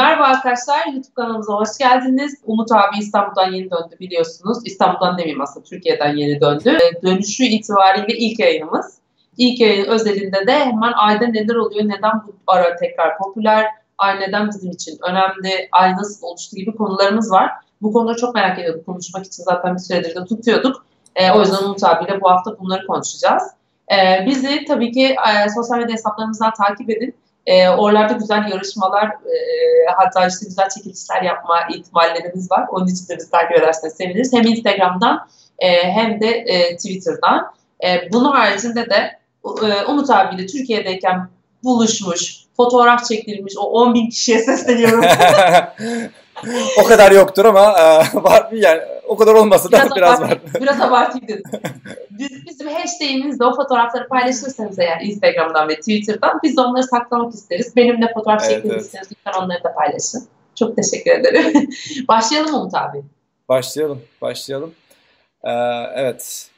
[0.00, 2.34] merhaba arkadaşlar, YouTube kanalımıza hoş geldiniz.
[2.46, 4.58] Umut abi İstanbul'dan yeni döndü biliyorsunuz.
[4.64, 6.78] İstanbul'dan demeyeyim aslında, Türkiye'den yeni döndü.
[7.04, 8.98] Dönüşü itibariyle ilk yayınımız.
[9.38, 13.66] İlk yayın özelinde de hemen ayda neler oluyor, neden bu ara tekrar popüler,
[13.98, 17.50] ay neden bizim için önemli, ay nasıl oluştu gibi konularımız var.
[17.82, 20.84] Bu konuları çok merak ediyorduk, konuşmak için zaten bir süredir de tutuyorduk.
[21.16, 23.42] Ee, o yüzden Umut abiyle bu hafta bunları konuşacağız.
[23.92, 27.14] Ee, bizi tabii ki e, sosyal medya hesaplarımızdan takip edin.
[27.46, 29.36] E, oralarda güzel yarışmalar e,
[29.96, 32.66] hatta işte güzel çekilişler yapma ihtimallerimiz var.
[32.72, 34.32] Onun için de bizi takip ederseniz seviniriz.
[34.32, 37.52] Hem Instagram'dan e, hem de e, Twitter'dan.
[37.84, 41.28] E, bunun haricinde de e, Umut abiyle Türkiye'deyken
[41.64, 45.04] buluşmuş, fotoğraf çektirilmiş o 10 bin kişiye sesleniyorum.
[46.78, 47.84] o kadar yoktur ama e,
[48.22, 50.38] var yani o kadar olmasa da biraz, biraz var.
[50.60, 51.42] Biraz abartayım dedim.
[52.10, 57.76] Biz, bizim hashtag'imizde o fotoğrafları paylaşırsanız eğer Instagram'dan ve Twitter'dan biz de onları saklamak isteriz.
[57.76, 58.84] Benimle fotoğraf evet, çekmek evet.
[58.84, 59.08] isteriz.
[59.10, 60.28] Lütfen onları da paylaşın.
[60.54, 61.68] Çok teşekkür ederim.
[62.08, 63.02] Başlayalım Umut abi.
[63.48, 64.02] Başlayalım.
[64.22, 64.74] Başlayalım.
[65.44, 65.50] Ee,
[65.94, 66.50] evet.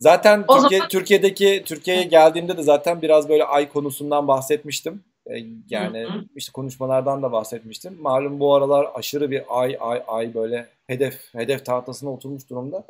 [0.00, 0.88] Zaten o Türkiye, zaman...
[0.88, 5.04] Türkiye'deki Türkiye'ye geldiğimde de zaten biraz böyle ay konusundan bahsetmiştim.
[5.26, 5.34] E,
[5.70, 6.24] yani hı hı.
[6.36, 7.96] işte konuşmalardan da bahsetmiştim.
[8.00, 12.84] Malum bu aralar aşırı bir ay ay ay böyle hedef hedef tahtasına oturmuş durumda.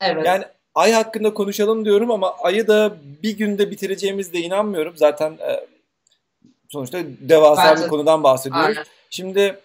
[0.00, 0.26] Evet.
[0.26, 0.44] Yani
[0.74, 4.96] ay hakkında konuşalım diyorum ama ayı da bir günde bitireceğimiz de inanmıyorum.
[4.96, 5.66] Zaten e,
[6.68, 7.84] sonuçta devasa Bence...
[7.84, 8.66] bir konudan bahsediyoruz.
[8.66, 8.84] Aynen.
[9.10, 9.58] Şimdi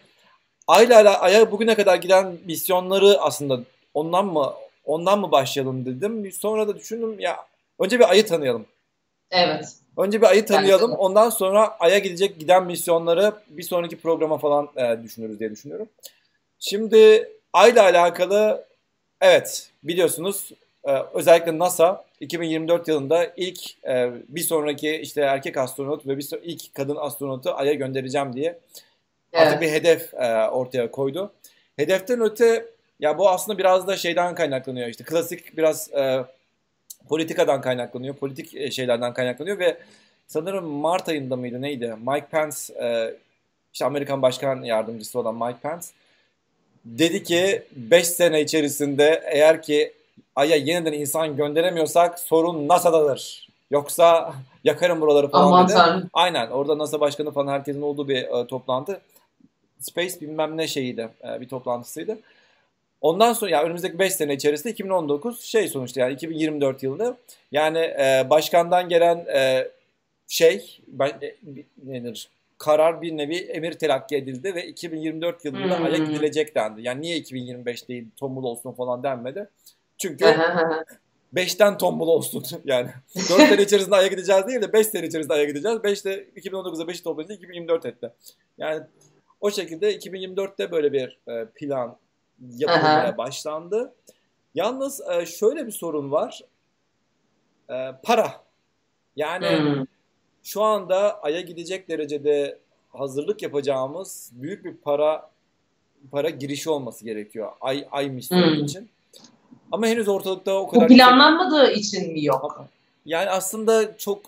[0.67, 3.59] ayla aya bugüne kadar giden misyonları aslında
[3.93, 4.53] ondan mı
[4.85, 6.31] ondan mı başlayalım dedim.
[6.31, 7.37] Sonra da düşündüm ya
[7.79, 8.65] önce bir ayı tanıyalım.
[9.31, 9.65] Evet.
[9.97, 10.91] Önce bir ayı tanıyalım.
[10.91, 15.89] Yani, Ondan sonra aya gidecek giden misyonları bir sonraki programa falan e, düşünürüz diye düşünüyorum.
[16.59, 18.65] Şimdi ayla alakalı
[19.21, 20.51] evet biliyorsunuz
[20.83, 26.41] e, özellikle NASA 2024 yılında ilk e, bir sonraki işte erkek astronot ve bir so-
[26.43, 28.59] ilk kadın astronotu aya göndereceğim diye
[29.33, 29.47] evet.
[29.47, 31.31] artık bir hedef e, ortaya koydu.
[31.75, 32.65] Hedeften öte
[32.99, 35.89] ya bu aslında biraz da şeyden kaynaklanıyor işte klasik biraz
[37.09, 39.77] politikadan kaynaklanıyor, politik şeylerden kaynaklanıyor ve
[40.27, 41.95] sanırım Mart ayında mıydı neydi?
[42.07, 42.57] Mike Pence,
[43.73, 45.85] işte Amerikan Başkan Yardımcısı olan Mike Pence
[46.85, 49.93] dedi ki 5 sene içerisinde eğer ki
[50.35, 53.47] Ay'a yeniden insan gönderemiyorsak sorun NASA'dadır.
[53.71, 54.33] Yoksa
[54.63, 55.73] yakarım buraları falan Aman dedi.
[55.75, 56.09] Tanrım.
[56.13, 59.01] Aynen orada NASA Başkanı falan herkesin olduğu bir e, toplantı.
[59.79, 62.17] Space bilmem ne şeyiydi e, bir toplantısıydı.
[63.01, 67.17] Ondan sonra yani önümüzdeki 5 sene içerisinde 2019 şey sonuçta yani 2024 yılında
[67.51, 69.67] yani e, başkandan gelen e,
[70.27, 71.35] şey ben, e,
[71.83, 75.85] nedir karar bir nevi emir telakki edildi ve 2024 yılında hmm.
[75.85, 76.81] Ay'a gidilecek dendi.
[76.81, 79.49] Yani niye 2025 değil tombul olsun falan denmedi.
[79.97, 80.25] Çünkü
[81.33, 82.89] 5'ten tombul olsun yani.
[83.15, 85.77] 4 sene içerisinde Ay'a gideceğiz değil de 5 sene içerisinde Ay'a gideceğiz.
[85.77, 88.11] 5'te 2019'da 5'i toplayınca 2024 etti.
[88.57, 88.83] Yani
[89.41, 91.97] o şekilde 2024'te böyle bir e, plan
[92.57, 93.93] yapılmaya başlandı.
[94.55, 96.41] Yalnız e, şöyle bir sorun var.
[97.69, 98.43] E, para.
[99.15, 99.85] Yani hmm.
[100.43, 102.57] Şu anda Ay'a gidecek derecede
[102.89, 105.29] hazırlık yapacağımız büyük bir para
[106.11, 107.51] para girişi olması gerekiyor.
[107.61, 108.63] Ay ay misyonu hmm.
[108.65, 108.89] için.
[109.71, 110.89] Ama henüz ortalıkta o kadar...
[110.89, 111.75] Bu planlanmadığı şey...
[111.75, 112.65] için mi yok?
[113.05, 114.21] Yani aslında çok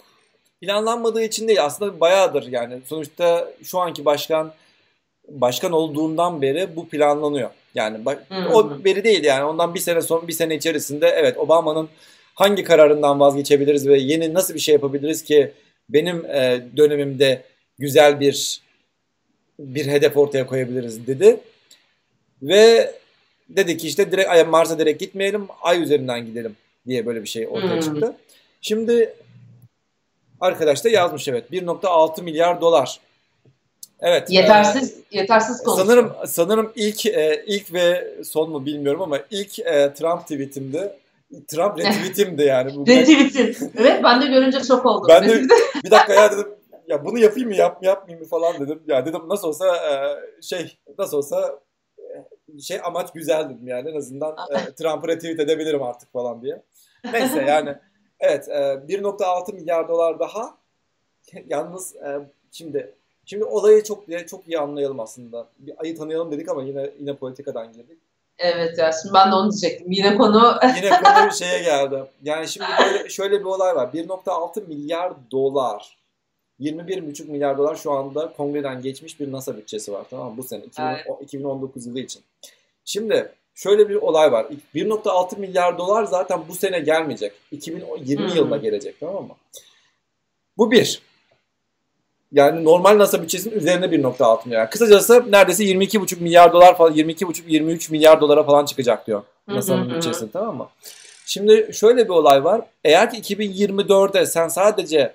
[0.61, 1.65] planlanmadığı için değil.
[1.65, 2.79] Aslında bayağıdır yani.
[2.85, 4.53] Sonuçta şu anki başkan
[5.29, 7.49] başkan olduğundan beri bu planlanıyor.
[7.75, 8.47] Yani bak hmm.
[8.53, 11.89] o beri değil yani ondan bir sene sonra bir sene içerisinde evet Obama'nın
[12.33, 15.51] hangi kararından vazgeçebiliriz ve yeni nasıl bir şey yapabiliriz ki
[15.89, 17.43] benim e, dönemimde
[17.79, 18.61] güzel bir
[19.59, 21.39] bir hedef ortaya koyabiliriz dedi.
[22.41, 22.93] Ve
[23.49, 26.55] dedi ki işte direkt Mars'a direkt gitmeyelim, Ay üzerinden gidelim
[26.87, 27.81] diye böyle bir şey ortaya hmm.
[27.81, 28.15] çıktı.
[28.61, 29.13] Şimdi
[30.41, 32.99] arkadaş da yazmış evet 1.6 milyar dolar
[33.99, 34.29] Evet.
[34.29, 35.87] Yetersiz e, yetersiz konuşuyor.
[35.87, 40.91] Sanırım sanırım ilk e, ilk ve son mu bilmiyorum ama ilk e, Trump tweetimdi.
[41.47, 42.75] Trump retweetimdi yani.
[42.75, 43.71] Bu Retweetin.
[43.77, 45.07] evet ben de görünce şok oldum.
[45.09, 45.43] Ben de
[45.83, 46.47] bir dakika ya dedim
[46.87, 48.83] ya bunu yapayım mı yap, yapmayayım mı falan dedim.
[48.87, 49.95] Ya dedim nasıl olsa e,
[50.41, 51.59] şey nasıl olsa
[51.99, 56.61] e, şey amaç güzel dedim yani en azından e, Trump'ı retweet edebilirim artık falan diye.
[57.13, 57.75] Neyse yani
[58.19, 60.57] evet e, 1.6 milyar dolar daha
[61.49, 61.95] yalnız
[62.51, 62.95] şimdi
[63.25, 65.47] Şimdi olayı çok çok iyi anlayalım aslında.
[65.59, 67.99] Bir ayı tanıyalım dedik ama yine yine politikadan girdik.
[68.37, 69.91] Evet ya şimdi ben de onu diyecektim.
[69.91, 72.03] Yine konu yine konu şeye geldi.
[72.23, 73.89] Yani şimdi böyle şöyle bir olay var.
[73.93, 75.97] 1.6 milyar dolar
[76.59, 80.37] 21,5 milyar dolar şu anda kongreden geçmiş bir NASA bütçesi var tamam mı?
[80.37, 81.05] Bu sene 2000, evet.
[81.21, 82.23] 2019 yılı için.
[82.85, 84.45] Şimdi şöyle bir olay var.
[84.75, 87.33] 1.6 milyar dolar zaten bu sene gelmeyecek.
[87.51, 88.35] 2020 hmm.
[88.35, 89.35] yılına gelecek tamam mı?
[90.57, 91.01] Bu bir.
[92.35, 94.71] Yani normal NASA bütçesinin üzerinde 1.6 milyar.
[94.71, 100.57] Kısacası neredeyse 22,5 milyar dolar falan 22,5-23 milyar dolara falan çıkacak diyor NASA'nın bütçesi tamam
[100.57, 100.69] mı?
[101.25, 102.61] Şimdi şöyle bir olay var.
[102.83, 105.13] Eğer ki 2024'de sen sadece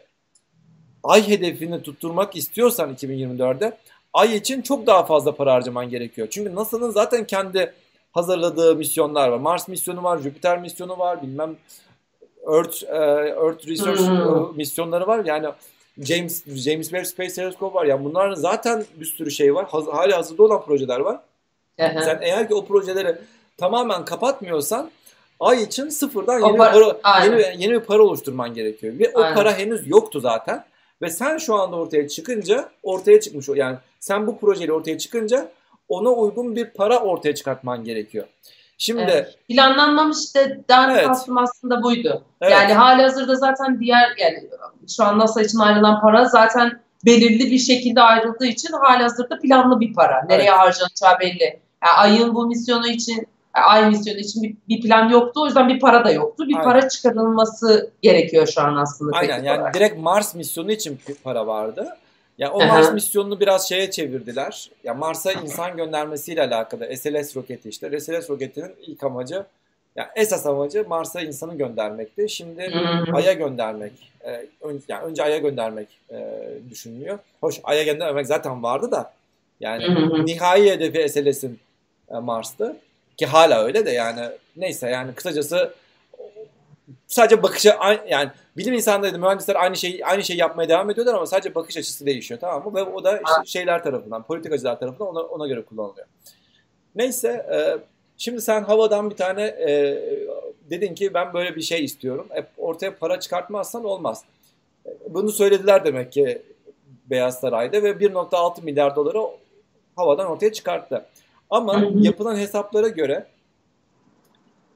[1.03, 3.77] ay hedefini tutturmak istiyorsan 2024'de
[4.13, 6.29] ay için çok daha fazla para harcaman gerekiyor.
[6.31, 7.73] Çünkü NASA'nın zaten kendi
[8.13, 9.39] hazırladığı misyonlar var.
[9.39, 11.57] Mars misyonu var, Jüpiter misyonu var, bilmem
[12.53, 14.01] Earth uh, Earth Research
[14.57, 15.25] misyonları var.
[15.25, 15.47] Yani
[16.01, 17.85] James James Webb Space Telescope var.
[17.85, 19.67] Yani bunların zaten bir sürü şey var.
[19.69, 21.21] Haz, hali hazırda olan projeler var.
[21.79, 23.19] Sen eğer ki o projeleri
[23.57, 24.91] tamamen kapatmıyorsan
[25.41, 28.99] ay için sıfırdan yeni, para, bir para, yeni, yeni bir para oluşturman gerekiyor.
[28.99, 29.35] Ve o aynen.
[29.35, 30.65] para henüz yoktu zaten.
[31.03, 33.55] Ve sen şu anda ortaya çıkınca ortaya çıkmış o.
[33.55, 35.51] Yani sen bu projeyle ortaya çıkınca
[35.89, 38.27] ona uygun bir para ortaya çıkartman gerekiyor.
[38.81, 39.39] Şimdi evet.
[39.49, 41.07] planlanmamış dedden evet.
[41.07, 42.25] kastım aslında buydu.
[42.41, 42.53] Evet.
[42.53, 44.49] Yani hali hazırda zaten diğer yani
[44.97, 49.81] şu an NASA için ayrılan para zaten belirli bir şekilde ayrıldığı için hali hazırda planlı
[49.81, 50.25] bir para.
[50.29, 50.59] Nereye evet.
[50.59, 51.61] harcanacağı belli.
[51.85, 55.43] Yani ayın bu misyonu için ay misyonu için bir, bir plan yoktu.
[55.43, 56.45] O yüzden bir para da yoktu.
[56.49, 56.65] Bir Aynen.
[56.65, 59.17] para çıkarılması gerekiyor şu an aslında.
[59.17, 59.75] Aynen yani olarak.
[59.75, 61.89] direkt Mars misyonu için para vardı.
[62.41, 64.71] Ya o Mars misyonunu biraz şeye çevirdiler.
[64.85, 68.01] Ya Mars'a insan göndermesiyle alakalı SLS roketi işte.
[68.01, 69.45] SLS roketinin ilk amacı
[69.97, 72.29] ya esas amacı Mars'a insanı göndermekti.
[72.29, 72.73] Şimdi
[73.13, 73.93] Ay'a göndermek.
[74.25, 77.19] E, ön, yani önce Ay'a göndermek e, düşünülüyor.
[77.41, 79.13] Hoş Ay'a göndermek zaten vardı da
[79.61, 79.85] yani
[80.27, 81.59] nihai hedefi SLS'in
[82.11, 82.77] e, Mars'tı.
[83.17, 84.21] Ki hala öyle de yani
[84.57, 85.75] neyse yani kısacası
[87.11, 87.75] sadece bakışı
[88.09, 92.07] yani bilim insanları mühendisler aynı şeyi aynı şeyi yapmaya devam ediyorlar ama sadece bakış açısı
[92.07, 92.75] değişiyor tamam mı?
[92.75, 96.07] Ve o da işte şeyler tarafından, politikacılar tarafından ona, ona göre kullanılıyor.
[96.95, 97.59] Neyse e,
[98.17, 99.99] şimdi sen havadan bir tane e,
[100.71, 102.29] dedin ki ben böyle bir şey istiyorum.
[102.37, 104.25] E, ortaya para çıkartmazsan olmaz.
[104.87, 106.43] E, bunu söylediler demek ki
[107.11, 109.19] Beyaz Saray'da ve 1.6 milyar doları
[109.97, 111.07] havadan ortaya çıkarttı.
[111.51, 113.27] Ama yapılan hesaplara göre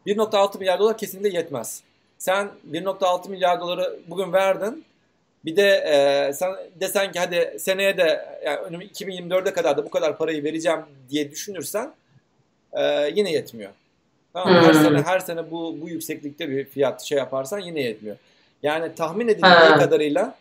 [0.07, 1.83] 1.6 milyar dolar kesinlikle yetmez.
[2.25, 4.85] Sen 1.6 milyar doları bugün verdin.
[5.45, 10.19] Bir de e, sen desen ki hadi seneye de yani 2024'e kadar da bu kadar
[10.19, 10.81] parayı vereceğim
[11.11, 11.93] diye düşünürsen
[12.73, 13.71] e, yine yetmiyor.
[14.33, 14.63] Tamam, hmm.
[14.63, 18.17] her sene her sene bu bu yükseklikte bir fiyat şey yaparsan yine yetmiyor.
[18.63, 20.35] Yani tahmin edildiği kadarıyla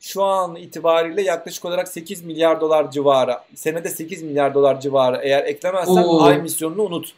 [0.00, 5.44] şu an itibariyle yaklaşık olarak 8 milyar dolar civarı, senede 8 milyar dolar civarı eğer
[5.44, 6.22] eklemezsen Oo.
[6.22, 7.12] ay misyonunu unut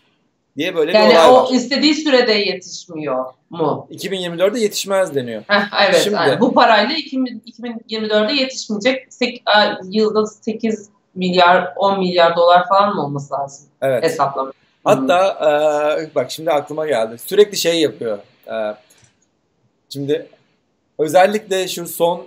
[0.57, 1.25] diye böyle yani bir olay var.
[1.25, 3.89] Yani o istediği sürede yetişmiyor mu?
[3.91, 5.43] 2024'de yetişmez deniyor.
[5.49, 6.01] Heh, evet.
[6.05, 9.07] Şimdi, yani bu parayla 2024'de yetişmeyecek.
[9.13, 9.43] Sek,
[9.91, 13.67] yılda 8 milyar 10 milyar dolar falan mı olması lazım?
[13.83, 14.05] Evet.
[14.05, 14.53] Hesaplama.
[14.85, 15.29] Hatta
[16.01, 17.19] e, bak şimdi aklıma geldi.
[17.19, 18.19] Sürekli şey yapıyor.
[18.47, 18.55] E,
[19.89, 20.27] şimdi
[20.99, 22.27] özellikle şu son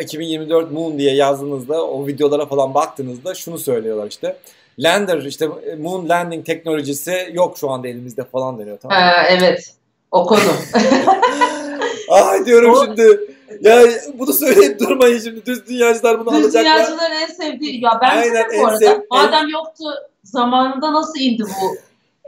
[0.00, 4.36] 2024 Moon diye yazdığınızda o videolara falan baktığınızda şunu söylüyorlar işte.
[4.78, 5.48] Lander işte
[5.78, 8.78] Moon Landing teknolojisi yok şu anda elimizde falan deniyor.
[8.82, 9.04] Tamam mı?
[9.04, 9.74] Ha, evet.
[10.10, 10.40] O konu.
[12.10, 12.84] Ay diyorum o...
[12.84, 13.20] şimdi.
[13.60, 13.82] Ya
[14.14, 15.46] bunu söyleyip durmayın şimdi.
[15.46, 16.80] Düz dünyacılar bunu Düz alacaklar.
[16.80, 17.84] Düz dünyacıların en sevdiği.
[17.84, 18.78] Ya ben Aynen, bu arada.
[18.78, 19.00] Sev...
[19.10, 19.84] Madem yoktu
[20.24, 21.76] zamanında nasıl indi bu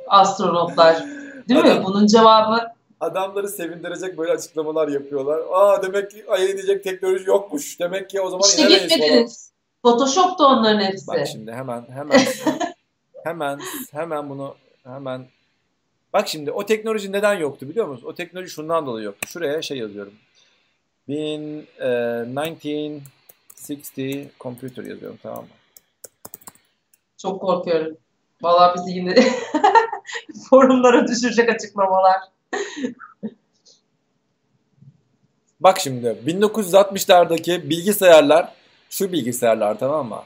[0.08, 1.04] astronotlar?
[1.48, 1.84] Değil Adam, mi?
[1.84, 5.40] Bunun cevabı adamları sevindirecek böyle açıklamalar yapıyorlar.
[5.52, 7.80] Aa demek ki aya inecek teknoloji yokmuş.
[7.80, 9.45] Demek ki o zaman işte inemeyiz gitmediniz.
[9.86, 11.06] Photoshop da onların hepsi.
[11.06, 12.20] Bak şimdi hemen hemen
[13.24, 13.60] hemen
[13.92, 15.26] hemen bunu hemen
[16.12, 18.12] Bak şimdi o teknoloji neden yoktu biliyor musunuz?
[18.12, 19.28] O teknoloji şundan dolayı yoktu.
[19.28, 20.14] Şuraya şey yazıyorum.
[21.08, 25.48] Bin, e, 1960 computer yazıyorum tamam mı?
[27.16, 27.96] Çok korkuyorum.
[28.42, 29.14] Vallahi bizi yine
[30.50, 32.20] forumlara düşürecek açıklamalar.
[35.60, 38.55] Bak şimdi 1960'lardaki bilgisayarlar
[38.96, 40.22] şu bilgisayarlar tamam mı?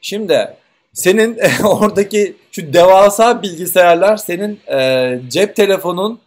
[0.00, 0.56] Şimdi
[0.92, 6.20] senin oradaki şu devasa bilgisayarlar senin e, cep telefonun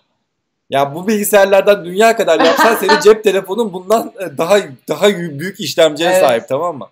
[0.69, 6.09] ya bu bilgisayarlardan dünya kadar yapsan senin cep telefonun bundan e, daha daha büyük işlemciye
[6.09, 6.21] evet.
[6.21, 6.89] sahip tamam mı?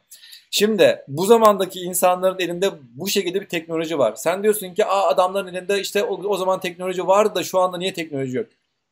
[0.52, 4.14] Şimdi bu zamandaki insanların elinde bu şekilde bir teknoloji var.
[4.16, 7.78] Sen diyorsun ki Aa, adamların elinde işte o, o zaman teknoloji vardı da şu anda
[7.78, 8.48] niye teknoloji yok?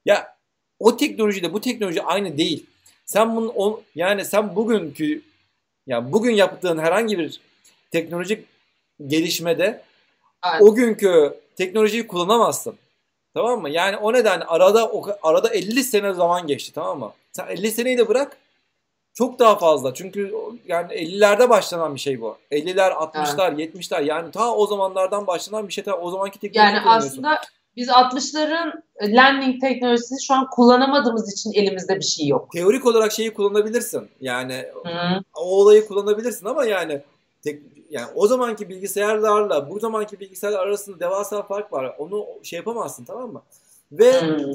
[0.05, 0.35] Ya
[0.79, 2.65] o teknolojiyle bu teknoloji aynı değil.
[3.05, 5.21] Sen bunun yani sen bugünkü
[5.87, 7.41] yani bugün yaptığın herhangi bir
[7.91, 8.47] teknolojik
[9.07, 9.83] gelişmede
[10.51, 10.61] evet.
[10.61, 12.75] o günkü teknolojiyi kullanamazsın.
[13.33, 13.69] Tamam mı?
[13.69, 14.91] Yani o nedenle arada
[15.23, 17.13] arada 50 sene zaman geçti tamam mı?
[17.31, 18.37] Sen 50 seneyi de bırak
[19.13, 19.93] çok daha fazla.
[19.93, 20.33] Çünkü
[20.67, 22.37] yani 50'lerde başlanan bir şey bu.
[22.51, 23.75] 50'ler, 60'lar, evet.
[23.75, 25.83] 70'ler yani ta o zamanlardan başlanan bir şey.
[25.83, 27.41] Ta o zamanki teknoloji Yani aslında
[27.75, 32.51] Biz 60'ların landing teknolojisini şu an kullanamadığımız için elimizde bir şey yok.
[32.51, 34.09] Teorik olarak şeyi kullanabilirsin.
[34.21, 35.23] Yani Hı.
[35.35, 37.01] o olayı kullanabilirsin ama yani
[37.43, 41.95] tek, yani o zamanki bilgisayarlarla bu zamanki bilgisayarlar arasında devasa fark var.
[41.97, 43.41] Onu şey yapamazsın tamam mı?
[43.91, 44.51] Ve hmm.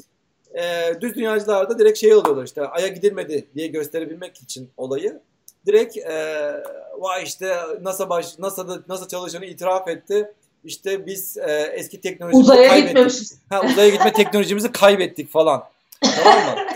[0.54, 5.20] e, düz dünyacılarda direkt şey oluyorlar işte aya gidilmedi diye gösterebilmek için olayı.
[5.66, 6.52] Direkt e,
[6.98, 10.32] vay işte NASA baş NASA'da NASA çalışanı itiraf etti.
[10.66, 12.88] İşte biz e, eski teknolojimizi uzaya kaybettik.
[12.88, 13.38] gitmemişiz.
[13.50, 15.64] Ha, uzaya gitme teknolojimizi kaybettik falan.
[16.00, 16.56] tamam mı?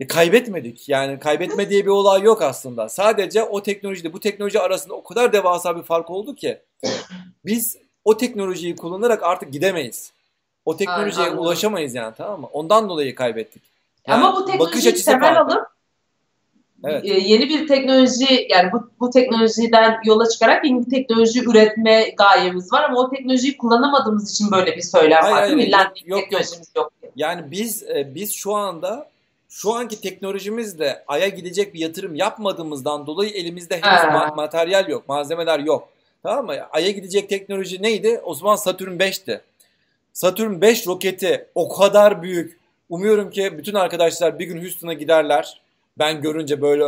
[0.00, 0.88] E, kaybetmedik.
[0.88, 2.88] Yani kaybetme diye bir olay yok aslında.
[2.88, 6.58] Sadece o teknolojiyle bu teknoloji arasında o kadar devasa bir fark oldu ki
[7.44, 10.12] biz o teknolojiyi kullanarak artık gidemeyiz.
[10.64, 11.36] O teknolojiye Aynen.
[11.36, 12.48] ulaşamayız yani tamam mı?
[12.52, 13.62] Ondan dolayı kaybettik.
[14.06, 15.66] Yani Ama bu teknolojiyi temel alıp
[16.84, 17.04] evet.
[17.04, 22.72] E, yeni bir teknoloji yani bu, bu teknolojiden yola çıkarak yeni bir teknoloji üretme gayemiz
[22.72, 25.74] var ama o teknolojiyi kullanamadığımız için böyle bir söylem hayır, var hayır, değil mi?
[25.74, 26.92] Yok, yok, teknolojimiz yok.
[27.16, 29.08] Yani biz e, biz şu anda
[29.48, 35.58] şu anki teknolojimizle Ay'a gidecek bir yatırım yapmadığımızdan dolayı elimizde henüz ma- materyal yok, malzemeler
[35.58, 35.88] yok.
[36.22, 36.54] Tamam mı?
[36.72, 38.20] Ay'a gidecek teknoloji neydi?
[38.24, 39.40] O zaman Satürn 5'ti.
[40.12, 42.58] Satürn 5 roketi o kadar büyük.
[42.88, 45.60] Umuyorum ki bütün arkadaşlar bir gün Houston'a giderler.
[45.98, 46.84] Ben görünce böyle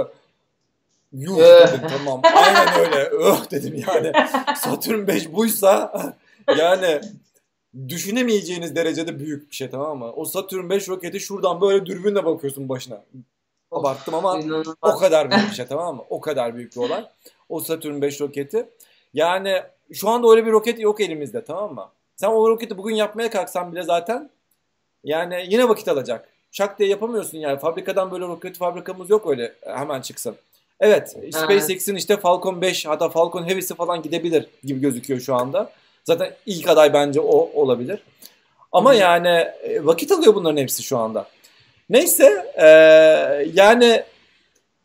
[1.12, 2.20] yuh dedim tamam.
[2.34, 2.96] Aynen öyle.
[3.10, 4.12] Öh dedim yani.
[4.56, 5.92] Satürn 5 buysa
[6.58, 7.00] yani
[7.88, 10.12] düşünemeyeceğiniz derecede büyük bir şey tamam mı?
[10.12, 13.02] O Satürn 5 roketi şuradan böyle dürbünle bakıyorsun başına.
[13.70, 14.40] Abarttım ama
[14.82, 16.04] o kadar büyük bir şey tamam mı?
[16.10, 17.04] O kadar büyük bir olay.
[17.48, 18.68] O Satürn 5 roketi.
[19.14, 21.88] Yani şu anda öyle bir roket yok elimizde tamam mı?
[22.16, 24.30] Sen o roketi bugün yapmaya kalksan bile zaten
[25.04, 26.28] yani yine vakit alacak.
[26.52, 27.58] Şak diye yapamıyorsun yani.
[27.58, 30.36] Fabrikadan böyle roket fabrikamız yok öyle hemen çıksın.
[30.80, 35.72] Evet SpaceX'in işte Falcon 5 hatta Falcon Heavy'si falan gidebilir gibi gözüküyor şu anda.
[36.04, 38.02] Zaten ilk aday bence o olabilir.
[38.72, 38.96] Ama Hı.
[38.96, 41.26] yani e, vakit alıyor bunların hepsi şu anda.
[41.90, 42.66] Neyse ee,
[43.54, 44.02] yani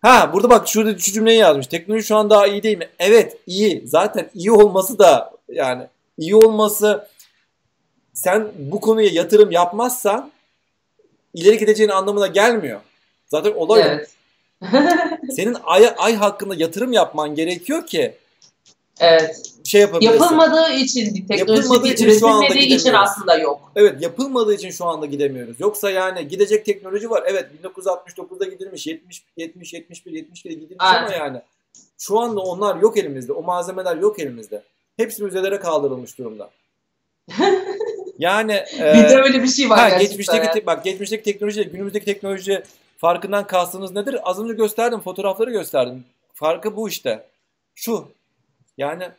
[0.01, 1.67] ha burada bak şurada şu cümleyi yazmış.
[1.67, 2.89] Teknoloji şu an daha iyi değil mi?
[2.99, 3.81] Evet iyi.
[3.85, 5.87] Zaten iyi olması da yani
[6.17, 7.07] iyi olması
[8.13, 10.31] sen bu konuya yatırım yapmazsan
[11.33, 12.81] ileri gideceğin anlamına gelmiyor.
[13.27, 14.09] Zaten olay evet.
[15.35, 18.15] Senin ay, ay hakkında yatırım yapman gerekiyor ki
[19.01, 19.51] Evet.
[19.63, 23.71] Şey Yapılmadığı için teknoloji yapılmadığı için şu anda için aslında yok.
[23.75, 25.59] Evet yapılmadığı için şu anda gidemiyoruz.
[25.59, 27.23] Yoksa yani gidecek teknoloji var.
[27.27, 31.05] Evet 1969'da gidilmiş, 70 70 71 72'de gidilmiş Aynen.
[31.05, 31.41] ama yani
[31.97, 33.33] şu anda onlar yok elimizde.
[33.33, 34.63] O malzemeler yok elimizde.
[34.97, 36.49] Hepsi müzelere kaldırılmış durumda.
[38.21, 40.07] Yani bir de öyle bir şey var ha, gerçekten.
[40.07, 40.65] Geçmişteki ya.
[40.65, 42.63] bak geçmişteki teknoloji günümüzdeki teknoloji
[42.97, 44.19] farkından kastınız nedir?
[44.23, 46.05] Az önce gösterdim, fotoğrafları gösterdim.
[46.33, 47.27] Farkı bu işte.
[47.75, 48.07] Şu.
[48.77, 49.09] Yani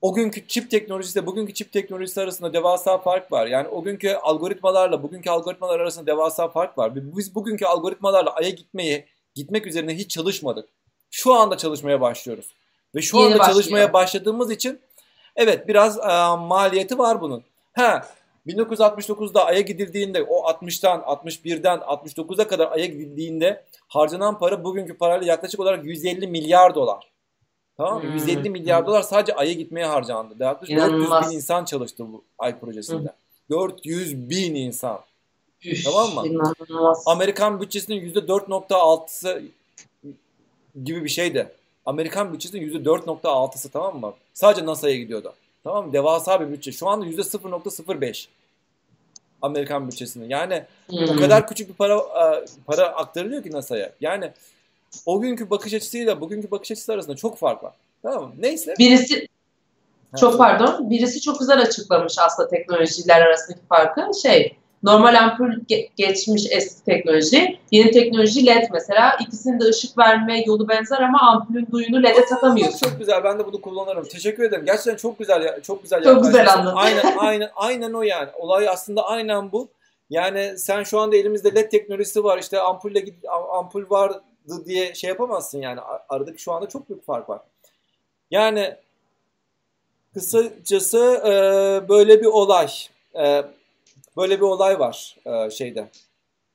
[0.00, 3.46] o günkü çip teknolojisi bugünkü çip teknolojisi arasında devasa fark var.
[3.46, 6.92] Yani o günkü algoritmalarla bugünkü algoritmalar arasında devasa fark var.
[6.94, 9.04] Biz bugünkü algoritmalarla Ay'a gitmeyi,
[9.34, 10.68] gitmek üzerine hiç çalışmadık.
[11.10, 12.46] Şu anda çalışmaya başlıyoruz.
[12.94, 13.54] Ve şu Yeni anda başlıyor.
[13.54, 14.80] çalışmaya başladığımız için
[15.38, 17.42] evet biraz e, maliyeti var bunun.
[17.72, 18.08] Ha
[18.46, 25.60] 1969'da Ay'a gidildiğinde o 60'tan 61'den 69'a kadar Ay'a gidildiğinde harcanan para bugünkü parayla yaklaşık
[25.60, 27.10] olarak 150 milyar dolar.
[27.76, 28.02] Tamam mı?
[28.02, 28.12] Hmm.
[28.12, 30.34] 150 milyar dolar sadece Ay'a gitmeye harcandı.
[30.40, 33.08] Yaklaşık 400 bin insan çalıştı bu Ay projesinde.
[33.48, 33.58] Hmm.
[33.58, 35.00] 400 bin insan.
[35.64, 36.26] Üş, tamam mı?
[36.26, 37.02] İnanılmaz.
[37.06, 39.42] Amerikan bütçesinin %4.6'sı
[40.84, 41.52] gibi bir şeydi.
[41.88, 44.14] Amerikan bütçesinin %4.6'sı tamam mı?
[44.34, 45.34] Sadece NASA'ya gidiyordu.
[45.64, 45.92] Tamam mı?
[45.92, 46.72] Devasa bir bütçe.
[46.72, 48.26] Şu anda %0.05
[49.42, 50.28] Amerikan bütçesinin.
[50.28, 51.08] Yani hmm.
[51.08, 52.00] o kadar küçük bir para
[52.66, 53.92] para aktarılıyor ki NASA'ya.
[54.00, 54.32] Yani
[55.06, 57.72] o günkü bakış açısıyla bugünkü bakış açısı arasında çok fark var.
[58.02, 58.34] Tamam mı?
[58.38, 58.74] Neyse.
[58.78, 59.28] Birisi
[60.20, 60.90] çok pardon.
[60.90, 64.10] Birisi çok güzel açıklamış aslında teknolojiler arasındaki farkı.
[64.22, 69.16] Şey, normal ampul ge- geçmiş eski teknoloji, yeni teknoloji LED mesela.
[69.20, 72.78] İkisinin de ışık verme yolu benzer ama ampulün duyunu LED'e takamıyorsun.
[72.88, 73.24] Çok güzel.
[73.24, 74.04] Ben de bunu kullanırım.
[74.04, 74.64] Teşekkür ederim.
[74.64, 75.62] Gerçekten çok güzel ya.
[75.62, 76.02] Çok güzel.
[76.04, 76.76] Çok güzel anladın.
[76.76, 78.28] Aynen aynen aynen o yani.
[78.38, 79.68] Olay aslında aynen bu.
[80.10, 82.38] Yani sen şu anda elimizde LED teknolojisi var.
[82.38, 83.04] İşte ampulle
[83.52, 84.12] ampul var
[84.66, 85.80] diye şey yapamazsın yani.
[86.08, 87.40] Aradaki şu anda çok büyük fark var.
[88.30, 88.74] Yani
[90.14, 91.30] kısacası e,
[91.88, 92.68] böyle bir olay.
[93.14, 93.44] E,
[94.18, 95.88] böyle bir olay var e, şeyde.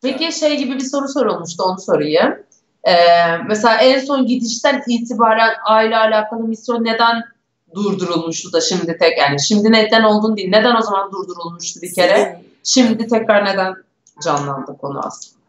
[0.01, 2.43] Peki şey gibi bir soru sorulmuştu onu sorayım.
[2.84, 2.93] Ee,
[3.48, 7.24] mesela en son gidişten itibaren aile alakalı misyon neden
[7.75, 12.41] durdurulmuştu da şimdi tek yani şimdi neden olduğunu değil neden o zaman durdurulmuştu bir kere
[12.63, 13.75] şimdi tekrar neden
[14.24, 15.43] canlandı konu aslında.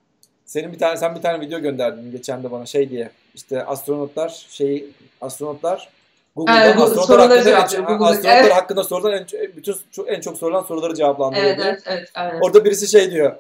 [0.45, 3.11] Senin bir tane sen bir tane video gönderdin geçen de bana şey diye.
[3.35, 4.87] İşte astronotlar şey
[5.21, 5.89] astronotlar
[6.37, 7.83] Google'da Evet, soruları hakkında, en, cevaplıyor.
[7.85, 8.53] Google- astronotlar Evet.
[8.53, 9.27] hakkında sorulan en,
[9.57, 9.75] bütün
[10.07, 11.47] en çok sorulan soruları cevaplandırıyor.
[11.47, 12.09] Evet evet evet.
[12.15, 12.41] aynen.
[12.41, 13.37] Orada birisi şey diyor.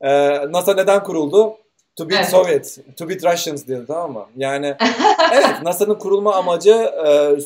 [0.00, 0.08] e,
[0.52, 1.56] NASA neden kuruldu?
[1.96, 2.30] To beat Evet.
[2.30, 4.26] Soviet, to beat Russians diyor tamam mı?
[4.36, 4.74] Yani
[5.32, 6.70] evet NASA'nın kurulma amacı
[7.06, 7.36] e,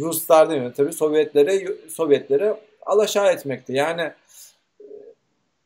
[0.00, 0.72] Ruslar değil mi?
[0.76, 2.54] Tabii Sovyetleri Sovyetleri
[2.86, 3.72] alaşağı etmekti.
[3.72, 4.02] Yani
[4.80, 4.84] e,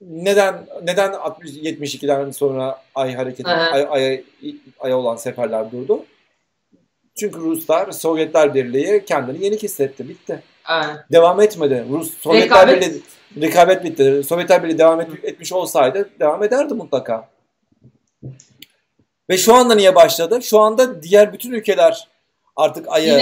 [0.00, 3.72] neden neden 60 72'den sonra ay hareketi Evet.
[3.72, 4.20] ay, aya,
[4.80, 6.04] aya olan seferler durdu?
[7.18, 10.08] Çünkü Ruslar Sovyetler Birliği kendini yenik hissetti.
[10.08, 10.42] Bitti.
[10.64, 10.96] Aynen.
[11.12, 11.86] Devam etmedi.
[11.90, 13.02] Rus Sovyetler Rekabet- Birliği
[13.48, 14.22] rekabet bitti.
[14.28, 17.28] Sovyetler Birliği devam et- etmiş olsaydı devam ederdi mutlaka.
[19.30, 20.42] Ve şu anda niye başladı?
[20.42, 22.08] Şu anda diğer bütün ülkeler
[22.56, 23.14] artık aya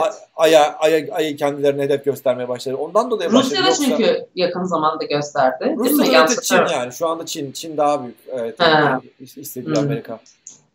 [0.00, 2.76] a- aya aya ayı kendilerine hedef göstermeye başladı.
[2.76, 3.44] Ondan dolayı başladı.
[3.44, 5.74] Rusya da Yoksa- çünkü yakın zamanda gösterdi.
[6.12, 6.92] Yanlış öte Çin yani.
[6.92, 7.52] Şu anda Çin.
[7.52, 8.16] Çin daha büyük.
[8.32, 8.58] Evet.
[8.60, 9.78] Hmm.
[9.78, 10.20] Amerika.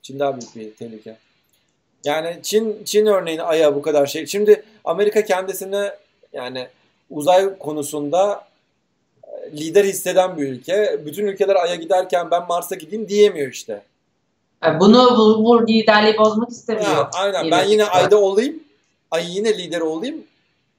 [0.02, 1.18] Çin daha büyük bir tehlike.
[2.04, 4.28] Yani Çin Çin örneğin Ay'a bu kadar şey.
[4.28, 5.90] Şimdi Amerika kendisini
[6.34, 6.68] yani
[7.10, 8.48] uzay konusunda
[9.24, 11.00] e, lider hisseden bir ülke.
[11.06, 13.82] Bütün ülkeler Ay'a giderken ben Mars'a gideyim diyemiyor işte.
[14.80, 16.88] Bunu bu, bu liderliği bozmak istemiyor.
[16.88, 17.44] Ha, aynen.
[17.44, 17.86] Yine ben yine.
[17.86, 18.60] Ay'da olayım.
[19.12, 20.24] Ay yine lider olayım.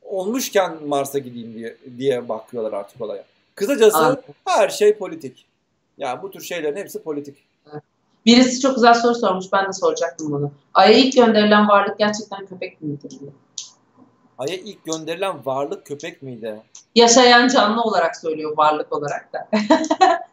[0.03, 3.25] Olmuşken Mars'a gideyim diye diye bakıyorlar artık olaya.
[3.55, 4.23] Kısacası Anladım.
[4.45, 5.45] her şey politik.
[5.99, 7.37] Yani bu tür şeylerin hepsi politik.
[8.27, 9.47] Birisi çok güzel soru sormuş.
[9.53, 10.53] Ben de soracaktım bunu.
[10.75, 12.97] Ay'a ilk gönderilen varlık gerçekten köpek diye.
[14.39, 16.63] Ay'a ilk gönderilen varlık köpek miydi?
[16.95, 19.49] Yaşayan canlı olarak söylüyor varlık olarak da.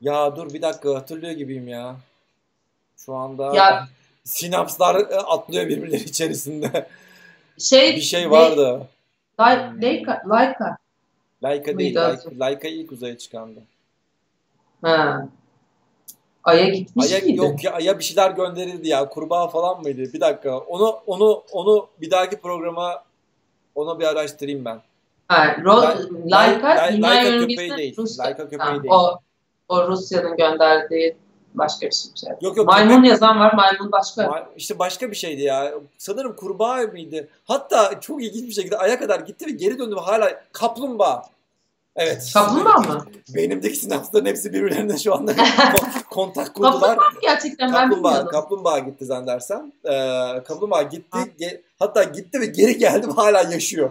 [0.00, 1.96] Ya dur bir dakika hatırlıyor gibiyim ya.
[2.96, 3.88] Şu anda Ya-
[4.24, 6.86] sinapslar e, atlıyor birbirleri içerisinde.
[7.58, 8.86] Şey, bir şey vardı.
[9.40, 10.76] Lai- Leica, Leica.
[11.42, 11.94] Laika değil.
[11.94, 12.30] Mıydı Laika?
[12.38, 13.60] Laika ilk uzaya çıkandı.
[14.82, 15.28] Ha.
[16.44, 17.36] Ay'a gitmiş Aya miydi?
[17.36, 19.08] yok ya Ay'a bir şeyler gönderildi ya.
[19.08, 20.12] Kurbağa falan mıydı?
[20.12, 20.58] Bir dakika.
[20.58, 23.04] Onu onu onu bir dahaki programa
[23.74, 24.80] onu bir araştırayım ben.
[25.28, 27.96] Ha, Ro- Laika yörüngesi köpeği değil.
[28.18, 28.94] Laika köpeği değil.
[28.94, 29.18] O,
[29.68, 31.16] o Rusya'nın gönderdiği
[31.54, 32.30] başka bir şey.
[32.40, 32.66] Yok yok.
[32.66, 34.22] maymun köpek- yazan var, maymun başka.
[34.22, 35.74] Ma- İşte başka bir şeydi ya.
[35.98, 37.28] Sanırım kurbağa mıydı?
[37.44, 41.22] Hatta çok ilginç bir şekilde aya kadar gitti ve geri döndü ve hala kaplumbağa.
[41.96, 42.30] Evet.
[42.34, 43.06] Kaplumbağa mı?
[43.34, 45.32] Beynimdeki sinapsların hepsi birbirlerine şu anda
[46.14, 46.72] kontak kurdular.
[46.80, 48.30] Kaplumbağa gerçekten ben Kaplumbağa, bilmiyordum.
[48.32, 49.72] kaplumbağa gitti zannedersem.
[49.84, 51.18] Ee, kaplumbağa gitti.
[51.40, 53.90] ge- hatta gitti ve geri geldim hala yaşıyor.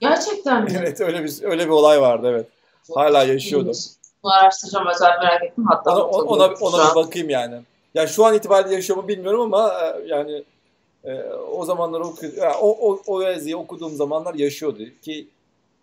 [0.00, 0.70] Gerçekten mi?
[0.80, 2.46] Evet öyle bir öyle bir olay vardı evet.
[2.94, 3.72] Hala yaşıyordu.
[4.22, 5.64] Bunu araştıracağım özel merak ettim.
[5.68, 7.60] Hatta Ona, ona, ona bir bakayım yani.
[7.94, 10.44] Ya şu an itibariyle yaşıyor mu bilmiyorum ama e, yani
[11.04, 12.02] e, o zamanlar
[12.36, 15.28] ya, o, o, o yazıyı okuduğum zamanlar yaşıyordu ki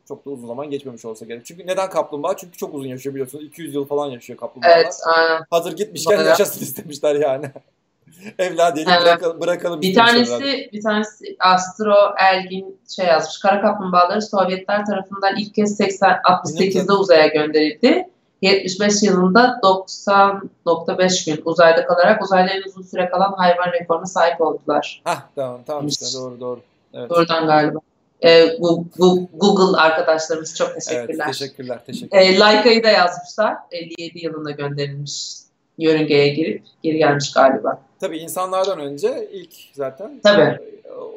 [0.07, 1.45] çok da uzun zaman geçmemiş olsa gerek.
[1.45, 2.37] Çünkü neden kaplumbağa?
[2.37, 3.43] Çünkü çok uzun yaşıyor biliyorsunuz.
[3.45, 4.77] 200 yıl falan yaşıyor kaplumbağalar.
[4.77, 5.41] Evet, aynen.
[5.49, 6.29] Hazır gitmişken Bayağı.
[6.29, 7.45] yaşasın istemişler yani.
[8.39, 9.01] Diyelim Evet.
[9.05, 10.69] bırakalım, bırakalım Bir tanesi, herhalde.
[10.73, 11.95] bir tanesi Astro
[12.31, 13.39] Elgin şey yazmış.
[13.39, 18.07] Kara kaplumbağaları Sovyetler tarafından ilk kez 80, 68'de uzaya gönderildi.
[18.41, 25.01] 75 yılında 90.5 gün uzayda kalarak uzayda en uzun süre kalan hayvan rekoruna sahip oldular.
[25.03, 26.59] Hah tamam tamam işte doğru doğru.
[26.93, 27.09] Evet.
[27.09, 27.79] Buradan galiba.
[28.23, 31.27] Ee, bu, bu Google arkadaşlarımız çok Evet teşekkürler.
[31.27, 32.21] teşekkürler teşekkürler.
[32.21, 33.57] E, Laika'yı da yazmışlar.
[33.71, 35.33] 57 yılında gönderilmiş.
[35.77, 37.81] Yörüngeye girip geri gelmiş galiba.
[37.99, 40.41] Tabii insanlardan önce ilk zaten Tabii.
[40.41, 40.59] e,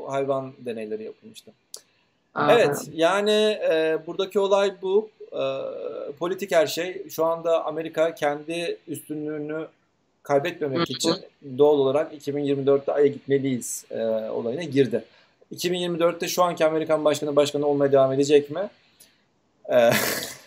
[0.08, 1.50] hayvan deneyleri yapılmıştı.
[2.34, 5.10] Aa, Evet yani e, buradaki olay bu.
[5.32, 5.42] E,
[6.18, 7.02] politik her şey.
[7.10, 9.66] Şu anda Amerika kendi üstünlüğünü
[10.22, 11.14] kaybetmemek için
[11.58, 15.04] doğal olarak 2024'te Ay'a gitmeliyiz e, olayına girdi.
[15.54, 18.70] 2024'te şu anki Amerikan başkanı başkanı olmaya devam edecek mi?
[19.72, 19.90] E,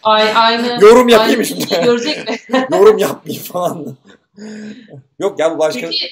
[0.03, 1.65] Ay, aynı, yorum yapayım aynı şimdi.
[1.83, 2.37] görecek mi?
[2.71, 3.97] Yorum yapmayayım falan.
[5.19, 6.05] Yok ya bu başkan Peki,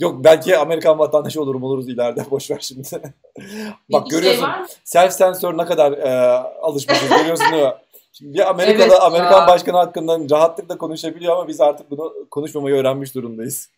[0.00, 2.88] yok belki Amerikan vatandaşı olurum oluruz ileride boş ver şimdi.
[3.92, 6.28] Bak peki görüyorsun Şey self sensör ne kadar e,
[6.62, 7.72] alışmışız görüyorsun değil mi?
[8.12, 9.00] Şimdi bir Amerika'da Evet ya.
[9.00, 13.68] Amerikan başkanı hakkında rahatlıkla konuşabiliyor ama biz artık bunu konuşmamayı öğrenmiş durumdayız.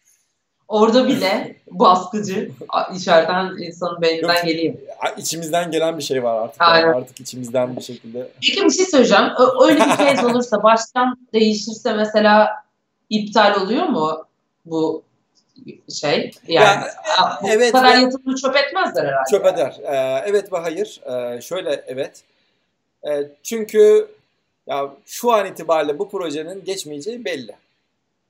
[0.72, 2.50] Orada bile baskıcı
[2.96, 4.44] içeriden insanın beyninden Yok.
[4.44, 4.74] geliyor.
[5.16, 6.62] İçimizden gelen bir şey var artık.
[6.62, 6.87] Aynen.
[6.87, 8.28] Yani artık içimizden bir şekilde.
[8.42, 9.24] Peki bir şey söyleyeceğim.
[9.62, 12.50] Öyle bir kez olursa, baştan değişirse mesela
[13.11, 14.26] iptal oluyor mu
[14.64, 15.02] bu
[16.00, 16.30] şey?
[16.48, 16.85] Yani
[17.18, 19.30] Ya, bu evet kadar yatırımı çöp etmezler herhalde.
[19.30, 19.76] Çöp eder.
[19.82, 21.00] Ee, evet ve hayır.
[21.06, 22.22] Ee, şöyle evet.
[23.08, 24.08] Ee, çünkü
[24.66, 27.52] ya şu an itibariyle bu projenin geçmeyeceği belli.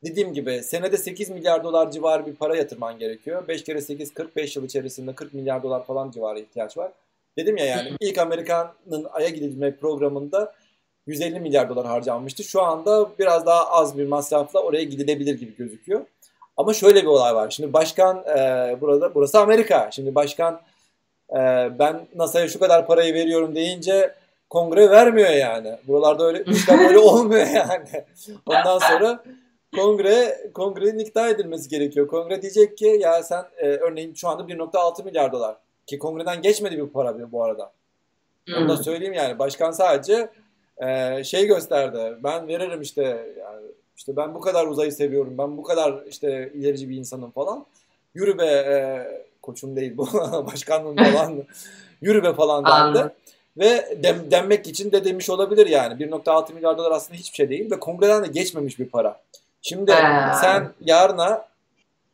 [0.05, 3.49] Dediğim gibi senede 8 milyar dolar civarı bir para yatırman gerekiyor.
[3.49, 6.93] 5 kere 8 45 yıl içerisinde 40 milyar dolar falan civarı ihtiyaç var.
[7.39, 10.53] Dedim ya yani ilk Amerika'nın Ay'a gidilme programında
[11.07, 12.45] 150 milyar dolar harcanmıştı.
[12.45, 16.01] Şu anda biraz daha az bir masrafla oraya gidilebilir gibi gözüküyor.
[16.57, 17.51] Ama şöyle bir olay var.
[17.51, 19.91] Şimdi başkan e, burada burası Amerika.
[19.93, 20.61] Şimdi başkan
[21.31, 21.39] e,
[21.79, 24.15] ben NASA'ya şu kadar parayı veriyorum deyince
[24.51, 25.77] kongre vermiyor yani.
[25.87, 28.05] Buralarda öyle işler böyle olmuyor yani.
[28.47, 29.25] Ondan sonra
[29.77, 32.09] kongre kongrenin ikna edilmesi gerekiyor.
[32.09, 35.57] Kongre diyecek ki ya sen e, örneğin şu anda 1.6 milyar dolar
[35.87, 37.73] ki kongreden geçmedi bir para bu arada.
[38.57, 38.85] Onu da hmm.
[38.85, 39.39] söyleyeyim yani.
[39.39, 40.31] Başkan sadece
[40.79, 42.17] e, şey gösterdi.
[42.25, 43.03] Ben veririm işte
[43.39, 45.39] yani işte ben bu kadar uzayı seviyorum.
[45.39, 47.67] Ben bu kadar işte ilerici bir insanım falan.
[48.15, 48.75] Yürü be e,
[49.43, 50.07] koçum değil bu
[50.53, 51.45] başkanlığım falan.
[52.01, 53.15] Yürü be falan derdi.
[53.59, 56.05] Ve dem, denmek için de demiş olabilir yani.
[56.05, 59.21] 1.6 milyar dolar aslında hiçbir şey değil ve kongreden de geçmemiş bir para.
[59.63, 60.35] Şimdi ee.
[60.41, 61.45] sen yarına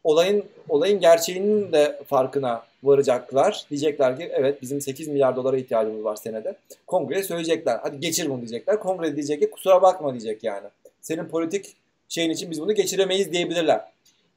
[0.04, 3.64] olayın olayın gerçeğinin de farkına varacaklar.
[3.70, 6.56] Diyecekler ki evet bizim 8 milyar dolara ihtiyacımız var senede.
[6.86, 7.78] Kongreye söyleyecekler.
[7.82, 8.80] Hadi geçir bunu diyecekler.
[8.80, 10.66] Kongre diyecek ki kusura bakma diyecek yani.
[11.00, 11.76] Senin politik
[12.08, 13.80] şeyin için biz bunu geçiremeyiz diyebilirler.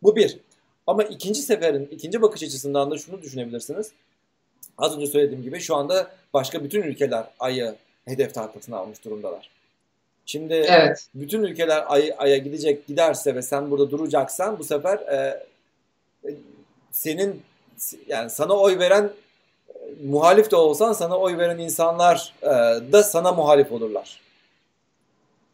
[0.04, 0.38] Bu bir.
[0.88, 3.92] Ama ikinci seferin, ikinci bakış açısından da şunu düşünebilirsiniz.
[4.78, 9.50] Az önce söylediğim gibi şu anda başka bütün ülkeler ayı hedef tahtasına almış durumdalar.
[10.32, 11.08] Şimdi evet.
[11.16, 15.44] bütün ülkeler ay, aya gidecek giderse ve sen burada duracaksan bu sefer e,
[16.26, 16.30] e
[16.92, 17.42] senin
[18.08, 19.10] yani sana oy veren
[20.04, 22.48] muhalif de olsan sana oy veren insanlar e,
[22.92, 24.22] da sana muhalif olurlar.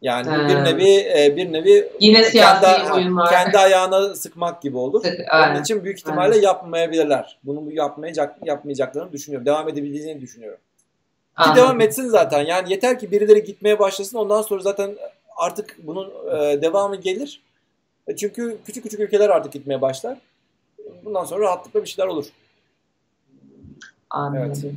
[0.02, 0.48] Yani He.
[0.48, 3.30] bir nevi e, bir nevi yine kendi, oyunlar.
[3.30, 5.04] kendi ayağına sıkmak gibi olur.
[5.04, 6.42] Sık, Onun için büyük ihtimalle aynen.
[6.42, 7.38] yapmayabilirler.
[7.44, 9.46] Bunu yapmayacak yapmayacaklarını düşünüyorum.
[9.46, 10.60] Devam edebileceğini düşünüyorum.
[11.44, 12.46] Ki devam etsin zaten.
[12.46, 14.18] Yani yeter ki birileri gitmeye başlasın.
[14.18, 14.96] Ondan sonra zaten
[15.36, 17.42] artık bunun e, devamı gelir.
[18.06, 20.18] E, çünkü küçük küçük ülkeler artık gitmeye başlar.
[21.04, 22.26] Bundan sonra rahatlıkla bir şeyler olur.
[24.10, 24.52] Anladım.
[24.64, 24.74] Evet.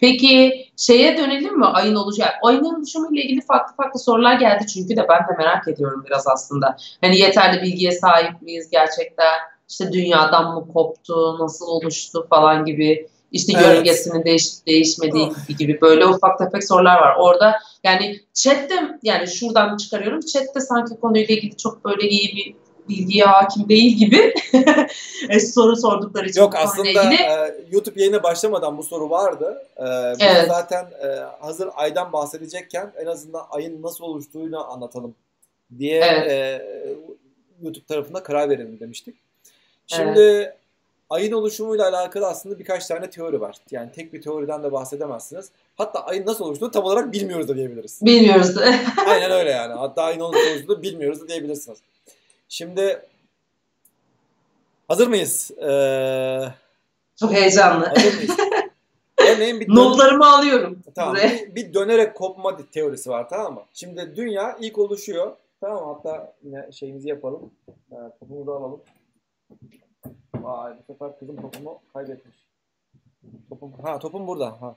[0.00, 2.28] Peki şeye dönelim mi ayın olacağı?
[2.42, 6.28] Ayın oluşumu ile ilgili farklı farklı sorular geldi çünkü de ben de merak ediyorum biraz
[6.28, 6.76] aslında.
[7.00, 9.32] Hani yeterli bilgiye sahip miyiz gerçekten?
[9.68, 13.08] İşte dünyadan mı koptu, nasıl oluştu falan gibi.
[13.32, 13.66] İşte evet.
[13.66, 17.16] yörüngesinin değişip değişmediği gibi, gibi böyle ufak tefek sorular var.
[17.18, 20.20] Orada yani chatte yani şuradan çıkarıyorum.
[20.20, 22.54] Chatte sanki konuyla ilgili çok böyle iyi bir
[22.88, 24.34] bilgiye hakim değil gibi
[25.28, 26.40] e, soru sordukları için.
[26.40, 27.22] Yok aslında ilgili.
[27.22, 29.66] e, YouTube yayına başlamadan bu soru vardı.
[29.76, 29.84] E,
[30.20, 30.46] evet.
[30.48, 31.06] zaten e,
[31.40, 35.14] hazır aydan bahsedecekken en azından ayın nasıl oluştuğunu anlatalım
[35.78, 36.30] diye evet.
[36.30, 36.66] e,
[37.62, 39.16] YouTube tarafında karar verelim demiştik.
[39.86, 40.56] Şimdi evet.
[41.12, 43.56] Ayın oluşumuyla alakalı aslında birkaç tane teori var.
[43.70, 45.50] Yani tek bir teoriden de bahsedemezsiniz.
[45.76, 48.00] Hatta ayın nasıl oluştuğunu tam olarak bilmiyoruz da diyebiliriz.
[48.02, 48.74] Bilmiyoruz da.
[49.06, 49.72] Aynen öyle yani.
[49.74, 51.78] Hatta ayın nasıl oluştuğunu bilmiyoruz da diyebilirsiniz.
[52.48, 53.02] Şimdi
[54.88, 55.50] hazır mıyız?
[55.50, 56.44] Ee,
[57.16, 57.86] Çok heyecanlı.
[57.86, 58.36] Hazır mıyız?
[59.18, 60.78] Örneğin bir Notlarımı alıyorum.
[60.94, 61.16] Tamam.
[61.16, 63.62] Bir, bir dönerek kopma teorisi var tamam mı?
[63.74, 65.32] Şimdi dünya ilk oluşuyor.
[65.60, 65.94] Tamam?
[65.94, 67.50] Hatta yine şeyimizi yapalım.
[67.92, 68.80] Ee, topumu da alalım.
[70.42, 72.36] Vay bu sefer kızım topumu kaybetmiş.
[73.48, 74.62] Topum, ha topum burada.
[74.62, 74.76] Ha.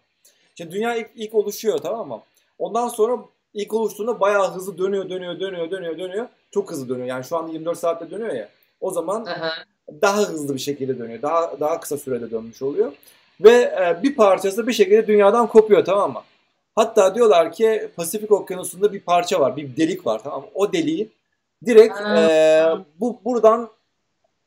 [0.55, 2.21] Şimdi dünya ilk, ilk oluşuyor tamam mı?
[2.59, 3.17] Ondan sonra
[3.53, 6.27] ilk oluştuğunda bayağı hızlı dönüyor, dönüyor, dönüyor, dönüyor, dönüyor.
[6.51, 7.07] Çok hızlı dönüyor.
[7.07, 8.49] Yani şu anda 24 saatte dönüyor ya.
[8.81, 9.51] O zaman Aha.
[10.01, 11.21] daha hızlı bir şekilde dönüyor.
[11.21, 12.91] Daha daha kısa sürede dönmüş oluyor.
[13.41, 16.21] Ve e, bir parçası bir şekilde dünyadan kopuyor tamam mı?
[16.75, 20.47] Hatta diyorlar ki Pasifik Okyanusu'nda bir parça var, bir delik var tamam mı?
[20.53, 21.09] O deliği
[21.65, 22.65] direkt e,
[22.99, 23.69] bu buradan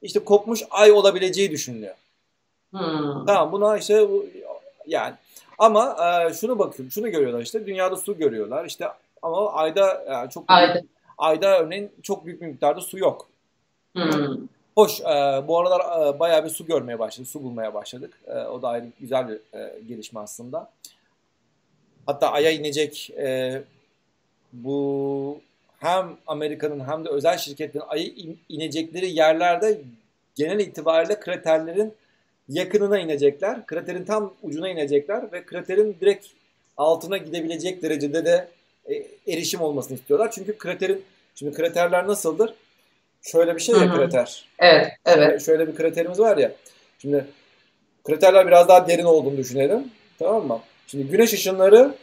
[0.03, 1.95] işte kopmuş ay olabileceği düşünülüyor.
[2.71, 3.27] Hmm.
[3.27, 4.09] Tamam buna işte
[4.87, 5.15] yani
[5.59, 8.89] ama e, şunu bakıyorum, şunu görüyorlar işte dünyada su görüyorlar işte
[9.23, 10.83] ama ayda yani çok ayda.
[11.19, 13.29] ayda örneğin çok büyük bir miktarda su yok.
[13.97, 14.49] Hmm.
[14.75, 15.05] Hoş, e,
[15.49, 18.21] bu aralar e, bayağı bir su görmeye başladık, su bulmaya başladık.
[18.27, 20.71] E, o da ayrı güzel bir e, gelişme aslında.
[22.07, 23.63] Hatta Ay'a inecek e,
[24.53, 25.41] bu
[25.79, 28.11] hem Amerika'nın hem de özel şirketlerin Ay'a
[28.49, 29.81] inecekleri yerlerde
[30.35, 31.95] genel itibariyle kraterlerin
[32.49, 33.67] yakınına inecekler.
[33.67, 36.27] Kraterin tam ucuna inecekler ve kraterin direkt
[36.77, 38.49] altına gidebilecek derecede de
[38.87, 40.31] e, erişim olmasını istiyorlar.
[40.31, 42.55] Çünkü kraterin şimdi kraterler nasıldır?
[43.23, 44.45] Şöyle bir şey ya krater.
[44.59, 45.47] Evet, evet.
[45.47, 46.53] Şöyle bir kraterimiz var ya.
[46.99, 47.27] Şimdi
[48.05, 49.91] kraterler biraz daha derin olduğunu düşünelim.
[50.19, 50.61] Tamam mı?
[50.87, 51.95] Şimdi güneş ışınları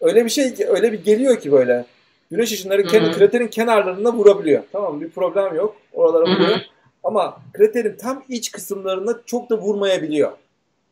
[0.00, 1.84] öyle bir şey öyle bir geliyor ki böyle.
[2.30, 3.12] Güneş ışınları Hı-hı.
[3.12, 4.62] kraterin kenarlarına vurabiliyor.
[4.72, 5.00] Tamam?
[5.00, 5.76] Bir problem yok.
[5.92, 6.58] Oralara vuruyor.
[7.04, 10.32] Ama kraterin tam iç kısımlarına çok da vurmayabiliyor.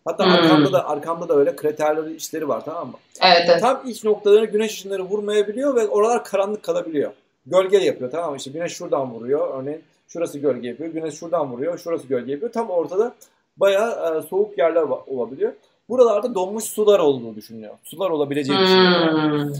[0.05, 0.33] Hatta hmm.
[0.33, 2.94] arkamda da arkamda da öyle kraterleri işleri var tamam mı?
[3.22, 3.61] Evet, evet.
[3.61, 7.12] Tam iç noktalarını güneş ışınları vurmayabiliyor ve oralar karanlık kalabiliyor.
[7.46, 8.37] Gölge yapıyor tamam mı?
[8.37, 9.62] İşte güneş şuradan vuruyor.
[9.62, 10.90] Örneğin şurası gölge yapıyor.
[10.90, 11.79] Güneş şuradan vuruyor.
[11.79, 12.53] Şurası gölge yapıyor.
[12.53, 13.14] Tam ortada
[13.57, 15.53] bayağı e, soğuk yerler olabiliyor.
[15.88, 17.74] Buralarda donmuş sular olduğu düşünülüyor.
[17.85, 18.64] Sular olabileceği hmm.
[18.64, 19.57] düşünülüyor.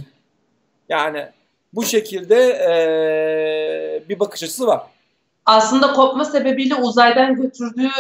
[0.89, 1.29] Yani
[1.75, 4.81] bu şekilde e, bir bakış açısı var.
[5.47, 7.91] aslında kopma sebebiyle uzaydan götürdüğü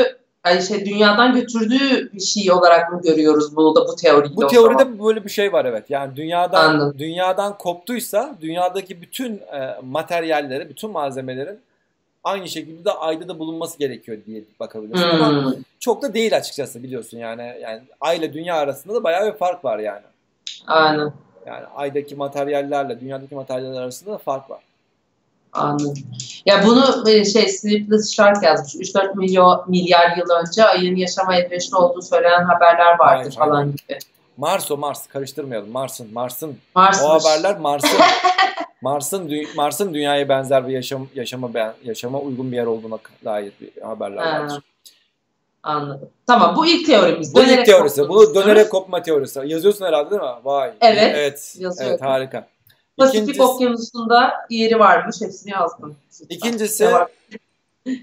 [0.44, 4.36] ay şey dünyadan götürdüğü bir şey olarak mı görüyoruz bunu da bu teoride?
[4.36, 5.04] Bu teoride zaman?
[5.06, 5.90] böyle bir şey var evet.
[5.90, 6.98] Yani dünyadan Anladım.
[6.98, 11.60] dünyadan koptuysa dünyadaki bütün e, materyalleri, bütün malzemelerin
[12.24, 15.08] aynı şekilde de ayda da bulunması gerekiyor diye bakabilirsin.
[15.08, 17.54] Ama Hmm, çok da değil açıkçası biliyorsun yani.
[17.62, 20.02] Yani ay ile dünya arasında da bayağı bir fark var yani.
[20.66, 21.12] aynen.
[21.48, 24.60] Yani aydaki materyallerle dünyadaki materyaller arasında da fark var.
[25.52, 25.94] Anladım.
[26.46, 28.74] Ya bunu e, şey Sleepless Shark yazmış.
[28.74, 33.98] 3-4 milyon milyar yıl önce ayın yaşama elverişli olduğu söylenen haberler vardır Aynen, falan gibi.
[34.36, 35.70] Mars o Mars karıştırmayalım.
[35.70, 37.06] Mars'ın Mars'ın Mars'mış.
[37.06, 37.98] o haberler Mars'ın
[38.82, 43.52] Mars'ın dü- Mars'ın dünyaya benzer bir yaşam yaşama ben, yaşama uygun bir yer olduğuna dair
[43.60, 44.60] bir haberler Ha, var.
[45.62, 46.10] Anladım.
[46.26, 47.34] Tamam bu ilk teorimiz.
[47.34, 48.08] Bu ilk teorisi.
[48.08, 49.40] Bu dönerek kopma teorisi.
[49.46, 50.28] Yazıyorsun herhalde değil mi?
[50.44, 50.72] Vay.
[50.80, 51.56] Evet, Evet.
[51.58, 51.90] yazıyorum.
[51.90, 52.48] Evet harika.
[52.96, 55.16] Pasifik İkincisi, Okyanusu'nda yeri varmış.
[55.20, 55.96] Hepsini yazdım.
[56.28, 56.88] İkincisi-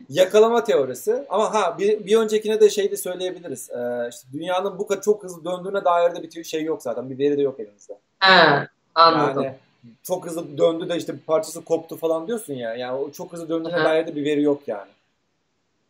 [0.10, 1.24] yakalama teorisi.
[1.30, 3.70] Ama ha bir, bir öncekine de şey de söyleyebiliriz.
[3.70, 7.10] Ee, işte dünyanın bu kadar çok hızlı döndüğüne dair de bir şey yok zaten.
[7.10, 7.94] Bir veri de yok elimizde.
[8.20, 9.44] He, anladım.
[9.44, 9.56] Yani
[10.04, 12.76] çok hızlı döndü de işte bir parçası koptu falan diyorsun ya.
[12.76, 13.84] Yani o çok hızlı döndüğüne Hı.
[13.84, 14.90] dair de bir veri yok yani.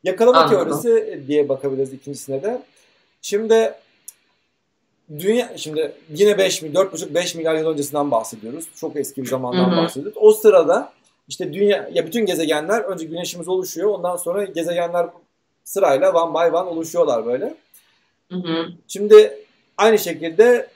[0.05, 0.81] Yakalama Anladım.
[0.81, 2.61] teorisi diye bakabiliriz ikincisine de.
[3.21, 3.73] Şimdi
[5.19, 8.65] dünya şimdi yine 5 mi 4,5 5 milyar yıl öncesinden bahsediyoruz.
[8.75, 9.77] Çok eski bir zamandan Hı hı.
[9.77, 10.17] bahsediyoruz.
[10.21, 10.93] O sırada
[11.27, 13.89] işte dünya ya bütün gezegenler önce güneşimiz oluşuyor.
[13.89, 15.07] Ondan sonra gezegenler
[15.63, 17.55] sırayla one by one oluşuyorlar böyle.
[18.31, 18.65] Hı hı.
[18.87, 19.39] Şimdi
[19.77, 20.67] aynı şekilde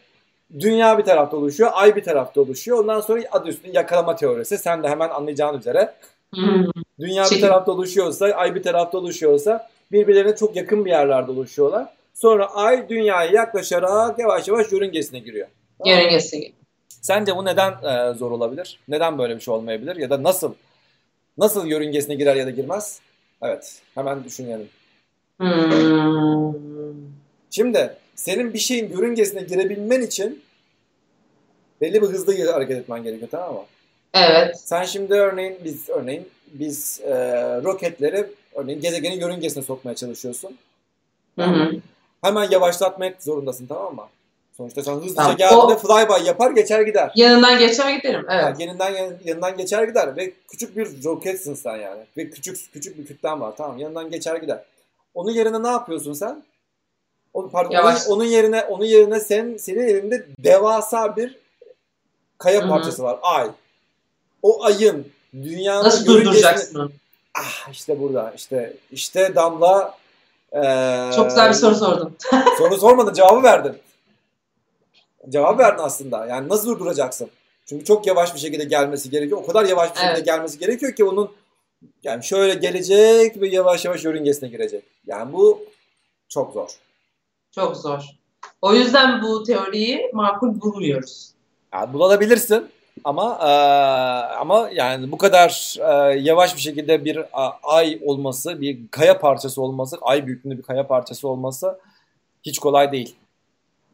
[0.59, 2.79] dünya bir tarafta oluşuyor, ay bir tarafta oluşuyor.
[2.79, 4.57] Ondan sonra adı üstünde yakalama teorisi.
[4.57, 5.93] Sen de hemen anlayacağın üzere.
[6.35, 6.71] Hı.
[6.99, 11.87] Dünya bir tarafta oluşuyorsa, ay bir tarafta oluşuyorsa birbirlerine çok yakın bir yerlerde oluşuyorlar.
[12.13, 15.47] Sonra ay dünyaya yaklaşarak yavaş yavaş yörüngesine giriyor.
[15.85, 16.53] Yörüngesi gibi.
[17.01, 18.79] Sence bu neden e, zor olabilir?
[18.87, 19.95] Neden böyle bir şey olmayabilir?
[19.95, 20.53] Ya da nasıl?
[21.37, 22.99] Nasıl yörüngesine girer ya da girmez?
[23.41, 24.69] Evet, hemen düşünelim.
[25.37, 26.53] Hmm.
[27.49, 30.41] Şimdi senin bir şeyin yörüngesine girebilmen için
[31.81, 33.61] belli bir hızda hareket etmen gerekiyor tamam mı?
[34.13, 34.59] Evet.
[34.59, 37.09] Sen şimdi örneğin biz örneğin biz e,
[37.63, 40.57] roketleri örneğin gezegenin yörüngesine sokmaya çalışıyorsun.
[41.39, 41.71] Hı hı.
[42.21, 44.07] Hemen yavaşlatmak zorundasın tamam mı?
[44.57, 45.37] Sonuçta sen hızlıca Tamam.
[45.37, 47.11] geldiğinde O- flyby yapar geçer gider.
[47.15, 48.25] Yanından geçer giderim.
[48.29, 48.43] Evet.
[48.43, 48.89] Yani yanından
[49.25, 52.01] yanından geçer gider ve küçük bir roketsin sen yani.
[52.17, 54.63] Ve küçük küçük bir kütlen var tamam yanından geçer gider.
[55.13, 56.43] Onun yerine ne yapıyorsun sen?
[57.33, 58.07] O, pardon, onun, Yavaş.
[58.07, 61.37] onun yerine onun yerine sen senin elinde devasa bir
[62.37, 63.19] kaya parçası var.
[63.21, 63.47] Ay.
[64.43, 66.93] O ayın dünyanın Nasıl durduracaksın?
[67.35, 69.97] Ah işte burada işte işte Damla
[70.53, 72.15] eee, Çok güzel bir soru sordum.
[72.57, 73.77] soru sormadın cevabı verdin.
[75.29, 76.25] Cevap verdin aslında.
[76.25, 77.29] Yani nasıl durduracaksın?
[77.65, 79.41] Çünkü çok yavaş bir şekilde gelmesi gerekiyor.
[79.43, 80.25] O kadar yavaş bir şekilde Evet.
[80.25, 81.31] gelmesi gerekiyor ki onun
[82.03, 84.83] yani şöyle gelecek ve yavaş yavaş yörüngesine girecek.
[85.07, 85.65] Yani bu
[86.29, 86.69] çok zor.
[87.55, 88.03] Çok zor.
[88.61, 91.31] O yüzden bu teoriyi makul bulmuyoruz.
[91.73, 92.69] Yani bulabilirsin
[93.03, 98.79] ama eee, ama yani bu kadar eee, yavaş bir şekilde bir a- ay olması, bir
[98.91, 101.79] kaya parçası olması, ay büyüklüğünde bir kaya parçası olması
[102.43, 103.15] hiç kolay değil.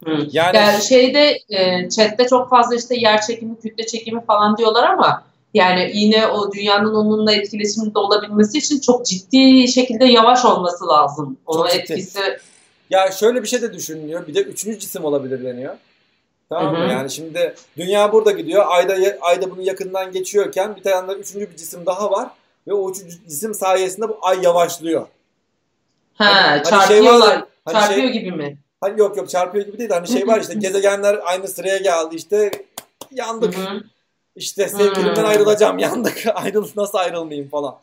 [0.05, 0.27] Hı.
[0.31, 5.23] Yani, Yani şeyde e, chatte çok fazla işte yer çekimi, kütle çekimi falan diyorlar ama
[5.53, 11.37] yani yine o dünyanın onunla etkileşimde olabilmesi için çok ciddi şekilde yavaş olması lazım.
[11.45, 11.81] Onun Çok ciddi.
[11.93, 12.19] etkisi
[12.89, 14.27] Ya şöyle bir şey de düşünülüyor.
[14.27, 15.75] Bir de üçüncü cisim olabilir deniyor.
[16.49, 16.79] Tamam mı?
[16.79, 16.91] Hı hı.
[16.91, 18.63] Yani şimdi dünya burada gidiyor.
[18.67, 22.29] Ayda ayda bunun yakından geçiyorken bir tane de üçüncü bir cisim daha var
[22.67, 25.01] ve o üçüncü cisim sayesinde bu ay yavaşlıyor.
[26.13, 27.27] ha, Hani- hani şey çarpıyorlar.
[27.27, 28.57] vardır, hani Çarpıyor şey- gibi mi?
[28.81, 32.15] Hani yok yok çarpıyor gibi değil de hani şey var işte gezegenler aynı sıraya geldi
[32.15, 32.51] işte Hı
[33.11, 33.57] yandık.
[33.57, 33.83] hı.
[34.35, 35.25] İşte sevgilimden Hmm.
[35.29, 36.23] ayrılacağım yandık.
[36.35, 37.75] Ayrıl nasıl ayrılmayayım falan.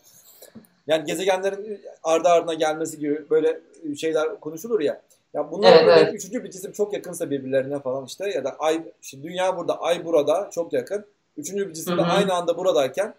[0.86, 3.60] Yani gezegenlerin ardı ardına gelmesi gibi böyle
[3.98, 5.00] şeyler konuşulur ya.
[5.34, 6.14] Ya bunlar Evet, böyle evet.
[6.14, 10.04] üçüncü bir cisim çok yakınsa birbirlerine falan işte ya da ay işte dünya burada, ay
[10.04, 11.04] burada çok yakın.
[11.36, 13.14] Üçüncü bir cisim de aynı anda buradayken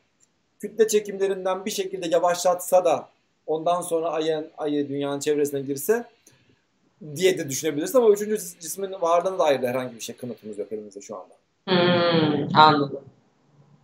[0.59, 3.09] kütle çekimlerinden bir şekilde yavaşlatsa da
[3.47, 6.05] ondan sonra ayın ayı dünyanın çevresine girse
[7.15, 11.01] diye de düşünebilirsin ama üçüncü cismin varlığına dair de herhangi bir şey kanıtımız yok elimizde
[11.01, 11.33] şu anda.
[11.67, 13.01] Hmm, anladım.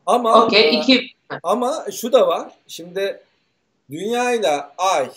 [0.06, 0.70] Ama Okey.
[0.70, 1.08] e, iki
[1.44, 2.52] ama şu da var.
[2.68, 3.20] Şimdi
[3.92, 5.10] dünya ile ay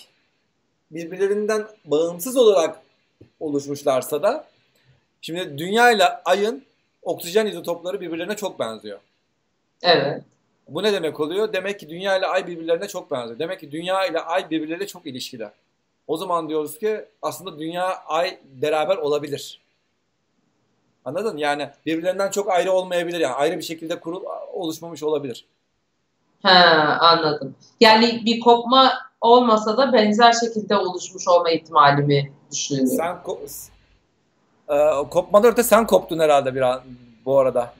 [0.90, 2.81] birbirlerinden bağımsız olarak
[3.40, 4.44] oluşmuşlarsa da
[5.20, 6.64] şimdi dünya ile ayın
[7.02, 8.98] oksijen izotopları birbirlerine çok benziyor.
[9.82, 10.22] Evet.
[10.68, 11.52] Bu ne demek oluyor?
[11.52, 13.38] Demek ki dünya ile ay birbirlerine çok benziyor.
[13.38, 15.48] Demek ki dünya ile ay birbirleriyle çok ilişkili.
[16.06, 19.60] O zaman diyoruz ki aslında dünya ay beraber olabilir.
[21.04, 21.36] Anladın?
[21.36, 23.20] Yani birbirlerinden çok ayrı olmayabilir.
[23.20, 25.44] Yani ayrı bir şekilde kurul oluşmamış olabilir.
[26.42, 27.54] He, anladım.
[27.80, 32.96] Yani bir kopma olmasa da benzer şekilde oluşmuş olma ihtimali mi düşünüyorsun?
[32.96, 33.38] Sen ko-
[34.68, 36.80] ee, kopmadan öte sen koptun herhalde bir an
[37.24, 37.72] bu arada.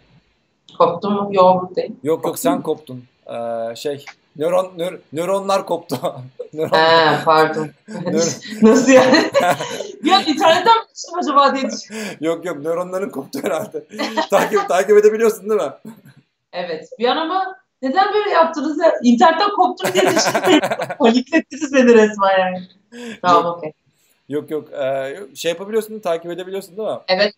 [0.78, 1.28] Koptum mu?
[1.32, 1.96] Yok buradayım.
[2.02, 3.04] Yok yok sen koptun.
[3.26, 4.04] Ee, şey
[4.36, 5.96] nöron nör, nöronlar koptu.
[6.54, 6.76] Nöron...
[6.78, 7.68] He, pardon.
[7.88, 9.16] Nör- Nasıl yani?
[10.04, 12.16] ya internetten mi düştüm acaba diye düşünüyorum.
[12.20, 13.84] yok yok nöronların koptu herhalde.
[14.30, 15.72] takip takip edebiliyorsun değil mi?
[16.52, 16.88] Evet.
[16.98, 18.92] Bir an ama neden böyle yaptınız ya?
[19.02, 20.60] İnternetten koptum diye düşündüm.
[20.98, 22.68] Paniklettiniz beni resmen yani.
[23.22, 23.72] Tamam okey.
[24.32, 26.98] Yok yok ee, şey yapabiliyorsun takip edebiliyorsun değil mi?
[27.08, 27.34] Evet.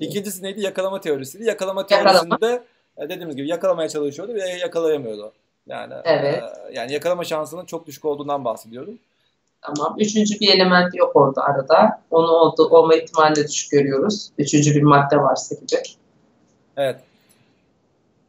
[0.00, 0.60] İkincisi neydi?
[0.60, 1.44] Yakalama teorisiydi.
[1.44, 2.10] Yakalama Yakalama.
[2.10, 2.62] teorisinde
[2.96, 5.32] e, dediğimiz gibi yakalamaya çalışıyordu ve yakalayamıyordu.
[5.66, 6.42] Yani Evet.
[6.42, 8.98] e, yani yakalama şansının çok düşük olduğundan bahsediyorum.
[9.62, 9.96] Tamam.
[9.98, 12.02] Üçüncü bir element yok orada arada.
[12.10, 14.30] Onu oldu, olma ihtimalini de düşük görüyoruz.
[14.38, 15.82] Üçüncü bir madde varsa gibi.
[16.76, 16.96] Evet.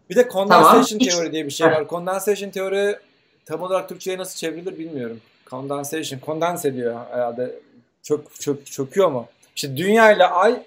[0.09, 1.07] Bir de condensation Tamam.
[1.09, 1.87] teori diye bir şey var.
[1.89, 2.99] Condensation teori
[3.45, 5.21] tam olarak Türkçe'ye nasıl çevrilir bilmiyorum.
[5.49, 7.66] Condensation, kondens ediyor herhalde.
[8.07, 9.27] Çök, çök, çöküyor mu?
[9.55, 10.63] İşte dünya ile ay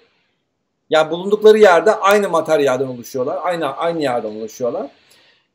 [0.89, 3.39] ya bulundukları yerde aynı materyalden oluşuyorlar.
[3.41, 4.87] Aynı aynı yerden oluşuyorlar.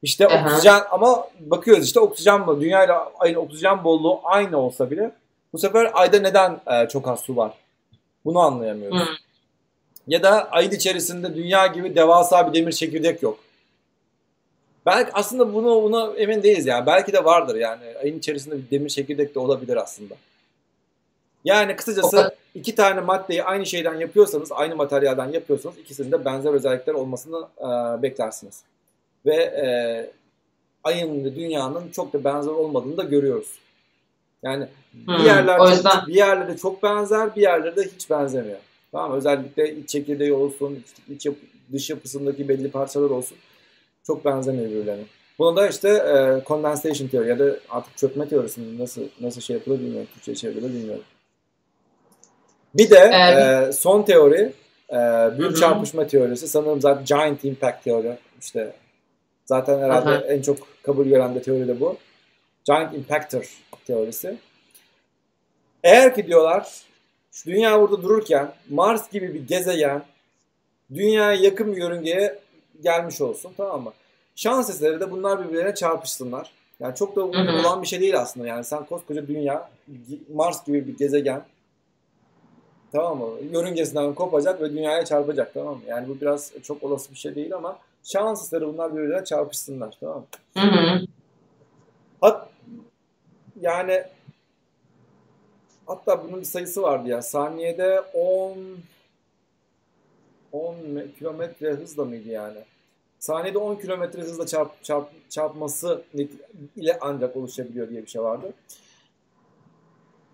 [0.03, 0.45] İşte Aha.
[0.45, 2.61] oksijen ama bakıyoruz işte oksijen bu.
[2.61, 5.11] Dünya ile ayın oksijen bolluğu aynı olsa bile
[5.53, 7.53] bu sefer ayda neden e, çok az su var?
[8.25, 9.01] Bunu anlayamıyoruz.
[9.01, 9.07] Hı.
[10.09, 13.39] Ya da ayın içerisinde dünya gibi devasa bir demir çekirdek yok.
[14.87, 16.87] Belki aslında bunu buna emin değiliz ya.
[16.87, 17.85] Belki de vardır yani.
[18.03, 20.15] Ayın içerisinde bir demir çekirdek de olabilir aslında.
[21.47, 26.95] Yani kısacası iki tane maddeyi aynı şeyden yapıyorsanız, aynı materyalden yapıyorsanız ikisinin de benzer özellikler
[26.95, 28.63] olmasını e, beklersiniz.
[29.27, 29.67] Ve e,
[30.85, 33.49] ayın ve dünyanın çok da benzer olmadığını da görüyoruz.
[34.43, 38.59] Yani bir Hmm, yerler o çok- yüzden- bir yerlerde çok benzer, bir yerlerde hiç benzemiyor.
[38.93, 39.17] Tamam mı?
[39.17, 43.39] Özellikle iç çekirdeği olsun, iç, yapı- dış yapısındaki belli parçalar olsun.
[44.07, 45.05] Çok benzemiyor birbirlerine.
[45.39, 49.79] Bunu da işte e, condensation teori ya da artık çökme teorisinin nasıl nasıl şey yapılır
[49.81, 50.09] bilmiyorum.
[50.15, 51.05] Türkçe'ye çevrilir bilmiyorum.
[52.79, 53.69] Bir de Evet.
[53.69, 54.53] e, son teori
[54.91, 54.97] e,
[55.39, 55.61] büyük Hı hı.
[55.61, 56.49] çarpışma teorisi.
[56.49, 58.19] Sanırım zaten giant impact teori.
[58.41, 58.73] İşte
[59.45, 60.21] zaten herhalde Aha.
[60.21, 61.97] en çok kabul gören de teori de bu.
[62.65, 64.37] Giant impactor teorisi.
[65.85, 66.69] Eğer ki diyorlar
[67.33, 70.03] şu dünya burada dururken Mars gibi bir gezegen
[70.95, 72.39] dünyaya yakın bir yörüngeye
[72.83, 73.93] gelmiş olsun tamam mı?
[74.37, 76.51] Şans eseri de bunlar birbirlerine çarpışsınlar.
[76.81, 77.61] Yani çok da Hı hı.
[77.61, 78.47] olan bir şey değil aslında.
[78.47, 79.71] Yani sen koskoca dünya,
[80.35, 81.43] Mars gibi bir gezegen
[82.93, 83.27] tamam mı?
[83.53, 85.83] Yörüngesinden kopacak ve dünyaya çarpacak tamam mı?
[85.87, 90.17] Yani bu biraz çok olası bir şey değil ama şans eseri bunlar birbirlerine çarpışsınlar tamam
[90.17, 90.27] mı?
[90.63, 91.01] Hı hı.
[92.21, 92.49] Hat,
[93.61, 94.05] yani
[95.87, 97.23] hatta bunun bir sayısı vardı ya.
[97.23, 98.57] Saniyede 10
[100.53, 102.59] 10 me- kilometre hızla mıydı yani?
[103.19, 106.03] Saniyede 10 kilometre hızla çarp, çarp, çarpması
[106.77, 108.53] ile ancak oluşabiliyor diye bir şey vardı.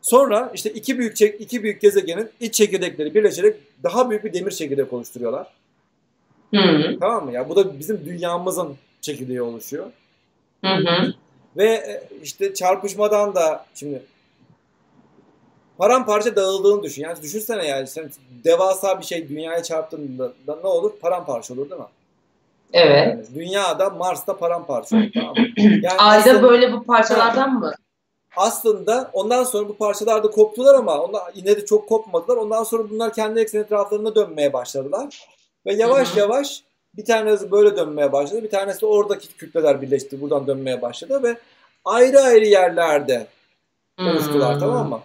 [0.02, 4.92] Sonra işte iki büyük iki büyük gezegenin iç çekirdekleri birleşerek daha büyük bir demir çekirdek
[4.92, 5.46] oluşturuyorlar.
[6.54, 6.98] Hı hı.
[7.00, 7.48] Tamam mı ya?
[7.48, 9.86] Bu da bizim dünyamızın çekirdeği oluşuyor.
[10.64, 11.14] Hı hı.
[11.56, 14.02] Ve e, işte çarpışmadan da şimdi
[15.78, 17.02] paramparça dağıldığını düşün.
[17.02, 18.10] Yani düşünsene yani sen
[18.44, 20.92] devasa bir şey dünyaya çarptığında da ne olur?
[21.00, 21.86] Paramparça olur değil mi?
[22.72, 23.06] Evet.
[23.08, 25.10] Yani dünyada Mars'ta paramparça olur.
[25.14, 25.34] Tamam?
[25.56, 27.72] Yani Ayda aslında, böyle bu parçalardan mı?
[28.36, 32.36] Aslında ondan sonra bu parçalar da koptular ama onlar yine de çok kopmadılar.
[32.36, 35.28] Ondan sonra bunlar kendi eksen etraflarında dönmeye başladılar.
[35.66, 36.18] Ve yavaş Hı hı.
[36.18, 36.62] yavaş
[36.96, 38.42] bir tanesi böyle dönmeye başladı.
[38.42, 40.20] Bir tanesi de oradaki kütleler birleşti.
[40.20, 41.36] Buradan dönmeye başladı ve
[41.84, 43.26] ayrı ayrı yerlerde
[44.00, 45.00] oluştular tamam mı?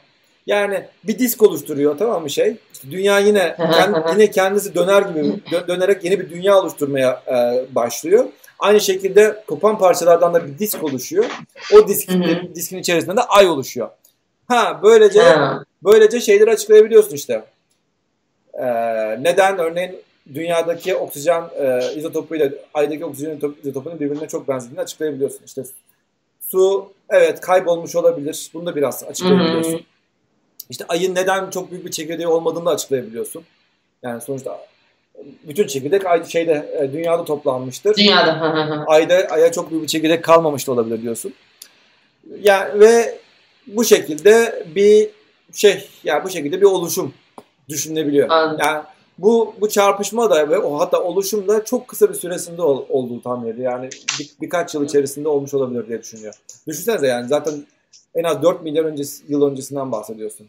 [0.45, 2.57] Yani bir disk oluşturuyor tamam mı şey?
[2.73, 5.19] İşte dünya yine kend- yine kendisi döner gibi
[5.51, 8.25] dö- dönerek yeni bir dünya oluşturmaya e, başlıyor.
[8.59, 11.25] Aynı şekilde kopan parçalardan da bir disk oluşuyor.
[11.75, 12.55] O disk, Hı hı.
[12.55, 13.89] diskin içerisinde de ay oluşuyor.
[14.47, 15.63] Ha böylece Ha.
[15.83, 17.43] böylece şeyleri açıklayabiliyorsun işte.
[18.53, 18.63] Ee,
[19.23, 19.95] neden örneğin
[20.33, 25.41] dünyadaki oksijen e, izotopuyla aydaki oksijen izotop- izotopunun birbirine çok benzediğini açıklayabiliyorsun.
[25.45, 25.63] İşte
[26.47, 28.49] su evet kaybolmuş olabilir.
[28.53, 29.71] Bunu da biraz açıklayabiliyorsun.
[29.71, 29.81] Hı hı.
[30.69, 33.43] İşte ayın neden çok büyük bir çekirdeği olmadığını da açıklayabiliyorsun.
[34.03, 34.59] Yani sonuçta
[35.47, 37.95] bütün çekirdek ay şeyde e, dünyada toplanmıştır.
[37.95, 38.85] Dünyada.
[38.87, 41.33] Ayda aya çok büyük bir çekirdek kalmamış da olabilir diyorsun.
[42.41, 43.17] Yani ve
[43.67, 45.09] bu şekilde bir
[45.53, 47.13] şey yani bu şekilde bir oluşum
[47.69, 48.29] düşünülebiliyor.
[48.29, 48.59] Anladım.
[48.65, 48.83] Yani
[49.17, 53.21] bu bu çarpışma da ve o hatta oluşum da çok kısa bir süresinde ol, olduğu
[53.21, 53.71] tahmin ediyor.
[53.71, 53.89] Yani
[54.19, 56.33] bir, birkaç yıl içerisinde olmuş olabilir diye düşünüyor.
[56.67, 57.53] Düşünsenize yani zaten
[58.15, 60.47] en az 4 milyar öncesi, yıl öncesinden bahsediyorsun.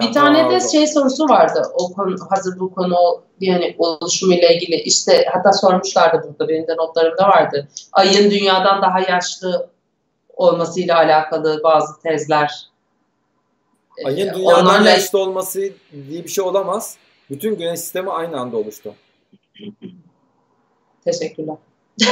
[0.00, 1.62] Bir tane de şey sorusu vardı.
[1.74, 7.22] O konu hazır bu konu yani oluşumuyla ilgili işte hatta sormuşlardı burada benim de notlarımda
[7.22, 7.68] vardı.
[7.92, 9.70] Ayın dünyadan daha yaşlı
[10.36, 12.68] olmasıyla alakalı bazı tezler.
[14.04, 14.90] Ayın ee, dünyadan Onlarla...
[14.90, 15.60] yaşlı olması
[16.08, 16.96] diye bir şey olamaz.
[17.30, 18.94] Bütün güneş sistemi aynı anda oluştu.
[21.04, 21.56] Teşekkürler.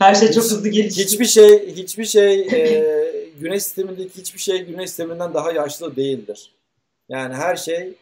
[0.00, 1.04] Her şey çok hızlı gelişti.
[1.04, 3.09] Hiçbir şey, hiçbir şey e,
[3.40, 6.52] güneş sistemindeki hiçbir şey güneş sisteminden daha yaşlı değildir.
[7.08, 7.92] Yani her şey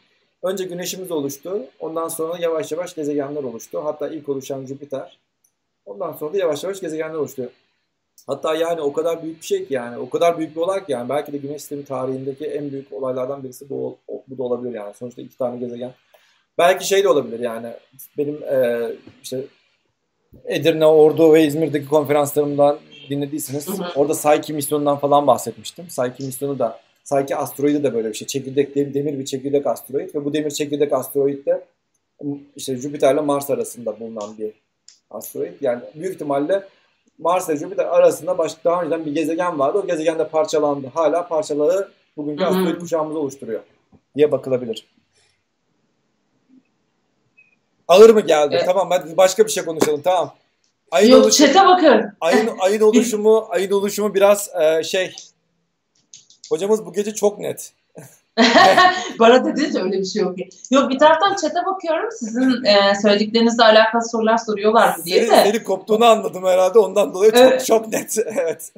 [0.43, 1.65] önce güneşimiz oluştu.
[1.81, 3.85] Ondan sonra yavaş yavaş gezegenler oluştu.
[3.85, 5.19] Hatta ilk oluşan Jüpiter.
[5.87, 7.51] Ondan sonra da yavaş yavaş gezegenler oluştu.
[8.27, 10.93] Hatta yani o kadar büyük bir şey ki yani o kadar büyük bir olay ki
[10.93, 14.95] yani belki de güneş sistemi tarihindeki en büyük olaylardan birisi bu, bu da olabilir yani.
[14.95, 15.95] Sonuçta iki tane gezegen.
[16.59, 17.73] Belki şey de olabilir yani
[18.19, 18.89] benim e,
[19.23, 19.45] işte
[20.45, 22.79] Edirne, Ordu ve İzmir'deki konferanslarımdan
[23.09, 23.93] dinlediyseniz hı hı.
[23.97, 25.87] orada Psyche misyonundan falan bahsetmiştim.
[25.87, 28.27] Psyche misyonu da Psyche asteroidi de böyle bir şey.
[28.27, 31.65] Çekirdek demir bir çekirdek asteroid ve bu demir çekirdek asteroid de
[32.57, 34.53] işte Jüpiter ile Mars arasında bulunan bir
[35.11, 35.53] asteroid.
[35.61, 36.69] Yani büyük ihtimalle
[37.19, 39.79] Mars ile Jüpiter arasında başka daha önceden bir gezegen vardı.
[39.79, 40.87] O gezegen de parçalandı.
[40.95, 42.51] Hala parçaları bugünkü Hı-hı.
[42.51, 43.61] asteroid kuşağımızı oluşturuyor
[44.17, 44.87] diye bakılabilir.
[47.89, 48.55] Ağır mı geldi?
[48.55, 48.67] Evet.
[48.67, 50.35] Tamam hadi başka bir şey konuşalım tamam.
[50.91, 52.13] Ayın Yok oluşumu, çete bakın.
[52.21, 55.15] Ayın, ayın oluşumu ayın oluşumu biraz e, şey
[56.51, 57.73] hocamız bu gece çok net.
[59.19, 60.35] Bana dediniz öyle bir şey yok.
[60.71, 65.27] Yok bir taraftan çete bakıyorum sizin e, söylediklerinizle alakalı sorular soruyorlar mı diye de.
[65.27, 67.67] Senin, senin koptuğunu anladım herhalde ondan dolayı evet.
[67.67, 68.19] çok çok net.
[68.27, 68.73] evet.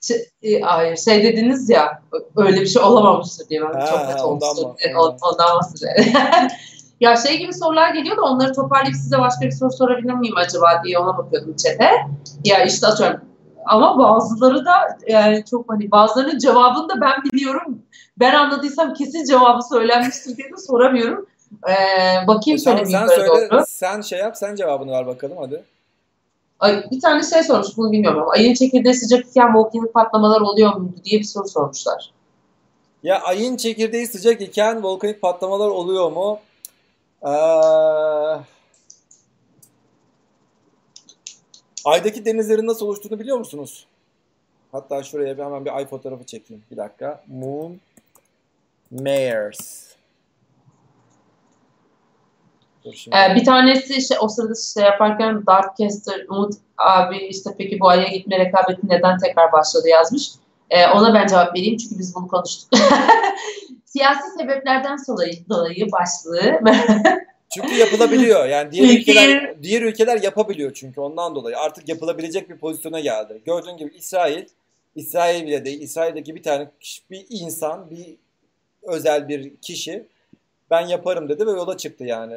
[0.00, 2.02] Şey, e, hayır şey dediniz ya
[2.36, 4.64] öyle bir şey olamamıştır diye ben ha, çok net olmuştur.
[4.94, 6.04] Ondan, ondan bahsediyorum.
[7.02, 10.82] Ya şey gibi sorular geliyor da onları toparlayıp size başka bir soru sorabilir miyim acaba
[10.84, 11.90] diye ona bakıyordum çete.
[12.44, 13.20] Ya işte atıyorum
[13.66, 14.72] ama bazıları da
[15.08, 17.82] yani çok hani bazılarının cevabını da ben biliyorum.
[18.18, 21.26] Ben anladıysam kesin cevabı söylenmiştir diye de soramıyorum.
[21.68, 23.64] Ee, bakayım e şöyle sen, söyle, doğru.
[23.66, 25.64] Sen şey yap sen cevabını ver bakalım hadi.
[26.60, 30.76] Ay, bir tane şey sormuş bunu bilmiyorum ama ayın çekirdeği sıcak iken volkanik patlamalar oluyor
[30.76, 32.10] muydu diye bir soru sormuşlar.
[33.02, 36.38] Ya ayın çekirdeği sıcak iken volkanik patlamalar oluyor mu?
[37.24, 37.30] Ee,
[41.84, 43.86] aydaki denizlerin nasıl oluştuğunu biliyor musunuz?
[44.72, 46.62] Hatta şuraya bir hemen bir ay fotoğrafı çekeyim.
[46.70, 47.24] Bir dakika.
[47.26, 47.80] Moon
[48.90, 49.92] Mares.
[52.86, 58.08] Ee, bir tanesi işte o sırada işte yaparken Darkcaster Umut abi işte peki bu aya
[58.08, 60.30] gitme rekabeti neden tekrar başladı yazmış.
[60.70, 62.68] Ee, ona ben cevap vereyim çünkü biz bunu konuştuk.
[63.92, 66.60] Siyasi sebeplerden dolayı, dolayı başlığı
[67.54, 68.46] Çünkü yapılabiliyor.
[68.46, 73.42] Yani diğer ülkeler diğer ülkeler yapabiliyor çünkü ondan dolayı artık yapılabilecek bir pozisyona geldi.
[73.46, 74.46] Gördüğün gibi İsrail
[74.96, 75.80] İsrail bile değil.
[75.80, 76.70] İsrail'deki bir tane
[77.10, 78.16] bir insan, bir
[78.82, 80.06] özel bir kişi
[80.70, 82.36] ben yaparım dedi ve yola çıktı yani.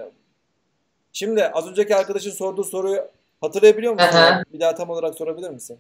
[1.14, 3.08] Şimdi az önceki arkadaşın sorduğu soruyu
[3.42, 4.08] hatırlayabiliyor musun?
[4.08, 4.44] Aha.
[4.54, 5.78] Bir daha tam olarak sorabilir misin?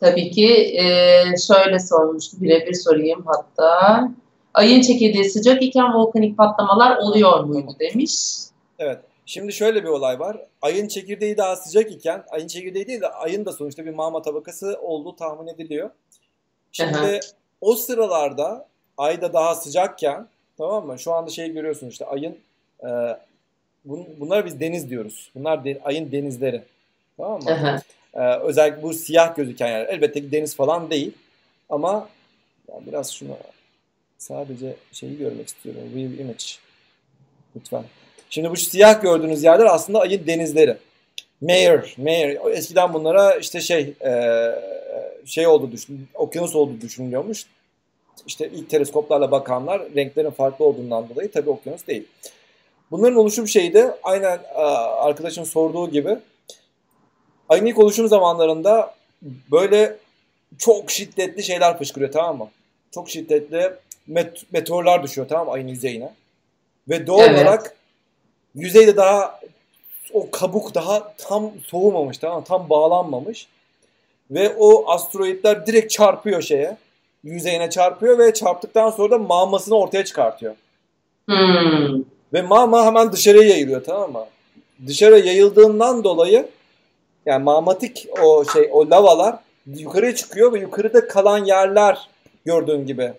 [0.00, 0.48] Tabii ki.
[0.78, 2.36] Ee, şöyle sormuştu.
[2.40, 4.08] Birebir sorayım hatta.
[4.56, 8.14] Ayın çekirdeği sıcak iken volkanik patlamalar oluyor muydu demiş.
[8.78, 8.98] Evet.
[9.26, 10.36] Şimdi şöyle bir olay var.
[10.62, 14.78] Ayın çekirdeği daha sıcak iken, ayın çekirdeği değil de ayın da sonuçta bir mağma tabakası
[14.82, 15.90] olduğu tahmin ediliyor.
[16.72, 17.20] Şimdi Aha.
[17.60, 20.26] o sıralarda ayda daha sıcakken
[20.58, 20.98] tamam mı?
[20.98, 22.38] Şu anda şey görüyorsun işte ayın
[22.82, 22.88] e,
[23.84, 25.30] bun, bunlara biz deniz diyoruz.
[25.34, 26.62] Bunlar de, ayın denizleri.
[27.16, 27.80] Tamam mı?
[28.14, 29.86] E, özellikle bu siyah gözüken yer.
[29.86, 31.12] Elbette ki deniz falan değil.
[31.68, 32.08] Ama
[32.68, 33.36] ya biraz şunu
[34.18, 35.82] Sadece şeyi görmek istiyorum.
[35.94, 36.44] Real image.
[37.56, 37.84] Lütfen.
[38.30, 40.76] Şimdi bu siyah gördüğünüz yerler aslında ayın denizleri.
[41.40, 42.50] Mayor, Mayor.
[42.50, 43.94] Eskiden bunlara işte şey
[45.24, 47.46] şey oldu düşün, okyanus olduğu düşünülüyormuş.
[48.26, 52.06] İşte ilk teleskoplarla bakanlar renklerin farklı olduğundan dolayı tabii okyanus değil.
[52.90, 54.40] Bunların oluşum şeyi de aynen
[54.96, 56.18] arkadaşın sorduğu gibi
[57.48, 58.94] ayın ilk oluşum zamanlarında
[59.52, 59.96] böyle
[60.58, 62.50] çok şiddetli şeyler fışkırıyor tamam mı?
[62.90, 63.72] Çok şiddetli
[64.08, 66.12] met- meteorlar düşüyor tamam ayın yüzeyine.
[66.88, 67.42] Ve doğal evet.
[67.42, 67.76] olarak
[68.54, 69.40] yüzeyde daha
[70.12, 73.48] o kabuk daha tam soğumamış tamam tam bağlanmamış.
[74.30, 76.76] Ve o asteroidler direkt çarpıyor şeye.
[77.24, 80.54] Yüzeyine çarpıyor ve çarptıktan sonra da mağmasını ortaya çıkartıyor.
[81.26, 82.04] Hmm.
[82.32, 84.26] Ve mağma hemen dışarıya yayılıyor tamam mı?
[84.86, 86.48] Dışarı yayıldığından dolayı
[87.26, 89.36] yani mağmatik o şey o lavalar
[89.66, 92.08] yukarıya çıkıyor ve yukarıda kalan yerler
[92.44, 93.12] gördüğün gibi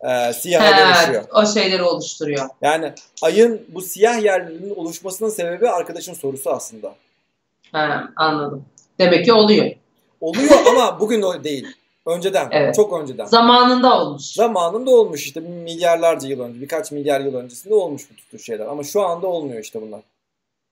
[0.00, 1.24] e, siyaha dönüşüyor.
[1.34, 2.48] O şeyleri oluşturuyor.
[2.62, 2.92] Yani
[3.22, 6.94] ayın bu siyah yerlerinin oluşmasının sebebi arkadaşın sorusu aslında.
[7.72, 8.64] Ha, anladım.
[8.98, 9.70] Demek ki oluyor.
[10.20, 11.66] Oluyor ama bugün o değil.
[12.06, 12.48] Önceden.
[12.50, 12.74] Evet.
[12.74, 13.24] Çok önceden.
[13.24, 14.22] Zamanında olmuş.
[14.22, 16.60] Zamanında olmuş işte milyarlarca yıl önce.
[16.60, 18.66] Birkaç milyar yıl öncesinde olmuş bu tür şeyler.
[18.66, 20.00] Ama şu anda olmuyor işte bunlar.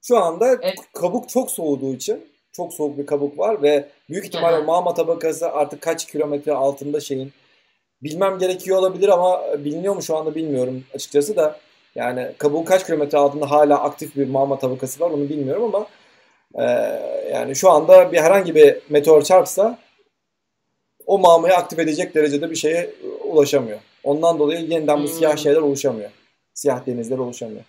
[0.02, 0.78] Şu anda evet.
[0.92, 5.80] kabuk çok soğuduğu için çok soğuk bir kabuk var ve büyük ihtimalle mağma tabakası artık
[5.80, 7.32] kaç kilometre altında şeyin
[8.04, 11.60] bilmem gerekiyor olabilir ama biliniyor mu şu anda bilmiyorum açıkçası da
[11.94, 15.86] yani kabuğun kaç kilometre altında hala aktif bir mağma tabakası var onu bilmiyorum ama
[16.54, 16.64] e,
[17.32, 19.78] yani şu anda bir herhangi bir meteor çarpsa
[21.06, 22.90] o mağmayı aktif edecek derecede bir şeye
[23.24, 23.78] ulaşamıyor.
[24.04, 25.14] Ondan dolayı yeniden bu hmm.
[25.14, 26.10] siyah şeyler oluşamıyor.
[26.54, 27.64] Siyah denizler oluşamıyor.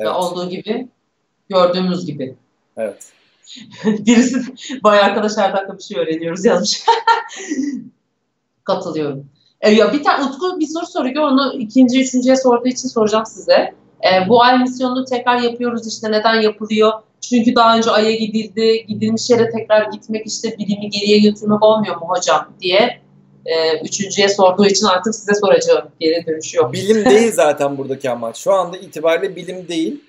[0.00, 0.12] Evet.
[0.12, 0.88] Olduğu gibi
[1.48, 2.34] gördüğümüz gibi.
[2.76, 3.12] Evet.
[3.84, 4.40] Birisi
[4.84, 6.84] bayağı arkadaşlardan bir şey öğreniyoruz yazmış.
[8.64, 9.26] Katılıyorum.
[9.60, 11.22] E, ya bir tane Utku bir soru soruyor.
[11.24, 13.74] Onu ikinci, üçüncüye sorduğu için soracağım size.
[14.04, 16.92] E, bu ay misyonunu tekrar yapıyoruz işte neden yapılıyor?
[17.20, 22.06] Çünkü daha önce Ay'a gidildi, gidilmiş yere tekrar gitmek işte bilimi geriye götürmek olmuyor mu
[22.08, 23.00] hocam diye
[23.46, 25.88] e, üçüncüye sorduğu için artık size soracağım.
[26.00, 26.72] Geri dönüşü yok.
[26.72, 28.36] Bilim değil zaten buradaki amaç.
[28.36, 30.00] Şu anda itibariyle bilim değil.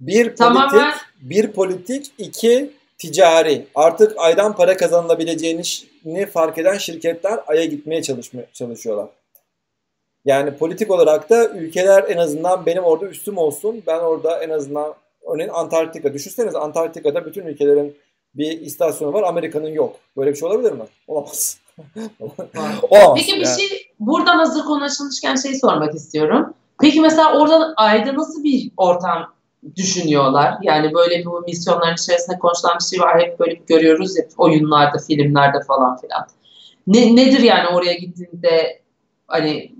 [0.00, 0.92] Bir politik, Tamamen...
[1.20, 2.70] bir politik, iki
[3.02, 3.66] ticari.
[3.74, 8.02] Artık aydan para kazanılabileceğini fark eden şirketler aya gitmeye
[8.52, 9.08] çalışıyorlar.
[10.24, 13.82] Yani politik olarak da ülkeler en azından benim orada üstüm olsun.
[13.86, 14.94] Ben orada en azından
[15.32, 16.14] örneğin Antarktika.
[16.14, 17.96] Düşünsenize Antarktika'da bütün ülkelerin
[18.34, 19.22] bir istasyonu var.
[19.22, 19.96] Amerika'nın yok.
[20.16, 20.84] Böyle bir şey olabilir mi?
[21.06, 21.58] Olamaz.
[22.90, 23.16] Olamaz.
[23.16, 23.60] Peki bir yani.
[23.60, 26.54] şey buradan hazır konu açılmışken şey sormak istiyorum.
[26.80, 29.34] Peki mesela orada ayda nasıl bir ortam
[29.76, 30.54] düşünüyorlar.
[30.62, 33.22] Yani böyle bir misyonların içerisinde konuşulan bir şey var.
[33.22, 36.26] Hep böyle görüyoruz ya oyunlarda, filmlerde falan filan.
[36.86, 38.82] Ne, nedir yani oraya gittiğinde
[39.28, 39.72] hani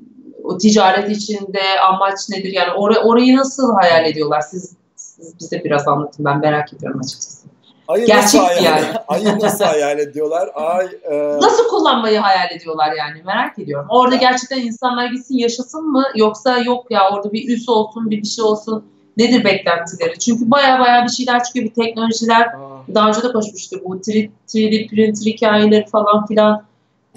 [0.45, 2.53] o ticaret içinde amaç nedir?
[2.53, 4.41] Yani or orayı nasıl hayal ediyorlar?
[4.41, 6.24] Siz, siz bize biraz anlatın.
[6.24, 7.43] Ben merak ediyorum açıkçası.
[7.89, 8.87] Ayı Gerçek nasıl hayal, yani.
[9.09, 10.51] ayı nasıl hayal ediyorlar?
[10.55, 11.39] Ay, e...
[11.41, 13.87] Nasıl kullanmayı hayal ediyorlar yani merak ediyorum.
[13.91, 18.28] Orada gerçekten insanlar gitsin yaşasın mı yoksa yok ya orada bir üs olsun bir bir
[18.28, 20.19] şey olsun Nedir beklentileri?
[20.19, 21.67] Çünkü baya baya bir şeyler çıkıyor.
[21.67, 22.95] Bir teknolojiler Aa.
[22.95, 23.85] daha önce de konuşmuştuk.
[23.85, 26.65] Bu 3D, 3D printer hikayeleri falan filan.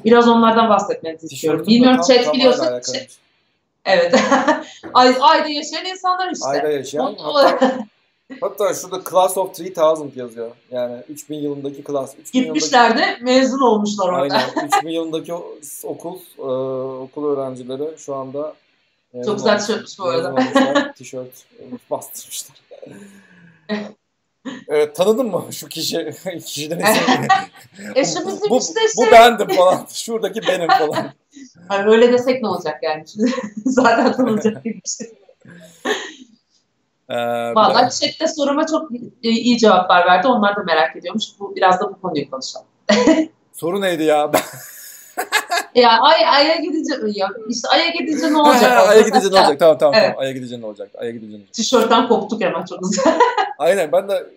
[0.06, 1.66] Biraz onlardan bahsetmenizi istiyorum.
[1.68, 2.82] Bilmiyorum chat biliyorsa.
[3.86, 4.16] Evet.
[4.94, 6.48] Ay, ayda yaşayan insanlar işte.
[6.48, 7.16] Ayda yaşayan.
[7.20, 7.78] Hatta,
[8.42, 10.52] hatta şurada Class of 3000 yazıyor.
[10.72, 12.16] Yani 3000 yılındaki class.
[12.20, 13.22] 3000 Gitmişler yılındaki...
[13.22, 14.36] de mezun olmuşlar orada.
[14.56, 14.68] Aynen.
[14.68, 15.34] 3000 yılındaki
[15.84, 16.42] okul e,
[17.02, 18.54] okul öğrencileri şu anda
[19.26, 20.94] çok güzel tişörtmüş bu arada.
[20.96, 21.46] Tişört
[21.90, 22.58] bastırmışlar.
[24.68, 26.14] Evet, tanıdın mı şu kişi?
[26.46, 26.80] Kişiden
[27.96, 29.88] e şu bizim bu, işte Bu bendim falan.
[29.94, 31.14] Şuradaki benim falan.
[31.68, 33.04] Hani öyle desek ne olacak yani?
[33.66, 35.14] Zaten tanınacak bir şey.
[37.10, 37.16] Ee,
[37.56, 38.92] Valla chatte soruma çok
[39.22, 40.28] iyi cevaplar verdi.
[40.28, 41.24] Onlar da merak ediyormuş.
[41.40, 42.68] Bu Biraz da bu konuyu konuşalım.
[43.54, 44.32] Soru neydi ya?
[45.76, 48.90] Ya ay aya gidince ya işte aya gidince ne olacak?
[48.90, 49.60] aya gidince ne olacak?
[49.60, 50.06] Tamam tamam evet.
[50.06, 50.20] tamam.
[50.20, 50.90] Aya gidince ne olacak?
[50.98, 51.54] Aya gidince ne olacak?
[51.54, 53.02] Tişörtten koptuk hemen çok hızlı.
[53.58, 54.28] Aynen ben de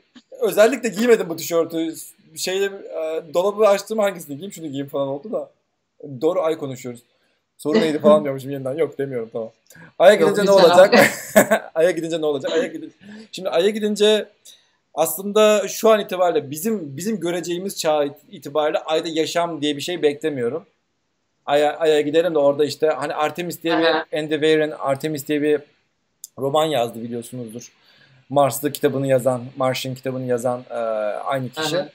[0.40, 1.94] özellikle giymedim bu tişörtü.
[2.36, 5.50] Şeyle e, dolabı açtım hangisini giyeyim şunu giyeyim falan oldu da.
[6.20, 7.00] Doğru ay konuşuyoruz.
[7.58, 8.76] Soru neydi falan diyormuşum yeniden.
[8.76, 9.50] Yok demiyorum tamam.
[9.98, 10.94] Ay'a gidince Yok, ne olacak?
[11.74, 12.52] Ay'a gidince ne olacak?
[12.52, 12.94] Ay'a gidince...
[13.32, 14.28] Şimdi Ay'a gidince
[14.94, 20.64] aslında şu an itibariyle bizim bizim göreceğimiz çağ itibariyle Ay'da yaşam diye bir şey beklemiyorum.
[21.48, 25.60] Ay'a, Ay'a gidelim de orada işte hani Artemis diye bir Andy Weir'in Artemis diye bir
[26.38, 27.72] roman yazdı biliyorsunuzdur.
[28.28, 30.74] Mars'ta kitabını yazan, Martian kitabını yazan e,
[31.24, 31.78] aynı kişi.
[31.78, 31.88] Aha.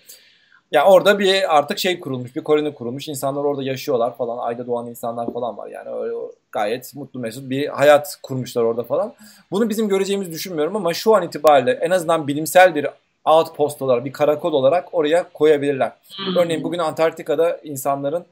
[0.72, 3.08] Ya orada bir artık şey kurulmuş, bir koloni kurulmuş.
[3.08, 4.38] İnsanlar orada yaşıyorlar falan.
[4.38, 5.68] Ayda doğan insanlar falan var.
[5.68, 6.16] Yani öyle
[6.52, 9.14] gayet mutlu mesut bir hayat kurmuşlar orada falan.
[9.52, 12.88] Bunu bizim göreceğimizi düşünmüyorum ama şu an itibariyle en azından bilimsel bir
[13.26, 15.92] outpost olarak, bir karakol olarak oraya koyabilirler.
[16.38, 18.26] Örneğin bugün Antarktika'da insanların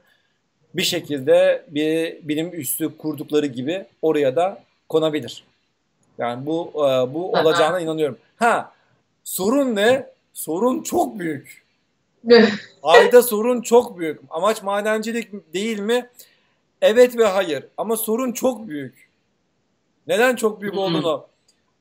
[0.74, 5.44] bir şekilde bir bilim üssü kurdukları gibi oraya da konabilir.
[6.18, 8.18] Yani bu e, bu olacağına inanıyorum.
[8.36, 8.72] Ha
[9.24, 10.06] sorun ne?
[10.32, 11.62] Sorun çok büyük.
[12.82, 14.20] Ayda sorun çok büyük.
[14.30, 16.10] Amaç madencilik değil mi?
[16.82, 17.64] Evet ve hayır.
[17.76, 19.08] Ama sorun çok büyük.
[20.06, 21.26] Neden çok büyük olduğunu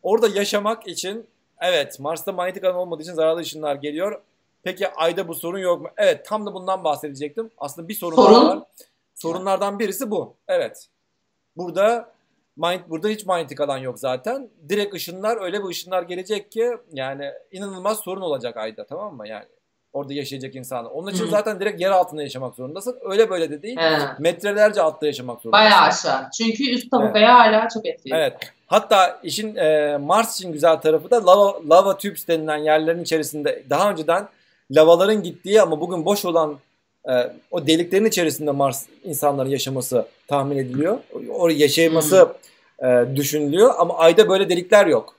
[0.04, 1.26] orada yaşamak için
[1.62, 4.22] evet Mars'ta manyetik alan olmadığı için zararlı ışınlar geliyor.
[4.64, 5.88] Peki ayda bu sorun yok mu?
[5.98, 7.52] Evet tam da bundan bahsedecektim.
[7.58, 8.48] Aslında bir sorun, sorun?
[8.48, 8.60] var.
[9.16, 10.36] Sorunlardan birisi bu.
[10.48, 10.88] Evet.
[11.58, 12.12] Burada
[12.58, 14.50] Mind, burada hiç manyetik alan yok zaten.
[14.70, 19.28] Direkt ışınlar öyle bir ışınlar gelecek ki yani inanılmaz sorun olacak ayda tamam mı?
[19.28, 19.46] Yani
[19.94, 20.92] orada yaşayacak insanlar.
[20.92, 21.30] Onun için Hı.
[21.30, 22.98] zaten direkt yer altında yaşamak zorundasın.
[23.02, 23.78] Öyle böyle de değil.
[23.78, 24.00] He.
[24.20, 25.66] Metrelerce altta yaşamak zorundasın.
[25.66, 26.30] Bayağı aşağı.
[26.38, 27.56] Çünkü üst tabakaya evet.
[27.56, 28.14] hala çok etkili.
[28.14, 28.34] Evet.
[28.68, 33.92] Hatta işin e, Mars için güzel tarafı da lava, lava tubes denilen yerlerin içerisinde daha
[33.92, 34.28] önceden
[34.72, 36.60] lavaların gittiği ama bugün boş olan
[37.10, 40.98] e, o deliklerin içerisinde Mars insanların yaşaması tahmin ediliyor.
[41.30, 42.34] Orada yaşaması
[42.84, 45.16] e, düşünülüyor ama ayda böyle delikler yok.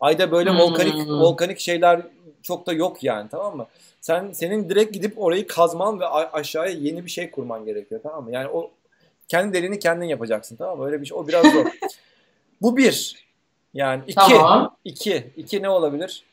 [0.00, 0.58] Ayda böyle Hmm.
[0.58, 2.00] volkanik volkanik şeyler
[2.42, 3.66] çok da yok yani tamam mı?
[4.00, 8.32] Sen senin direkt gidip orayı kazman ve aşağıya yeni bir şey kurman gerekiyor tamam mı?
[8.32, 8.70] Yani o
[9.28, 10.86] kendi deliğini kendin yapacaksın tamam mı?
[10.86, 11.66] Öyle bir şey o biraz zor.
[12.62, 13.24] Bu bir.
[13.74, 14.14] Yani iki.
[14.14, 14.76] Tamam.
[14.84, 15.24] İki.
[15.36, 16.24] İki ne olabilir?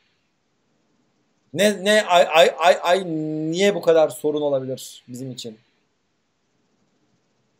[1.52, 3.04] Ne ne ay ay ay ay
[3.50, 5.58] niye bu kadar sorun olabilir bizim için?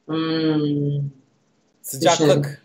[0.06, 1.10] Hmm.
[1.82, 2.62] Sıcaklık.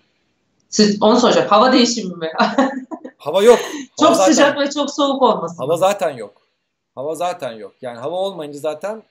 [0.70, 1.48] Siz, onu soracağım.
[1.48, 2.32] Hava değişimi mi?
[3.18, 3.60] Hava yok.
[4.00, 5.56] Hava çok zaten- sıcak ve çok soğuk olması.
[5.58, 6.42] Hava zaten yok.
[6.96, 7.76] Hava zaten yok.
[7.82, 9.04] Yani hava olmayınca zaten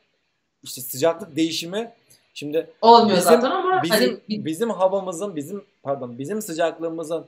[0.63, 1.93] işte sıcaklık değişimi
[2.35, 7.27] şimdi Olmuyor Bizim- zaten ama bizim hani bizim havamızın bizim pardon bizim sıcaklığımızın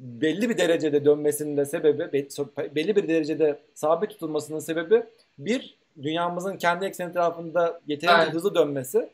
[0.00, 5.02] belli bir derecede dönmesinin de sebebi be- belli bir derecede sabit tutulmasının sebebi
[5.38, 9.08] bir dünyamızın kendi ekseni etrafında yeterince hızlı dönmesi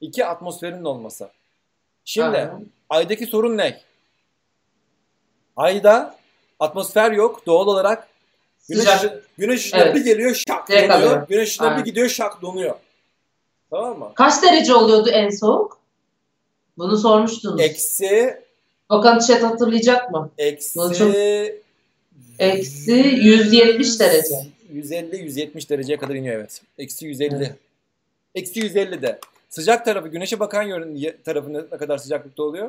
[0.00, 1.28] iki atmosferin olması.
[2.04, 2.48] Şimdi Evet.
[2.90, 3.80] aydaki sorun ne?
[5.56, 6.16] Ayda
[6.60, 8.08] atmosfer yok doğal olarak
[8.68, 9.22] güneş, Sıcak.
[9.38, 9.94] güneş Evet.
[9.94, 11.28] bir geliyor şak Direkt donuyor.
[11.28, 11.84] Güneş ışınları bir Aynen.
[11.84, 12.74] gidiyor şak donuyor.
[13.70, 14.12] Tamam mı?
[14.14, 15.78] Kaç derece oluyordu en soğuk?
[16.78, 17.60] Bunu sormuştunuz.
[17.60, 18.42] Eksi
[18.92, 20.30] Bakalım chat hatırlayacak mı?
[20.38, 21.14] Eksi çok-
[22.38, 24.34] Eksi 170 derece.
[24.74, 26.60] 150-170 dereceye kadar iniyor evet.
[26.78, 27.34] Eksi 150.
[27.36, 27.54] Evet.
[28.34, 29.18] Eksi 150 de.
[29.48, 30.62] Sıcak tarafı güneşe bakan
[30.94, 32.68] ye- tarafı ne kadar sıcaklıkta oluyor?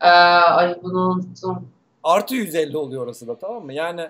[0.00, 1.68] Ee, ay bunu unuttum.
[2.02, 3.72] Artı 150 oluyor orası da tamam mı?
[3.72, 4.08] Yani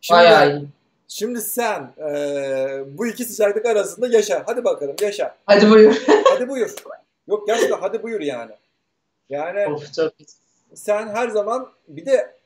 [0.00, 0.62] şimdi, Bayağı
[1.08, 4.42] şimdi sen eee, bu iki sıcaklık arasında yaşa.
[4.46, 5.36] Hadi bakalım yaşa.
[5.46, 6.02] Hadi buyur.
[6.24, 6.74] Hadi buyur.
[7.28, 8.52] Yok gerçekten hadi buyur yani.
[9.30, 10.12] Yani of çok
[10.74, 12.36] sen her zaman bir de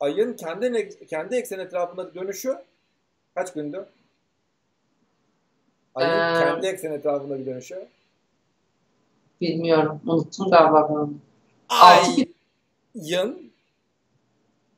[0.00, 2.58] ayın kendi kendi eksen etrafında dönüşü
[3.34, 3.86] kaç gündü?
[5.94, 7.88] Ayın Ee, kendi eksen etrafında bir dönüşü.
[9.40, 10.00] Bilmiyorum.
[10.06, 11.14] Unuttum galiba ben onu.
[11.68, 13.52] Altı Ayın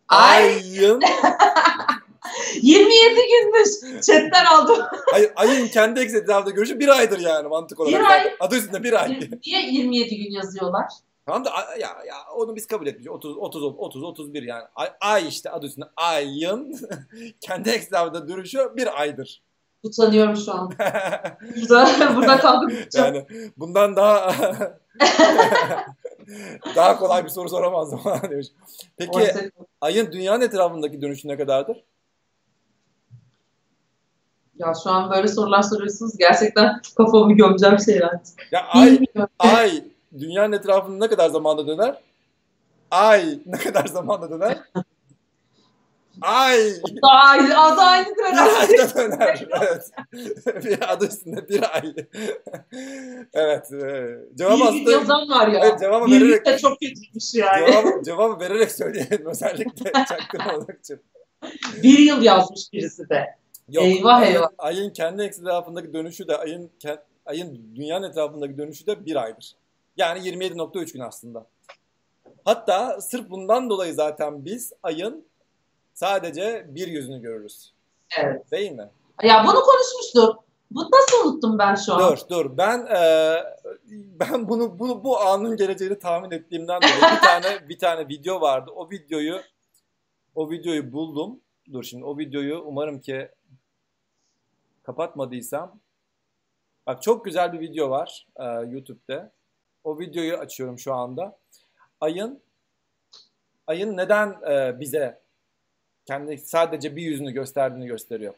[0.09, 1.01] Ay ayın
[2.63, 4.03] 27 günmüş.
[4.07, 4.79] Chatten aldım.
[5.11, 8.01] hayır, ayın kendi eksen etrafında görüşü bir aydır yani mantık olarak.
[8.01, 8.37] Bir ay.
[8.41, 9.21] Adı üstünde bir ay.
[9.47, 10.93] Niye 27 gün yazıyorlar?
[11.29, 11.51] Tamam da
[11.81, 13.09] ya ya onu biz kabul etmişiz.
[13.09, 14.65] 30 30 30 31 yani.
[14.75, 16.79] Ay, ay işte adı üstünde ayın
[17.41, 19.43] kendi etrafında dönüşü bir aydır.
[19.83, 20.71] Utanıyorum şu an.
[21.57, 22.89] Burada, burada kalkıp.
[22.95, 23.27] Yani
[23.57, 24.35] bundan daha
[26.77, 28.47] daha kolay bir soru soramazdım falan demiş.
[28.97, 29.51] Peki Oysa-
[29.81, 31.85] ayın dünyanın etrafındaki dönüşü ne kadardır?
[34.59, 36.17] Ya şu an böyle sorular soruyorsunuz.
[36.19, 38.21] Gerçekten kafamı gömeceğim şeyler.
[38.53, 39.01] Ya ay
[39.39, 39.85] ay
[40.19, 42.03] dünyanın etrafında ne kadar zamanda döner?
[42.91, 44.59] Ay ne kadar zamanda döner?
[46.23, 48.83] Ay aynı, adı aynıdır bir herhalde.
[48.83, 49.47] ayda döner.
[49.61, 49.91] Evet.
[50.65, 51.95] bir adı üstünde bir ay.
[53.33, 53.73] evet.
[53.73, 55.61] e, Cevap Bir aslında yazan var ya.
[55.65, 57.67] Evet, cevabı bir vererek- de çok kötüymüş yani.
[57.73, 61.01] cevabı, cevabı vererek söyleyelim özellikle çaktırmamak için.
[61.83, 63.35] Bir yıl yazmış birisi de.
[63.69, 64.49] Yok, Eyvah, ayın, eyvah.
[64.59, 66.71] Ayın kendi etrafındaki dönüşü de ayın
[67.27, 69.55] ayın dünyanın etrafındaki dönüşü de bir aydır.
[69.99, 71.47] Yani 27.3 gün aslında.
[72.45, 75.27] Hatta sırf bundan dolayı zaten biz ayın
[75.95, 77.73] sadece bir yüzünü görürüz.
[78.19, 78.51] Evet.
[78.51, 78.91] Değil mi?
[79.23, 80.45] Ya bunu konuşmuştuk.
[80.71, 82.01] Bu nasıl unuttum ben şu an?
[82.01, 83.37] Dur dur ben e,
[83.91, 88.71] ben bunu bu bu anın geleceğini tahmin ettiğimden dolayı bir tane bir tane video vardı.
[88.75, 89.41] O videoyu
[90.35, 91.41] o videoyu buldum.
[91.73, 93.29] Dur şimdi o videoyu umarım ki
[94.83, 95.81] kapatmadıysam.
[96.87, 99.33] Bak çok güzel bir video var e, YouTube'da.
[99.89, 101.39] O videoyu açıyorum şu anda.
[102.01, 102.41] Ayın
[103.67, 105.21] ayın neden e, bize
[106.07, 108.35] kendi sadece bir yüzünü gösterdiğini gösteriyor.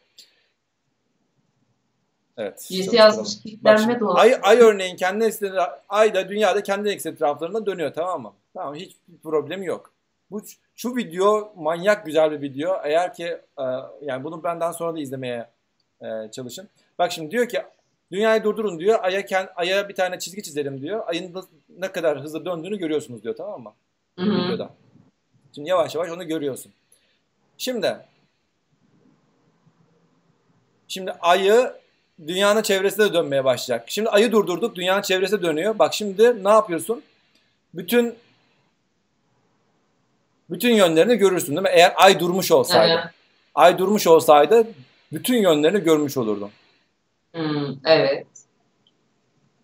[2.36, 2.68] Evet.
[2.70, 4.18] Birisi yazmış kitlenme dolabı.
[4.18, 8.32] ay, ay örneğin kendi ekseni, ay da dünyada kendi ekseni etraflarında dönüyor tamam mı?
[8.55, 9.92] Tamam hiçbir problemi yok.
[10.30, 10.42] Bu
[10.76, 12.80] şu video manyak güzel bir video.
[12.84, 13.26] Eğer ki
[13.59, 13.64] e,
[14.03, 15.51] yani bunu benden sonra da izlemeye
[16.03, 16.68] e, çalışın.
[16.98, 17.62] Bak şimdi diyor ki
[18.12, 18.98] dünyayı durdurun diyor.
[19.02, 21.02] Aya kend, aya bir tane çizgi çizelim diyor.
[21.06, 21.48] Ayın
[21.78, 23.72] ne kadar hızlı döndüğünü görüyorsunuz diyor tamam mı?
[24.18, 24.70] Videoda.
[25.54, 26.72] Şimdi yavaş yavaş onu görüyorsun.
[27.58, 27.96] Şimdi
[30.88, 31.72] Şimdi ayı
[32.26, 33.90] dünyanın çevresinde de dönmeye başlayacak.
[33.90, 35.78] Şimdi ayı durdurduk, dünyanın çevresinde dönüyor.
[35.78, 37.02] Bak şimdi ne yapıyorsun?
[37.74, 38.14] Bütün
[40.50, 41.68] bütün yönlerini görürsün değil mi?
[41.72, 42.92] Eğer ay durmuş olsaydı.
[42.92, 43.14] Evet.
[43.54, 44.66] Ay durmuş olsaydı
[45.12, 46.50] bütün yönlerini görmüş olurdun.
[47.35, 48.26] Hmm, evet.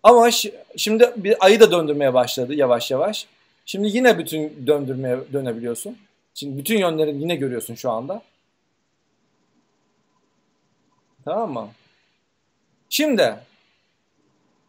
[0.03, 3.27] Ama şi- şimdi bir ayı da döndürmeye başladı yavaş yavaş.
[3.65, 5.97] Şimdi yine bütün döndürmeye dönebiliyorsun.
[6.33, 8.21] Şimdi bütün yönlerini yine görüyorsun şu anda.
[11.25, 11.69] Tamam mı?
[12.89, 13.35] Şimdi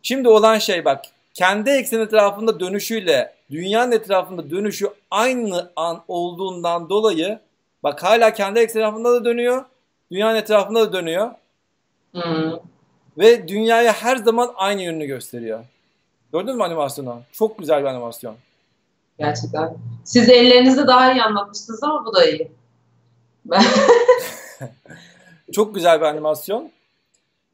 [0.03, 7.41] şimdi olan şey bak kendi eksen etrafında dönüşüyle dünyanın etrafında dönüşü aynı an olduğundan dolayı
[7.83, 9.65] bak hala kendi eksen etrafında da dönüyor.
[10.11, 11.31] Dünyanın etrafında da dönüyor.
[12.13, 12.53] Hmm.
[13.19, 15.65] Ve dünyaya her zaman aynı yönünü gösteriyor.
[16.33, 17.23] Gördün mü animasyonu?
[17.33, 18.37] Çok güzel bir animasyon.
[19.19, 19.77] Gerçekten.
[20.05, 22.51] Siz ellerinizde daha iyi anlatmıştınız ama bu da iyi.
[25.53, 26.71] Çok güzel bir animasyon.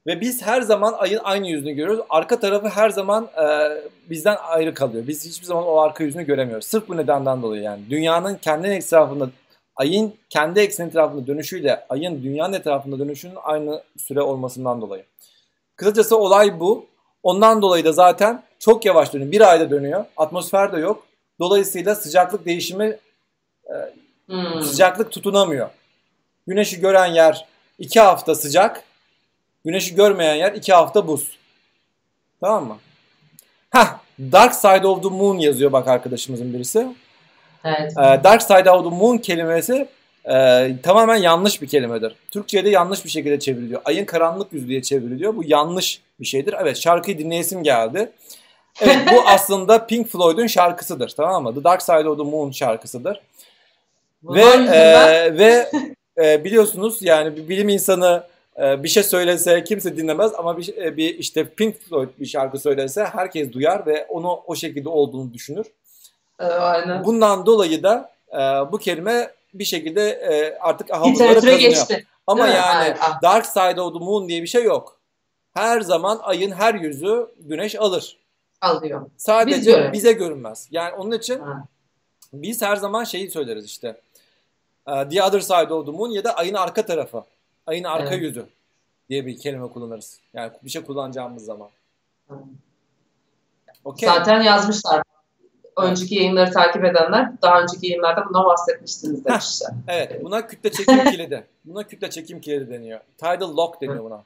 [0.06, 2.04] Ve biz her zaman ayın aynı yüzünü görüyoruz.
[2.10, 3.70] Arka tarafı her zaman e,
[4.10, 5.06] bizden ayrı kalıyor.
[5.06, 6.66] Biz hiçbir zaman o arka yüzünü göremiyoruz.
[6.66, 7.90] Sırf bu nedenden dolayı yani.
[7.90, 9.30] Dünyanın kendi etrafında,
[9.76, 15.04] ayın kendi eksen etrafında dönüşüyle ayın dünyanın etrafında dönüşünün aynı süre olmasından dolayı.
[15.76, 16.86] Kısacası olay bu.
[17.22, 19.32] Ondan dolayı da zaten çok yavaş dönüyor.
[19.32, 20.04] Bir ayda dönüyor.
[20.16, 21.06] Atmosfer de yok.
[21.40, 22.98] Dolayısıyla sıcaklık değişimi
[24.26, 24.62] Hmm.
[24.62, 25.70] sıcaklık tutunamıyor.
[26.46, 27.46] Güneşi gören yer
[27.78, 28.84] iki hafta sıcak.
[29.64, 31.38] Güneşi görmeyen yer iki hafta buz.
[32.40, 32.76] Tamam mı?
[33.70, 36.88] Hah, Dark Side of the Moon yazıyor bak arkadaşımızın birisi.
[37.64, 37.92] Evet.
[37.92, 39.88] Ee, Dark Side of the Moon kelimesi
[40.24, 42.14] e, tamamen yanlış bir kelimedir.
[42.30, 43.82] Türkçe'de yanlış bir şekilde çevriliyor.
[43.84, 45.36] Ayın karanlık yüzü diye çevriliyor.
[45.36, 46.54] Bu yanlış bir şeydir.
[46.60, 48.12] Evet şarkıyı dinleyesim geldi.
[48.80, 51.54] Evet bu aslında Pink Floyd'un şarkısıdır tamam mı?
[51.54, 53.20] The Dark Side of the Moon şarkısıdır.
[54.24, 55.70] Ve e, ve
[56.18, 58.22] e, biliyorsunuz yani bir bilim insanı
[58.58, 62.58] e, bir şey söylese kimse dinlemez ama bir, e, bir işte Pink Floyd bir şarkı
[62.58, 65.66] söylese herkes duyar ve onu o şekilde olduğunu düşünür.
[66.38, 67.04] Aynen.
[67.04, 68.38] Bundan dolayı da e,
[68.72, 71.58] bu kelime bir şekilde e, artık hafızalara kazınıyor.
[71.58, 72.06] geçti.
[72.26, 72.60] Ama Değil mi?
[72.60, 72.96] yani Aynen.
[73.00, 73.22] Ah.
[73.22, 75.00] Dark Side of the Moon diye bir şey yok.
[75.54, 78.18] Her zaman ayın her yüzü güneş alır.
[78.60, 79.04] Alıyor.
[79.16, 79.92] Biz Sadece göremeyiz.
[79.92, 80.68] bize görünmez.
[80.70, 81.64] Yani onun için Ha.
[82.32, 84.00] biz her zaman şeyi söyleriz işte.
[84.88, 87.24] e, The other side of the moon ya da ayın arka tarafı.
[87.66, 88.22] Ayın arka Evet.
[88.22, 88.46] yüzü
[89.08, 90.20] diye bir kelime kullanırız.
[90.34, 91.68] Yani bir şey kullanacağımız zaman.
[93.84, 94.08] Okey.
[94.08, 95.02] Zaten yazmışlar.
[95.76, 99.70] Önceki yayınları takip edenler daha önceki yayınlarda bundan bahsetmiştiniz demişler.
[99.88, 100.24] Evet.
[100.24, 101.46] Buna kütle çekim kilidi.
[101.64, 103.00] Buna kütle çekim kilidi deniyor.
[103.18, 104.24] Tidal lock deniyor buna.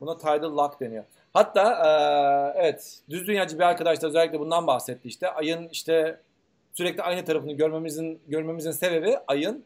[0.00, 1.04] Buna tidal lock deniyor.
[1.32, 5.30] Hatta e, evet düz dünyacı bir arkadaş da özellikle bundan bahsetti işte.
[5.30, 6.20] Ayın işte
[6.74, 9.64] sürekli aynı tarafını görmemizin görmemizin sebebi ayın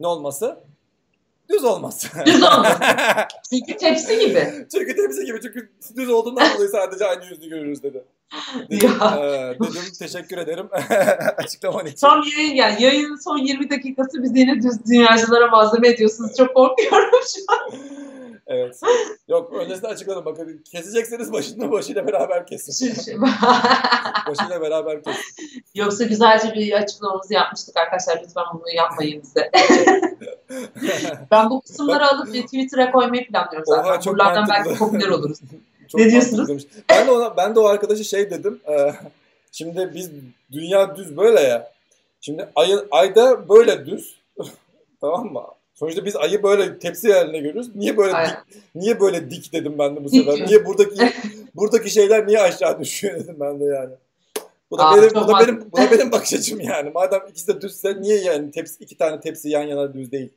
[0.00, 0.60] ne olması?
[1.50, 2.08] Düz olması.
[2.26, 2.78] Düz olması.
[3.50, 4.66] Çünkü tepsi gibi.
[4.72, 8.04] çünkü tepsi gibi çünkü düz olduğundan dolayı sadece aynı yüzünü görürüz dedi.
[8.70, 9.16] Dedim, Ya.
[9.16, 10.68] e, dedim teşekkür ederim
[11.36, 11.96] açıklaman için.
[11.96, 16.36] Son yayın yani yayının son 20 dakikası bizi yine düz dünyacılara malzeme ediyorsunuz.
[16.36, 17.80] Çok korkuyorum şu an.
[18.46, 18.80] Evet.
[19.28, 22.96] Yok öncesinde açıkladım bakın kesecekseniz başını başıyla beraber kesin.
[24.28, 25.22] Başıyla beraber kesin.
[25.74, 28.20] Yoksa güzelce bir açıklamamızı yapmıştık arkadaşlar.
[28.24, 29.50] Lütfen bunu yapmayın bize.
[31.30, 33.90] Ben bu kısımları alıp Twitter'a koymayı planlıyorum zaten.
[33.90, 34.70] Oha, çok Buralardan mantıklı.
[34.70, 35.38] belki popüler oluruz.
[35.88, 36.38] Çok Ne diyorsunuz?
[36.38, 36.64] mantıklıymış.
[36.88, 38.60] Ben de ona ben de o arkadaşa şey dedim.
[38.68, 38.92] e,
[39.52, 40.10] şimdi biz
[40.52, 41.72] dünya düz böyle ya.
[42.20, 44.14] Şimdi ay, ayda böyle düz.
[45.00, 45.42] tamam mı?
[45.74, 47.76] Sonuçta biz ayı böyle tepsi haline görüyoruz.
[47.76, 48.30] Niye böyle Aynen.
[48.50, 50.46] dik, niye böyle dik dedim ben de bu sefer.
[50.46, 51.12] Niye buradaki
[51.54, 53.94] buradaki şeyler niye aşağı düşüyor dedim ben de yani.
[54.70, 56.90] Bu da Aa, benim bu da benim bu da benim bakış açım yani.
[56.94, 60.32] Madem ikisi de düzse niye yani tepsi iki tane tepsi yan yana düz değil?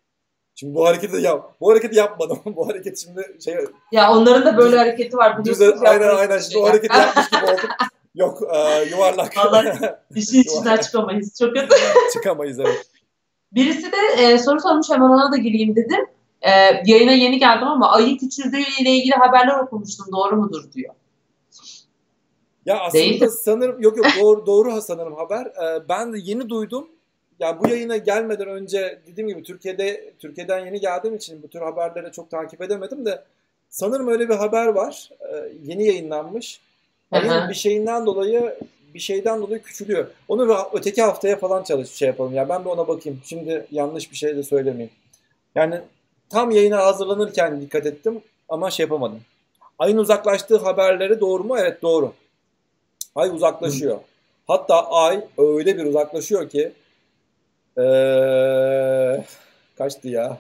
[0.55, 1.55] Şimdi bu hareketi de yap.
[1.61, 2.39] Bu hareketi yapmadım.
[2.55, 3.55] bu hareket şimdi şey
[3.91, 5.89] Ya onların da böyle hareketi var düz biliyorsunuz.
[5.89, 7.69] aynen aynen şimdi o hareketi yapmış gibi oldum.
[8.15, 9.37] Yok e, yuvarlak.
[9.37, 9.79] Vallahi
[10.15, 11.35] İşin içinden çıkamayız.
[11.39, 11.75] Çok kötü.
[12.13, 12.85] Çıkamayız evet.
[13.51, 16.05] Birisi de e, soru sormuş hemen ona da gireyim dedim.
[16.41, 16.51] E,
[16.85, 20.05] yayına yeni geldim ama ayın küçüldüğü ile ilgili haberler okumuştum.
[20.11, 20.93] Doğru mudur diyor.
[22.65, 25.45] Ya aslında Değil de- sanırım yok yok doğru doğru sanırım haber.
[25.45, 26.87] Ee, ben de yeni duydum.
[27.43, 32.11] Ya bu yayına gelmeden önce dediğim gibi Türkiye'de Türkiye'den yeni geldiğim için bu tür haberleri
[32.11, 33.23] çok takip edemedim de
[33.69, 35.09] sanırım öyle bir haber var.
[35.21, 36.59] Ee, yeni yayınlanmış.
[37.13, 37.31] Hı hı.
[37.31, 38.55] Ayın bir şeyinden dolayı
[38.93, 40.07] bir şeyden dolayı küçülüyor.
[40.27, 42.33] Onu öteki haftaya falan çalış şey yapalım.
[42.33, 43.21] Ya ben bir ona bakayım.
[43.25, 44.93] Şimdi yanlış bir şey de söylemeyeyim.
[45.55, 45.81] Yani
[46.29, 49.21] tam yayına hazırlanırken dikkat ettim ama şey yapamadım.
[49.79, 51.57] Ayın uzaklaştığı haberleri doğru mu?
[51.59, 52.13] Evet doğru.
[53.15, 53.99] Ay uzaklaşıyor.
[54.47, 56.71] Hatta ay öyle bir uzaklaşıyor ki
[57.77, 59.25] eee,
[59.77, 60.37] kaçtı ya?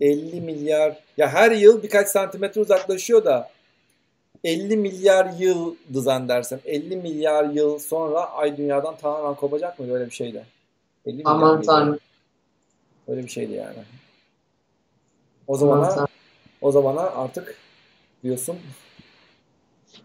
[0.00, 0.96] ...50 milyar...
[1.16, 3.50] ...ya her yıl birkaç santimetre uzaklaşıyor da...
[4.44, 6.60] ...50 milyar yıldı zannedersem...
[6.66, 10.44] ...50 milyar yıl sonra ay dünyadan tamamen kopacak mıydı öyle bir şeydi?
[11.06, 11.98] 50 milyar Aman tanrım.
[13.08, 13.78] Öyle bir şeydi yani.
[15.46, 16.06] O Aman zamana,
[16.60, 17.56] o zamana artık
[18.22, 18.58] diyorsun.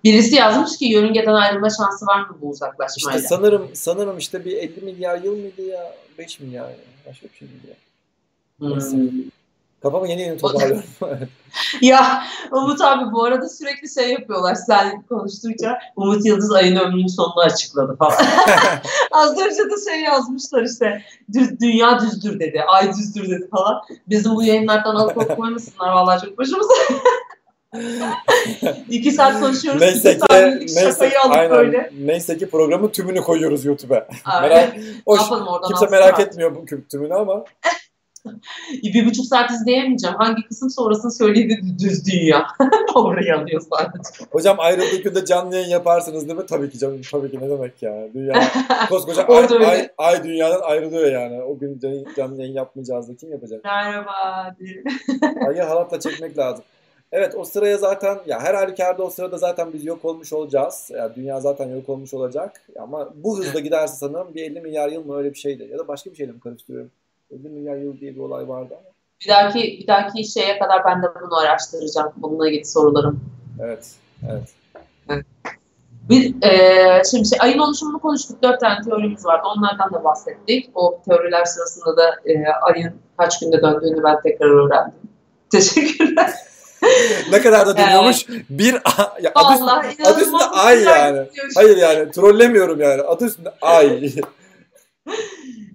[0.04, 3.20] Birisi yazmış ki yörüngeden ayrılma şansı var mı bu uzaklaşmayla?
[3.20, 5.96] İşte sanırım sanırım işte bir 50 milyar yıl mıydı ya?
[6.18, 6.76] 5 milyar ya.
[7.08, 7.76] Başka bir şey değil ya.
[8.60, 9.30] Hmm.
[9.84, 10.84] Kafamı yeni yeni toparlıyorum.
[11.82, 14.56] ya Umut abi bu arada sürekli şey yapıyorlar.
[14.56, 18.18] Sen konuştukça Umut Yıldız ayın ömrünün sonunu açıkladı falan.
[19.12, 21.04] Az önce de şey yazmışlar işte.
[21.34, 22.64] Düz, dünya düzdür dedi.
[22.68, 23.82] Ay düzdür dedi falan.
[24.08, 26.74] Bizim bu yayınlardan alıp koymasınlar vallahi çok başımıza.
[28.89, 29.82] İki saat konuşuyoruz.
[29.82, 31.89] neyse ki, neyse, aynen, böyle.
[31.99, 34.07] neyse ki programın tümünü koyuyoruz YouTube'a.
[34.41, 36.28] Merak, oradan kimse merak artık.
[36.28, 37.43] etmiyor bu tümünü ama
[38.84, 40.15] Bir buçuk saat izleyemeyeceğim.
[40.15, 42.47] Hangi kısım sonrasını söyledi düz dünya.
[42.95, 44.26] Orayı alıyor sadece.
[44.32, 46.45] hocam ayrıldığı günde canlı yayın yaparsınız değil mi?
[46.45, 47.01] Tabii ki canım.
[47.11, 48.07] Tabii ki ne demek ya.
[48.13, 48.51] Dünya
[48.89, 49.67] koskoca ay, öyle.
[49.67, 51.41] ay, ay dünyadan ayrılıyor yani.
[51.41, 51.80] O gün
[52.17, 53.65] canlı, yayın yapmayacağız da kim yapacak?
[53.65, 54.55] Merhaba.
[55.47, 56.63] Ayı halatla çekmek lazım.
[57.16, 60.91] Evet o sıraya zaten ya her halükarda o sırada zaten biz yok olmuş olacağız.
[60.93, 62.61] Ya dünya zaten yok olmuş olacak.
[62.80, 65.68] Ama bu hızla giderse sanırım bir 50 milyar yıl mı öyle bir şeydi.
[65.72, 66.91] Ya da başka bir şeyle mi karıştırıyorum?
[67.32, 68.93] 50 milyar yıl diye bir olay vardı ama.
[69.26, 72.14] Bir dahaki, bir dahaki şeye kadar ben de bunu araştıracağım.
[72.18, 73.20] Bununla ilgili sorularım.
[73.61, 73.91] Evet.
[74.32, 74.49] Evet.
[76.09, 78.43] Bir, eee, şimdi şey, ayın oluşumunu konuştuk.
[78.43, 79.47] Dört tane teorimiz vardı.
[79.57, 80.70] Onlardan da bahsettik.
[80.76, 84.93] O teoriler sırasında da eee, ayın kaç günde döndüğünü ben tekrar öğrendim.
[85.51, 86.34] Teşekkürler.
[87.31, 88.25] Ne kadar da dönüyormuş?
[88.49, 91.27] Bir a- ya adı, üstünde- Vallahi adı üstünde ay yani.
[91.55, 93.01] Hayır yani trollemiyorum yani.
[93.01, 94.11] Adı üstünde ay.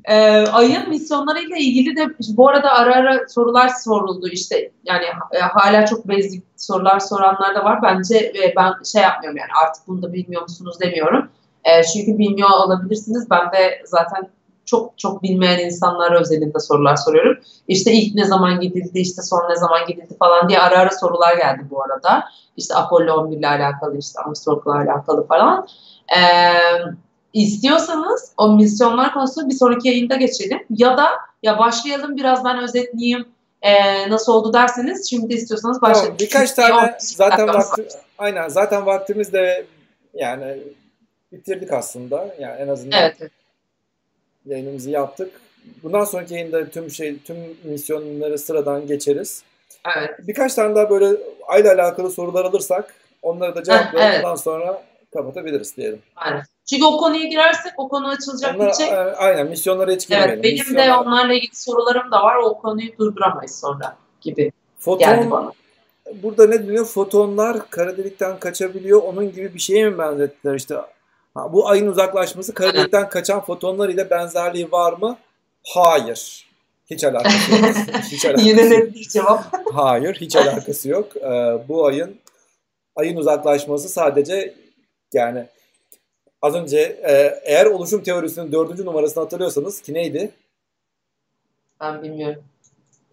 [0.05, 0.15] Ee,
[0.53, 6.09] ayın misyonlarıyla ilgili de bu arada ara ara sorular soruldu işte yani e, hala çok
[6.09, 10.43] basic sorular soranlar da var bence e, ben şey yapmıyorum yani artık bunu da bilmiyor
[10.43, 11.29] musunuz demiyorum
[11.65, 14.29] E, çünkü bilmiyor olabilirsiniz ben de zaten
[14.69, 19.57] çok çok bilmeyen insanlara özelinde sorular soruyorum işte ilk ne zaman gidildi işte son ne
[19.57, 22.25] zaman gidildi falan diye ara ara sorular geldi bu arada
[22.57, 25.67] işte Apollo 11 ile alakalı işte Armstrong'la alakalı falan
[26.17, 26.85] Eee
[27.33, 30.59] İstiyorsanız o misyonlar konusunu bir sonraki yayında geçelim.
[30.71, 31.09] Ya da
[31.43, 33.27] ya başlayalım biraz ben özetleyeyim
[33.63, 36.17] ee, nasıl oldu derseniz şimdi istiyorsanız başlayalım.
[36.17, 37.89] Tamam, birkaç tane on- zaten vakti,
[38.19, 39.67] aynen zaten vaktimiz de
[40.15, 40.59] yani
[41.33, 42.35] bitirdik aslında.
[42.41, 43.17] Yani en azından Evet.
[43.21, 43.33] evet.
[44.49, 45.31] Yayınımızı yaptık.
[45.83, 49.43] Bundan sonraki yayında tüm şey tüm misyonları sıradan geçeriz.
[49.97, 50.11] evet.
[50.19, 54.13] Birkaç tane daha böyle ayla alakalı sorular alırsak onları da cevaplayalım.
[54.15, 54.25] evet.
[54.25, 54.83] Ondan sonra
[55.15, 55.99] kapatabiliriz diyelim.
[56.17, 56.43] Aynen.
[56.71, 58.93] Çünkü o konuya girersek o konu açılacak Onlar, gidecek.
[58.93, 60.35] e, aynen misyonlara hiç girmeyelim.
[60.35, 62.37] Evet benim de Misyonlar- onlarla ilgili sorularım da var.
[62.37, 65.53] O konuyu durduramayız sonra gibi geldi Foton, bana.
[66.23, 66.85] burada ne deniyor?
[66.87, 69.03] Fotonlar kara delikten kaçabiliyor.
[69.03, 70.75] Onun gibi bir şeye mi benzettiler işte?
[71.35, 72.81] Ha, bu ayın uzaklaşması kara Aynen.
[72.81, 75.19] delikten kaçan fotonlar ile benzerliği var mı?
[75.67, 76.49] Hayır.
[76.91, 77.61] Hiç alakası yok.
[78.03, 79.45] hiç alakası Yine net bir cevap.
[79.73, 81.17] Hayır, hiç alakası yok.
[81.17, 82.17] Ee, bu ayın
[82.97, 84.55] ayın uzaklaşması sadece
[85.13, 85.47] yani
[86.43, 90.31] az önce e, eğer oluşum teorisinin dördüncü numarasını hatırlıyorsanız ki neydi?
[91.81, 92.43] Ben bilmiyorum.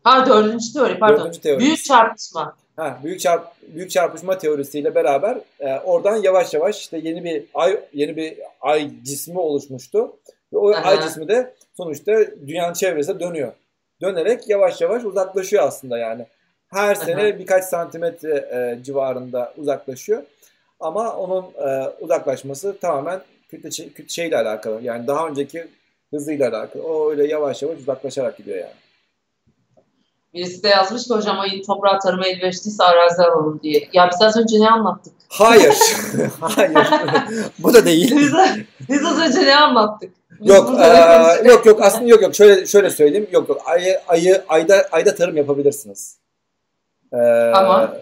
[0.04, 1.20] Ha dördüncü teori pardon.
[1.20, 1.60] Dördüncü teori.
[1.60, 2.56] Büyük çarpışma.
[2.76, 7.80] Ha, büyük çarp büyük çarpışma teorisiyle beraber e, oradan yavaş yavaş işte yeni bir ay
[7.94, 10.18] yeni bir ay cismi oluşmuştu.
[10.54, 10.90] Ve o Aha.
[10.90, 12.12] ay cismi de sonuçta
[12.48, 13.54] dünyanın çevresine dönüyor.
[14.02, 16.26] Dönerek yavaş yavaş uzaklaşıyor aslında yani.
[16.68, 20.24] Her sene birkaç santimetre e, civarında uzaklaşıyor.
[20.80, 24.82] Ama onun e, uzaklaşması tamamen kütle, kütle şeyle alakalı.
[24.82, 25.68] Yani daha önceki
[26.12, 26.84] hızıyla alakalı.
[26.84, 28.85] O öyle yavaş yavaş uzaklaşarak gidiyor yani.
[30.36, 33.90] Birisi de yazmış ki hocam ayın toprağa tarıma elverişliyse araziler olur diye.
[33.94, 35.14] Ya biz az önce ne anlattık?
[35.30, 35.76] Hayır.
[36.42, 36.78] Hayır.
[37.60, 38.16] Bu da değil.
[38.18, 38.34] Biz,
[38.90, 40.12] biz az önce ne anlattık?
[40.42, 41.46] Biz Yok, konuştuk?
[41.46, 43.28] yok yok aslında yok yok şöyle şöyle söyleyeyim.
[43.32, 46.18] Yok yok ayı ayı ayda ayda tarım yapabilirsiniz.
[47.14, 47.20] Eee,
[47.56, 47.94] Ama?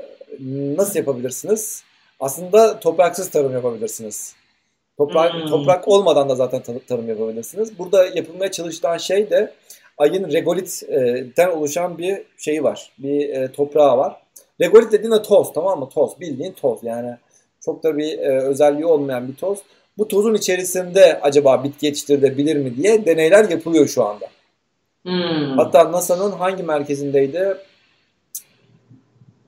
[0.77, 1.83] nasıl yapabilirsiniz?
[2.19, 4.35] Aslında topraksız tarım yapabilirsiniz.
[4.97, 5.47] Toprak Hmm.
[5.49, 7.79] toprak olmadan da zaten tar- tarım yapabilirsiniz.
[7.79, 9.53] Burada yapılmaya çalışılan şey de
[9.97, 12.91] ayın regolitten oluşan bir şeyi var.
[12.97, 14.21] Bir e, toprağı var.
[14.61, 15.89] Regolit dediğin de toz tamam mı?
[15.89, 16.19] Toz.
[16.19, 16.83] Bildiğin toz.
[16.83, 17.17] Yani
[17.65, 19.59] çok da bir e, özelliği olmayan bir toz.
[19.97, 24.25] Bu tozun içerisinde acaba bitki yetiştirilebilir mi diye deneyler yapılıyor şu anda.
[25.03, 25.57] Hmm.
[25.57, 27.57] Hatta NASA'nın hangi merkezindeydi?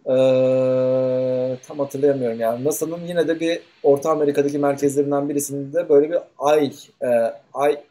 [0.05, 2.63] Ee, tam hatırlayamıyorum yani.
[2.63, 6.71] NASA'nın yine de bir Orta Amerika'daki merkezlerinden birisinde böyle bir ay
[7.01, 7.07] e,
[7.53, 7.81] ay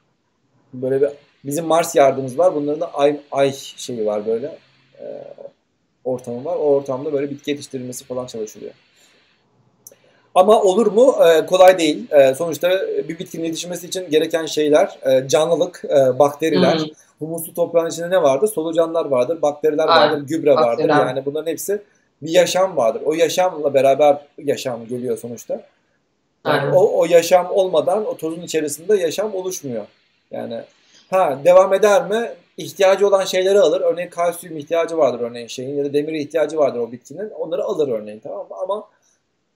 [0.74, 1.08] böyle bir
[1.44, 2.54] bizim Mars yardımımız var.
[2.54, 4.58] Bunların da ay ay şeyi var böyle.
[5.00, 5.04] E,
[6.04, 6.56] ortamı var.
[6.56, 8.72] O ortamda böyle bitki yetiştirilmesi falan çalışılıyor.
[10.34, 11.14] Ama olur mu?
[11.26, 12.06] Ee, kolay değil.
[12.10, 12.70] Ee, sonuçta
[13.08, 16.86] bir bitkinin yetişmesi için gereken şeyler e, canlılık, e, bakteriler, Hmm.
[17.18, 18.48] humuslu toprağın içinde ne vardır?
[18.48, 20.12] Solucanlar vardır, bakteriler Aynen.
[20.12, 20.66] vardır, gübre vardır.
[20.66, 21.06] Bakteriler.
[21.06, 21.82] Yani bunların hepsi
[22.22, 23.02] bir yaşam vardır.
[23.04, 25.54] O yaşamla beraber yaşam geliyor sonuçta.
[25.54, 26.72] Yani Aynen.
[26.72, 29.86] o, o yaşam olmadan o tozun içerisinde yaşam oluşmuyor.
[30.30, 30.60] Yani
[31.10, 32.30] ha devam eder mi?
[32.56, 33.80] ihtiyacı olan şeyleri alır.
[33.80, 37.30] Örneğin kalsiyum ihtiyacı vardır örneğin şeyin ya da demir ihtiyacı vardır o bitkinin.
[37.30, 38.56] Onları alır örneğin tamam mı?
[38.62, 38.88] Ama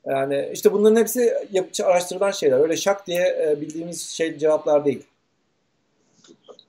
[0.07, 2.61] yani işte bunların hepsi yapıcı araştırılan şeyler.
[2.61, 5.07] Öyle şak diye e, bildiğimiz şey cevaplar değil.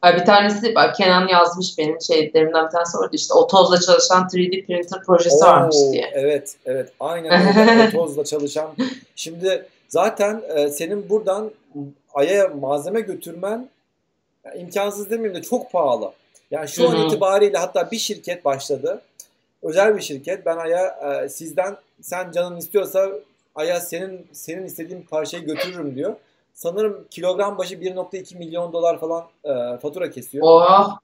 [0.03, 4.65] Bir tanesi bak Kenan yazmış benim şeylerimden bir tanesi orada işte o tozla çalışan 3D
[4.65, 6.11] printer projesi Oo, varmış diye.
[6.13, 6.91] Evet, evet.
[6.99, 7.89] Aynen öyle.
[7.91, 8.71] tozla çalışan.
[9.15, 11.51] Şimdi zaten e, senin buradan
[12.13, 13.69] Ay'a malzeme götürmen
[14.45, 16.11] yani imkansız demeyeyim de çok pahalı.
[16.51, 16.97] Yani şu Hı-hı.
[16.97, 19.01] an itibariyle hatta bir şirket başladı.
[19.63, 20.45] Özel bir şirket.
[20.45, 23.09] Ben Ay'a e, sizden sen canın istiyorsa
[23.55, 26.15] Ay'a senin senin istediğin parçayı götürürüm diyor.
[26.53, 30.45] Sanırım kilogram başı 1.2 milyon dolar falan e, fatura kesiyor.
[30.47, 30.97] Oh.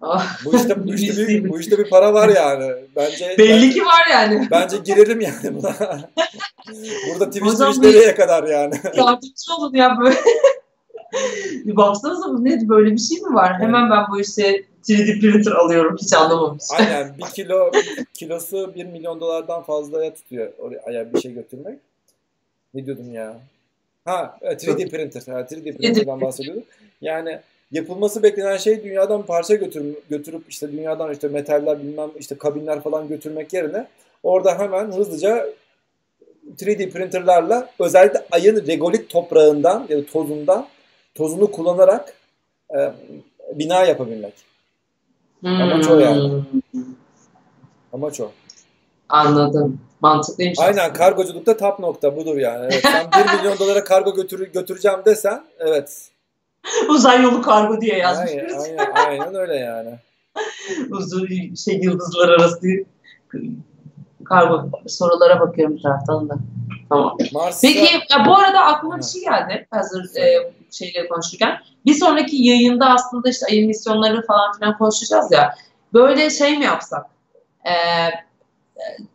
[0.00, 0.22] Oh.
[0.44, 2.74] Bu işte bu işte bir, bu işte bir para var yani.
[2.96, 4.48] Bence Belli ki var yani.
[4.50, 5.74] Bence girelim yani buna.
[7.10, 8.74] Burada Twitch Twitch nereye kadar yani?
[8.96, 10.16] Yardımcı olun ya böyle.
[11.64, 13.60] Bir baksanıza bu ne böyle bir şey mi var?
[13.60, 16.64] Hemen ben bu işte 3D printer alıyorum hiç anlamamış.
[16.78, 17.70] Aynen bir kilo
[18.14, 21.78] kilosu 1 milyon dolardan fazlaya tutuyor oraya bir şey götürmek.
[22.74, 23.36] Ne diyordum ya?
[24.04, 25.22] Ha 3D printer.
[25.34, 26.64] Ha, 3D printer'dan bahsediyorduk.
[27.00, 27.38] Yani
[27.72, 33.08] yapılması beklenen şey dünyadan parça götür, götürüp işte dünyadan işte metaller bilmem işte kabinler falan
[33.08, 33.86] götürmek yerine
[34.22, 35.46] orada hemen hızlıca
[36.56, 40.66] 3D printerlarla özellikle ayın regolit toprağından ya da tozundan
[41.16, 42.14] tozunu kullanarak
[42.76, 42.92] e,
[43.52, 44.34] bina yapabilmek.
[45.40, 45.62] Hmm.
[45.62, 46.42] Amaç o yani.
[47.92, 48.30] Amaç o.
[49.08, 49.80] Anladım.
[50.00, 50.58] Mantıklıymış.
[50.58, 50.92] Aynen aslında.
[50.92, 52.68] kargoculukta tap nokta budur yani.
[52.70, 56.10] Evet, sen 1 milyon dolara kargo götür, götüreceğim desen evet.
[56.88, 58.30] Uzay yolu kargo diye yazmış.
[58.30, 59.90] Aynen, aynen, aynen öyle yani.
[60.90, 62.60] Uzun şey yıldızlar arası
[64.24, 66.36] kargo sorulara bakıyorum bir taraftan da.
[66.88, 67.16] Tamam.
[67.32, 71.58] Mars'ta Peki ya bu arada aklıma bir şey geldi hazır e, şeyleri konuşurken.
[71.86, 75.54] Bir sonraki yayında aslında işte ayın misyonları falan filan konuşacağız ya.
[75.92, 77.06] Böyle şey mi yapsak?
[77.66, 78.10] Ee,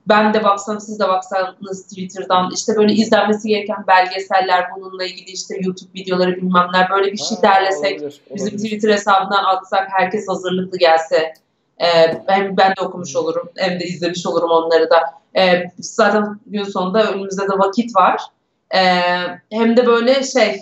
[0.07, 5.55] ben de baksam siz de baksanız Twitter'dan işte böyle izlenmesi gereken belgeseller bununla ilgili işte
[5.59, 8.63] YouTube videoları bilmemler böyle bir şey Ha, derlesek olabilir, bizim olabilir.
[8.63, 11.33] Twitter hesabından atsak herkes hazırlıklı gelse
[11.77, 11.87] e,
[12.27, 15.01] hem ben de okumuş olurum hem de izlemiş olurum onları da.
[15.41, 18.21] E, zaten gün sonunda önümüzde de vakit var.
[18.75, 18.79] E,
[19.51, 20.61] hem de böyle şey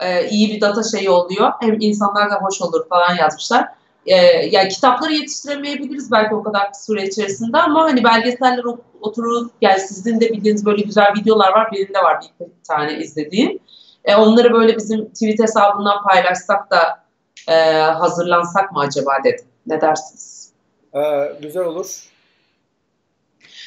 [0.00, 1.52] e, iyi bir data şeyi oluyor.
[1.60, 3.68] Hem insanlar da hoş olur falan yazmışlar.
[4.06, 9.80] E, yani kitapları yetiştiremeyebiliriz belki o kadar süre içerisinde ama hani belgeseller o- oturup yani
[9.80, 11.68] sizin de bildiğiniz böyle güzel videolar var.
[11.72, 13.58] Benim de var bir tane izlediğim.
[14.04, 17.04] E, onları böyle bizim tweet hesabından paylaşsak da
[17.48, 19.44] e, hazırlansak mı acaba dedim.
[19.66, 20.50] Ne dersiniz?
[20.94, 21.86] Ee, güzel olur.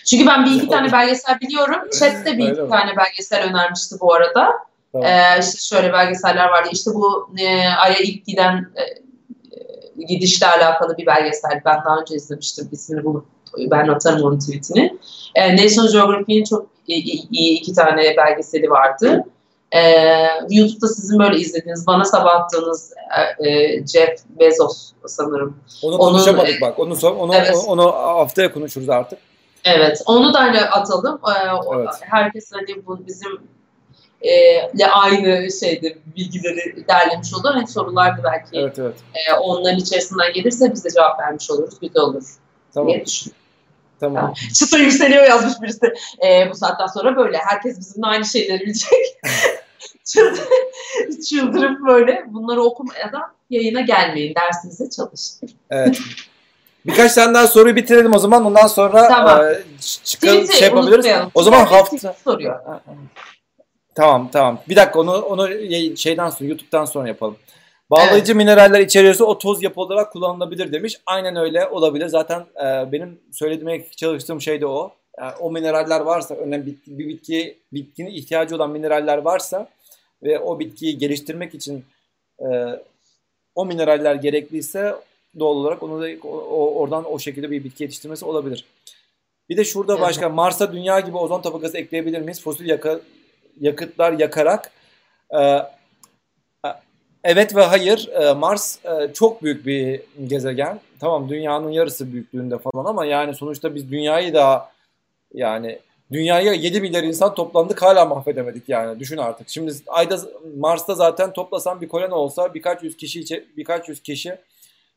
[0.06, 1.90] Çünkü ben bir iki tane belgesel biliyorum.
[2.00, 4.52] Chat de bir iki tane belgesel önermişti bu arada.
[4.94, 5.08] Tamam.
[5.08, 6.70] Ee, işte şöyle belgeseller vardı.
[6.72, 11.62] İşte bu e, Ay'a ilk giden e, e, gidişle alakalı bir belgesel.
[11.66, 12.70] Ben daha önce izlemiştim.
[12.72, 13.26] İsmini bulup
[13.58, 14.98] ben atarım onun tweetini.
[15.36, 19.26] E, National Geographic'in çok iyi, iyi iki tane belgeseli vardı.
[19.72, 19.80] E,
[20.50, 22.94] YouTube'da sizin böyle izlediğiniz, bana sabah attığınız
[23.40, 25.58] e, e, Jeff Bezos sanırım.
[25.84, 26.80] Onu onun- konuşamadık bak.
[26.80, 27.56] Onu son, onu, Evet.
[27.68, 29.20] onu haftaya konuşuruz artık.
[29.66, 31.20] Evet, onu da hani atalım.
[31.28, 31.90] Ee, Evet.
[32.02, 33.53] Herkes hani bu bizim e,
[34.76, 37.52] ile aynı şeyde bilgileri derlemiş olur.
[37.54, 38.96] Hani sorular da belki Evet evet.
[39.16, 41.80] e, onların içerisinden gelirse biz de cevap vermiş oluruz.
[41.82, 42.24] Güzel olur
[42.74, 42.90] Tamam.
[42.90, 43.40] diye düşünüyorum.
[44.00, 44.34] Tamam.
[44.54, 45.94] Çıta yükseliyor yazmış birisi.
[46.28, 47.38] E, bu saatten sonra böyle.
[47.38, 48.90] Herkes bizimle aynı şeyleri bilecek.
[50.06, 50.48] Çıldır-
[51.30, 54.36] Çıldırıp böyle bunları okumadan yayına gelmeyin.
[54.36, 55.50] Dersinize çalışın.
[55.70, 55.98] Evet.
[56.86, 58.46] Birkaç tane daha soruyu bitirelim o zaman.
[58.46, 59.46] Ondan sonra Tamam.
[59.46, 59.64] e,
[60.04, 60.94] çıkalım şey yapabiliriz.
[60.96, 61.32] unutmayalım.
[61.34, 62.60] O zaman hafta soruyor.
[63.96, 64.60] Tamam tamam.
[64.70, 65.50] Bir dakika onu onu
[65.98, 67.38] şeyden sonra YouTube'dan sonra yapalım.
[67.90, 71.00] Bağlayıcı mineraller içeriyorsa o toz yapı olarak kullanılabilir demiş.
[71.06, 72.08] Aynen öyle olabilir.
[72.08, 74.92] Zaten e, benim söylediğime çalıştığım şey de o.
[75.20, 79.70] Yani o mineraller varsa, örneğin bitki, bir bitki bitkinin ihtiyacı olan mineraller varsa
[80.24, 81.86] ve o bitkiyi geliştirmek için
[82.40, 82.46] e,
[83.56, 84.96] o mineraller gerekliyse
[85.40, 88.66] doğal olarak onu da o- oradan o şekilde bir bitki yetiştirmesi olabilir.
[89.50, 90.02] Bir de şurada Evet.
[90.02, 92.42] başka Mars'a dünya gibi ozon tabakası ekleyebilir miyiz?
[92.42, 93.00] Fosil yaka,
[93.62, 94.72] yakıtlar yakarak.
[95.40, 95.60] Ee,
[97.24, 98.10] evet ve hayır.
[98.14, 100.80] Ee, Mars e, çok büyük bir gezegen.
[101.00, 104.70] Tamam dünyanın yarısı büyüklüğünde falan ama yani sonuçta biz dünyayı da
[105.34, 105.80] yani
[106.12, 109.00] dünyaya 7 milyar insan toplandık hala mahvedemedik yani.
[109.00, 109.50] Düşün artık.
[109.50, 110.18] Şimdi Ayda
[110.58, 114.36] Mars'ta zaten toplasan bir koloni olsa birkaç yüz kişi içe- birkaç yüz kişi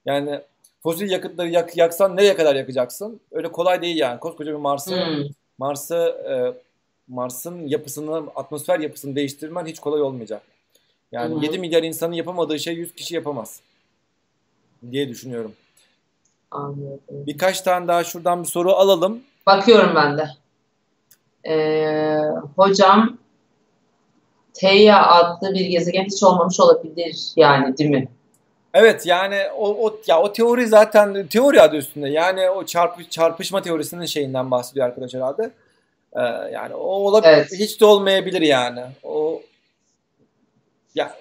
[0.07, 0.41] yani
[0.83, 3.21] fosil yakıtları yak, yaksan nereye kadar yakacaksın?
[3.33, 4.21] Öyle kolay değil yani.
[4.21, 5.25] Koskoca bir Mars'ı Hmm.
[5.59, 5.97] Mars'ı
[6.31, 6.35] e,
[7.09, 10.43] Mars'ın yapısını, atmosfer yapısını değiştirmen hiç kolay olmayacak.
[11.13, 11.45] Yani Hı hı.
[11.45, 13.61] 7 milyar insanın yapamadığı şey 100 kişi yapamaz.
[14.91, 15.53] diye düşünüyorum.
[16.51, 17.01] Anladım.
[17.11, 19.21] Birkaç tane daha şuradan bir soru alalım.
[19.47, 20.29] Bakıyorum ben de.
[21.49, 22.19] Ee,
[22.57, 23.19] hocam
[24.55, 28.09] Theia adlı bir gezegen hiç olmamış olabilir yani değil mi?
[28.75, 32.09] Evet yani o, o ya o teori zaten teori adı üstünde.
[32.09, 35.51] Yani o çarpı, çarpışma teorisinin şeyinden bahsediyor arkadaş herhalde.
[36.17, 36.21] Ee,
[36.53, 37.53] yani o olabilir Evet.
[37.53, 38.81] hiç de olmayabilir yani.
[39.03, 39.43] O
[40.95, 41.17] ya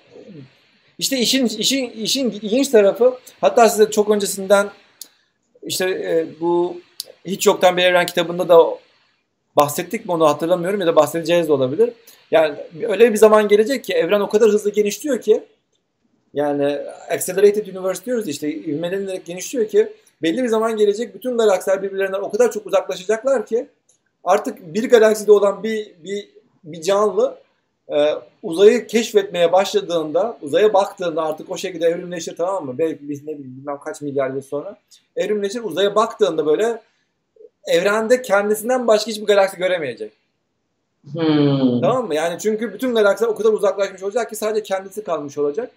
[0.97, 4.69] işte işin işin işin ilginç tarafı hatta size çok öncesinden
[5.63, 6.81] işte e, bu
[7.25, 8.59] hiç yoktan bir evren kitabında da
[9.55, 11.93] bahsettik mi onu hatırlamıyorum ya da bahsedeceğiz de olabilir.
[12.31, 12.55] Yani
[12.87, 15.43] öyle bir zaman gelecek ki evren o kadar hızlı genişliyor ki
[16.33, 16.77] yani
[17.09, 22.31] accelerated universe diyoruz işte ivmelenerek genişliyor ki belli bir zaman gelecek bütün galaksiler birbirlerinden o
[22.31, 23.67] kadar çok uzaklaşacaklar ki
[24.25, 26.29] artık bir galakside olan bir bir
[26.63, 27.37] bir canlı
[27.89, 28.09] e,
[28.43, 32.77] uzayı keşfetmeye başladığında, uzaya baktığında artık o şekilde evrimleşir tamam mı?
[32.77, 34.77] Belki biz ne bileyim bilmem kaç milyar yıl sonra
[35.15, 36.81] evrimleşir uzaya baktığında böyle
[37.67, 40.11] evrende kendisinden başka hiçbir galaksi göremeyecek.
[41.11, 41.81] Hmm.
[41.81, 42.15] Tamam mı?
[42.15, 45.71] Yani çünkü bütün galaksiler o kadar uzaklaşmış olacak ki sadece kendisi kalmış olacak.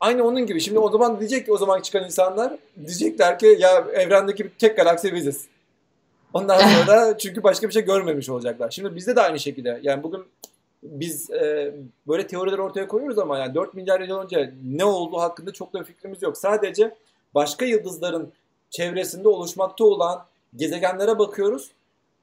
[0.00, 0.60] Aynı onun gibi.
[0.60, 2.52] Şimdi o zaman diyecek ki o zaman çıkan insanlar
[2.86, 5.46] diyecekler ki ya evrendeki tek galaksi biziz.
[6.34, 8.70] Ondan sonra da çünkü başka bir şey görmemiş olacaklar.
[8.70, 9.80] Şimdi bizde de aynı şekilde.
[9.82, 10.24] Yani bugün
[10.82, 11.74] biz e,
[12.08, 15.80] böyle teoriler ortaya koyuyoruz ama yani 4 milyar yıl önce ne olduğu hakkında çok da
[15.80, 16.36] bir fikrimiz yok.
[16.36, 16.94] Sadece
[17.34, 18.32] başka yıldızların
[18.70, 20.24] çevresinde oluşmakta olan
[20.56, 21.70] gezegenlere bakıyoruz.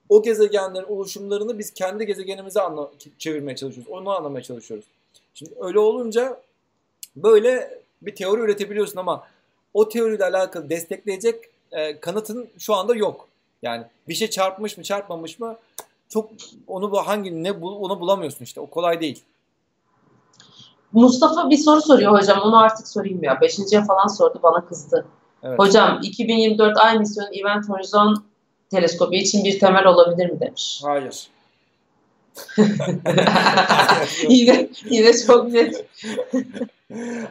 [0.10, 3.92] O gezegenlerin oluşumlarını biz kendi gezegenimize anla- çevirmeye çalışıyoruz.
[3.92, 4.86] Onu anlamaya çalışıyoruz.
[5.34, 6.42] Şimdi öyle olunca
[7.16, 9.28] böyle bir teori üretebiliyorsun ama
[9.74, 11.36] o teoriyle alakalı destekleyecek
[11.72, 13.28] e, kanıtın şu anda yok.
[13.62, 15.56] Yani bir şey çarpmış mı çarpmamış mı
[16.10, 16.30] çok
[16.68, 18.62] onu bu hangi ne bu onu bulamıyorsun işte.
[18.62, 19.24] O kolay değil.
[20.94, 22.40] Mustafa bir soru soruyor hocam.
[22.42, 23.42] Onu artık sorayım ya.
[23.42, 24.40] Beşinciye falan sordu.
[24.44, 25.06] Bana kızdı.
[25.44, 25.60] Evet.
[25.60, 28.24] Hocam 2024 Ay misyonu Event Horizon
[28.72, 30.82] teleskobu için bir temel olabilir mi demiş.
[30.84, 31.28] Hayır.
[34.30, 35.86] yine, yine çok net.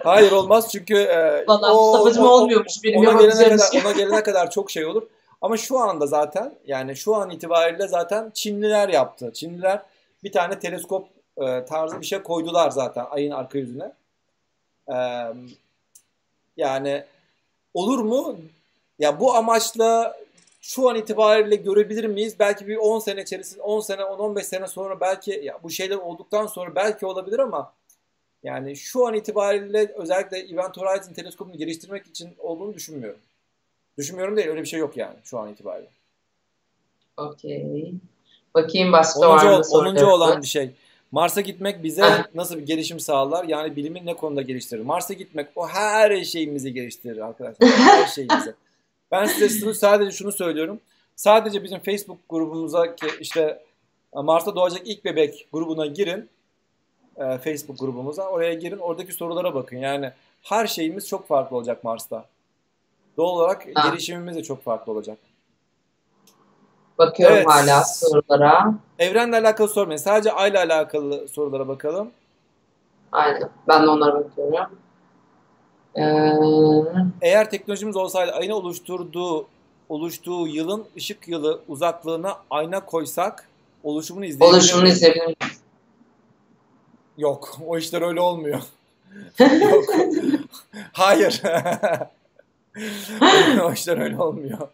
[0.04, 2.84] Hayır olmaz çünkü e, Valla o- Mustafa'cım o- olmuyormuş.
[2.84, 5.02] Benim ona gelene kadar ona gelene kadar çok şey olur.
[5.42, 9.32] Ama şu anda zaten yani şu an itibariyle zaten Çinliler yaptı.
[9.34, 9.82] Çinliler
[10.24, 13.92] bir tane teleskop e, tarzı bir şey koydular zaten ayın arka yüzüne.
[14.88, 14.96] E,
[16.56, 17.04] yani
[17.74, 18.36] olur mu?
[18.98, 20.16] Ya bu amaçla
[20.60, 22.36] şu an itibariyle görebilir miyiz?
[22.38, 26.46] Belki bir 10 sene içerisinde 10 sene 10-15 sene sonra belki ya bu şeyler olduktan
[26.46, 27.72] sonra belki olabilir ama
[28.42, 33.20] yani şu an itibariyle özellikle Event Horizon teleskopunu geliştirmek için olduğunu düşünmüyorum.
[33.98, 35.88] Düşünmüyorum değil öyle bir şey yok yani şu an itibariyle.
[37.16, 37.94] Okey.
[38.54, 39.26] Bakayım başka 10.
[39.28, 39.62] var mı ol- 10.
[39.62, 40.06] soruları?
[40.06, 40.70] olan bir şey.
[41.12, 43.44] Mars'a gitmek bize nasıl bir gelişim sağlar?
[43.44, 44.80] Yani bilimi ne konuda geliştirir?
[44.82, 47.68] Mars'a gitmek o her şeyimizi geliştirir arkadaşlar.
[47.68, 48.54] Her şeyimizi.
[49.10, 50.80] Ben size şunu, sadece şunu söylüyorum.
[51.16, 53.62] Sadece bizim Facebook grubumuza ki işte
[54.14, 56.28] Mars'ta doğacak ilk bebek grubuna girin.
[57.16, 58.28] Ee, Facebook grubumuza.
[58.28, 58.78] Oraya girin.
[58.78, 59.76] Oradaki sorulara bakın.
[59.76, 62.24] Yani her şeyimiz çok farklı olacak Mars'ta.
[63.16, 63.88] Doğal olarak Ha.
[63.88, 65.18] gelişimimiz de çok farklı olacak.
[66.98, 67.46] Bakıyorum Evet.
[67.48, 68.74] hala sorulara.
[68.98, 69.96] Evrenle alakalı sormayın.
[69.98, 72.10] Sadece ayla alakalı sorulara bakalım.
[73.12, 73.50] Aynen.
[73.68, 74.78] Ben de onlara bakıyorum.
[75.94, 76.02] Ee,
[77.22, 79.46] Eğer teknolojimiz olsaydı ayın oluşturduğu
[79.88, 83.48] oluştuğu yılın ışık yılı uzaklığına ayna koysak
[83.84, 84.96] oluşumunu izleyebilir oluşumunu miyiz?
[84.96, 85.34] izleyebilirim.
[87.18, 87.58] Yok.
[87.66, 88.60] O işler öyle olmuyor.
[89.70, 89.84] Yok.
[90.92, 91.42] Hayır.
[93.64, 94.68] o işler öyle olmuyor.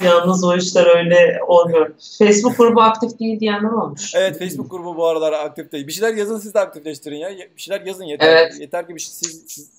[0.00, 1.90] Yalnız o işler öyle olmuyor.
[2.18, 4.14] Facebook grubu aktif değil diyenler olmuş.
[4.14, 5.86] Evet Facebook grubu bu aralar aktif değil.
[5.86, 7.30] Bir şeyler yazın siz de aktifleştirin ya.
[7.56, 8.28] Bir şeyler yazın yeter.
[8.28, 8.60] Evet.
[8.60, 9.70] Yeter ki bir şey, siz, siz,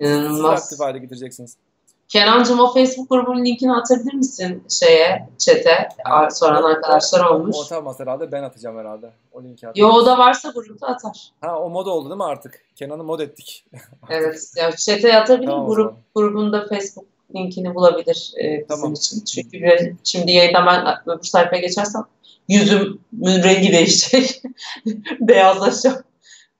[0.00, 1.56] siz aktif hale getireceksiniz.
[2.08, 5.88] Kenancığım o Facebook grubunun linkini atabilir misin şeye, chat'e?
[6.04, 7.56] Ar- Soran arkadaşlar olmuş.
[7.58, 8.32] O atamaz herhalde.
[8.32, 9.10] Ben atacağım herhalde.
[9.32, 9.90] O linki atacağım.
[9.90, 11.32] Yo o da varsa grupta atar.
[11.40, 12.60] Ha o mod oldu değil mi artık?
[12.76, 13.64] Kenan'ı mod ettik.
[14.10, 14.52] Evet.
[14.56, 15.50] Ya chat'e atabilir.
[15.50, 18.92] Tamam Grup grubunda Facebook linkini bulabilir e, bizim Tamam.
[18.92, 19.24] için.
[19.24, 22.02] Çünkü bir- şimdi yayından ben öbür sayfaya geçersem
[22.48, 22.98] yüzümün
[23.42, 24.42] rengi değişecek.
[25.20, 26.02] Beyazlaşacağım.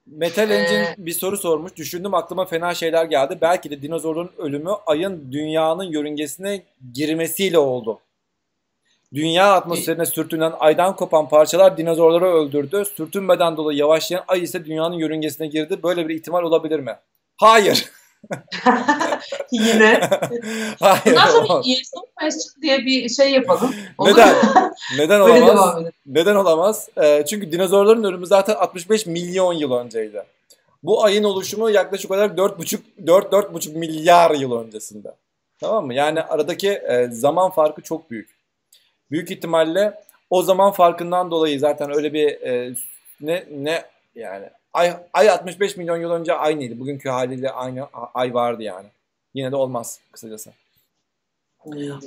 [0.05, 1.75] Metal Ee, Engine bir soru sormuş.
[1.75, 3.37] Düşündüm aklıma fena şeyler geldi.
[3.41, 6.61] Belki de dinozorların ölümü ayın dünyanın yörüngesine
[6.93, 7.99] girmesiyle oldu.
[9.13, 12.83] Dünya atmosferine sürtünen aydan kopan parçalar dinozorları öldürdü.
[12.97, 15.83] Sürtünmeden dolayı yavaşlayan ay ise dünyanın yörüngesine girdi.
[15.83, 16.95] Böyle bir ihtimal olabilir mi?
[17.37, 17.85] Hayır.
[19.51, 20.01] Yine.
[20.79, 21.01] Hayır.
[21.05, 21.67] Bundan sonra olamaz.
[21.67, 23.75] Years of Question diye bir şey yapalım.
[23.97, 24.35] Olur Neden?
[24.97, 25.83] Neden olamaz?
[26.05, 26.89] Neden olamaz?
[27.01, 30.23] Ee, çünkü dinozorların ölümü zaten 65 milyon yıl önceydi.
[30.83, 35.11] Bu ayın oluşumu yaklaşık olarak 4,5 4 4,5 milyar yıl öncesinde.
[35.59, 35.93] Tamam mı?
[35.93, 38.29] Yani aradaki e, zaman farkı çok büyük.
[39.11, 39.93] Büyük ihtimalle
[40.29, 42.75] o zaman farkından dolayı zaten öyle bir e,
[43.21, 43.83] ne ne
[44.15, 46.79] yani ay, ay 65 milyon yıl önce aynıydı.
[46.79, 48.87] Bugünkü haliyle aynı ay vardı yani.
[49.33, 50.51] Yine de olmaz kısacası.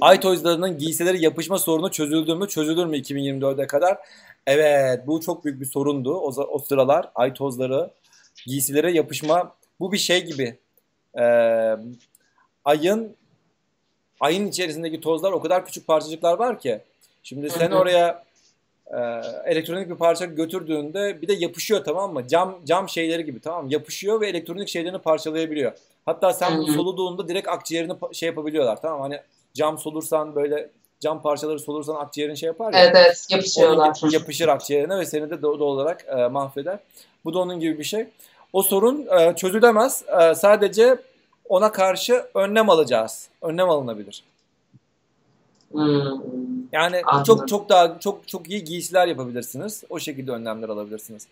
[0.01, 2.49] Ay tozlarının giysileri yapışma sorunu çözüldü mü?
[2.49, 3.99] Çözülür mü 2024'e kadar?
[4.47, 6.15] Evet bu çok büyük bir sorundu.
[6.15, 7.91] O, o sıralar ay tozları
[8.47, 10.59] giysilere yapışma bu bir şey gibi.
[11.19, 11.77] Ee,
[12.65, 13.17] ayın
[14.21, 16.81] ayın içerisindeki tozlar o kadar küçük parçacıklar var ki.
[17.23, 18.25] Şimdi sen oraya
[18.91, 19.01] e,
[19.45, 22.29] elektronik bir parça götürdüğünde bir de yapışıyor tamam mı?
[22.29, 23.73] Cam cam şeyleri gibi tamam mı?
[23.73, 25.73] Yapışıyor ve elektronik şeylerini parçalayabiliyor.
[26.07, 29.03] Hatta sen bunu soluduğunda direkt akciğerini şey yapabiliyorlar tamam mı?
[29.03, 29.21] Hani
[29.55, 32.81] cam solursan böyle cam parçaları solursan akciğerin şey yapar ya.
[32.81, 34.12] Evet evet yapışıyorlar.
[34.12, 36.79] Yapışır akciğerine ve seni de doğal olarak e, mahveder.
[37.25, 38.07] Bu da onun gibi bir şey.
[38.53, 40.05] O sorun e, çözülemez.
[40.21, 40.97] E, sadece
[41.49, 43.29] ona karşı önlem alacağız.
[43.43, 44.25] Önlem alınabilir.
[45.73, 46.21] Hmm.
[46.73, 47.25] Yani Anladım.
[47.25, 49.85] çok çok daha çok çok iyi giysiler yapabilirsiniz.
[49.91, 51.27] O şekilde önlemler alabilirsiniz.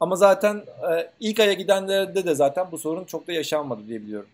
[0.00, 4.28] Ama zaten e, ilk aya gidenlerde de zaten bu sorun çok da yaşanmadı diye biliyorum.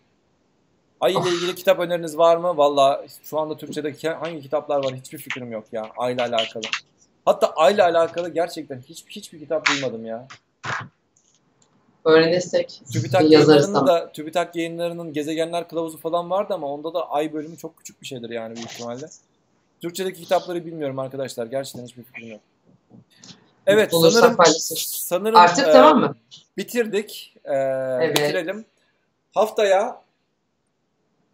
[1.01, 2.57] Ay ile ilgili kitap öneriniz var mı?
[2.57, 6.63] Valla şu anda Türkçe'de hangi kitaplar var hiçbir fikrim yok ya ayla alakalı.
[7.25, 10.27] Hatta ayla alakalı gerçekten hiç, hiçbir kitap duymadım ya.
[12.05, 17.57] Öğrenirsek TÜBİTAK yayınlarının da TÜBİTAK yayınlarının gezegenler kılavuzu falan vardı ama onda da ay bölümü
[17.57, 19.05] çok küçük bir şeydir yani büyük ihtimalle.
[19.81, 21.45] Türkçedeki kitapları bilmiyorum arkadaşlar.
[21.45, 22.41] Gerçekten hiçbir fikrim yok.
[23.67, 26.15] Evet Olursak sanırım sanırım artık e, tamam mı?
[26.57, 27.35] Bitirdik.
[27.45, 28.17] E, evet.
[28.17, 28.65] Bitirelim.
[29.33, 30.01] Haftaya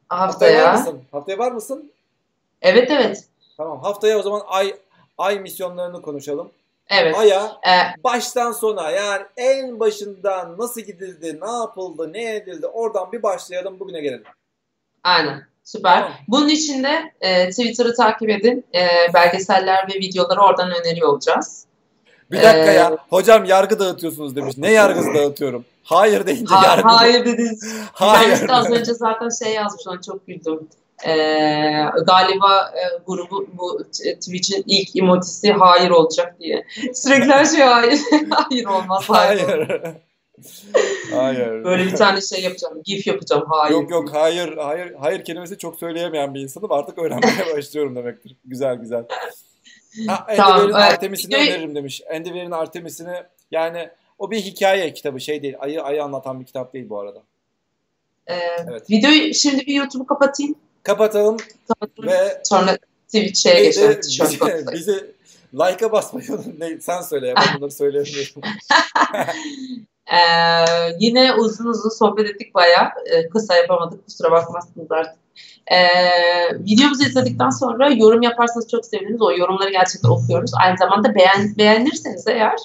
[0.09, 0.27] Haftaya.
[0.27, 1.03] Haftaya var mısın?
[1.11, 1.91] Haftaya var mısın?
[2.61, 3.23] Evet evet.
[3.57, 3.81] Tamam.
[3.81, 4.75] Haftaya o zaman ay
[5.17, 6.51] ay misyonlarını konuşalım.
[6.89, 7.15] Evet.
[7.17, 13.23] Ay'a ee, baştan sona yani en başından nasıl gidildi, ne yapıldı, ne edildi oradan bir
[13.23, 14.23] başlayalım bugüne gelelim.
[15.03, 15.47] Aynen.
[15.65, 16.03] Süper.
[16.27, 18.65] Bunun için de e, Twitter'ı takip edin.
[18.75, 21.65] E, belgeseller ve videoları oradan öneriyor olacağız.
[22.31, 22.97] Bir dakika ee, ya.
[23.09, 24.57] Hocam yargı dağıtıyorsunuz demiş.
[24.57, 25.65] Ne yargısı dağıtıyorum?
[25.83, 26.89] Hayır deyince ha, yargı.
[26.89, 27.73] Hayır dediniz.
[27.93, 28.49] hayır.
[28.49, 30.67] az önce zaten şey yazmış ona çok güldüm.
[31.05, 36.65] Ee, galiba e, grubu bu Twitch'in ilk emotisi hayır olacak diye.
[36.93, 37.99] Sürekli her şey hayır.
[38.29, 39.03] hayır olmaz.
[39.07, 39.41] Hayır.
[39.41, 39.81] Hayır.
[41.11, 41.47] Hayır.
[41.63, 42.81] Böyle bir tane şey yapacağım.
[42.85, 43.43] Gif yapacağım.
[43.49, 43.73] Hayır.
[43.73, 44.57] Yok yok hayır.
[44.57, 46.71] Hayır hayır kelimesi çok söyleyemeyen bir insanım.
[46.71, 48.35] Artık öğrenmeye başlıyorum demektir.
[48.45, 49.05] Güzel güzel.
[50.07, 51.49] Ha, tamam, Artemis'ini evet.
[51.49, 52.01] öneririm demiş.
[52.09, 53.89] Endeavor'in Artemis'ini yani
[54.19, 55.55] o bir hikaye kitabı şey değil.
[55.59, 57.23] Ayı ayı anlatan bir kitap değil bu arada.
[58.27, 58.35] Ee,
[58.69, 58.89] evet.
[58.89, 60.55] Videoyu şimdi bir YouTube'u kapatayım.
[60.83, 61.37] Kapatalım.
[61.67, 62.09] Kapatalım.
[62.09, 63.99] Ve sonra Twitch'e geçelim.
[64.01, 65.11] Bize, bize
[65.53, 68.41] like'a basmayı ne, sen söyle ya ben bunları söyleyemiyorum.
[70.13, 70.17] ee,
[70.99, 72.89] yine uzun uzun sohbet ettik bayağı.
[73.05, 75.15] Ee, kısa yapamadık kusura bakmazsınız artık.
[75.71, 75.77] Ee,
[76.59, 79.21] videomuzu izledikten sonra yorum yaparsanız çok seviniriz.
[79.21, 80.51] O yorumları gerçekten okuyoruz.
[80.63, 82.57] Aynı zamanda beğen, beğenirseniz eğer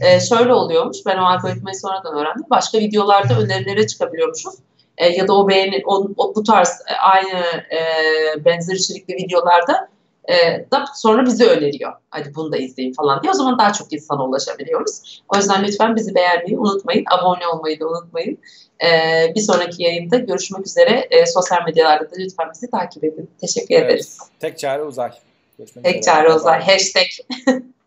[0.00, 0.96] e, şöyle oluyormuş.
[1.06, 2.44] Ben o algoritmayı sonradan öğrendim.
[2.50, 4.54] Başka videolarda önerilere çıkabiliyormuşuz.
[4.98, 7.38] E, ya da o beğeni, o, o bu tarz e, aynı
[7.72, 7.80] e,
[8.44, 9.88] benzer içerikli videolarda
[10.28, 11.92] e, da sonra bizi öneriyor.
[12.10, 13.30] Hadi bunu da izleyin falan diye.
[13.30, 15.22] O zaman daha çok insana ulaşabiliyoruz.
[15.34, 17.04] O yüzden lütfen bizi beğenmeyi unutmayın.
[17.10, 18.38] Abone olmayı da unutmayın.
[18.84, 18.88] E,
[19.34, 21.08] bir sonraki yayında görüşmek üzere.
[21.10, 23.30] E, sosyal medyalarda da lütfen bizi takip edin.
[23.40, 23.90] Teşekkür evet.
[23.90, 24.18] ederiz.
[24.40, 25.10] Tek çare uzay.
[25.58, 26.14] Görüşmek Tek üzere.
[26.14, 26.60] çare uzay.
[26.60, 27.06] Hashtag.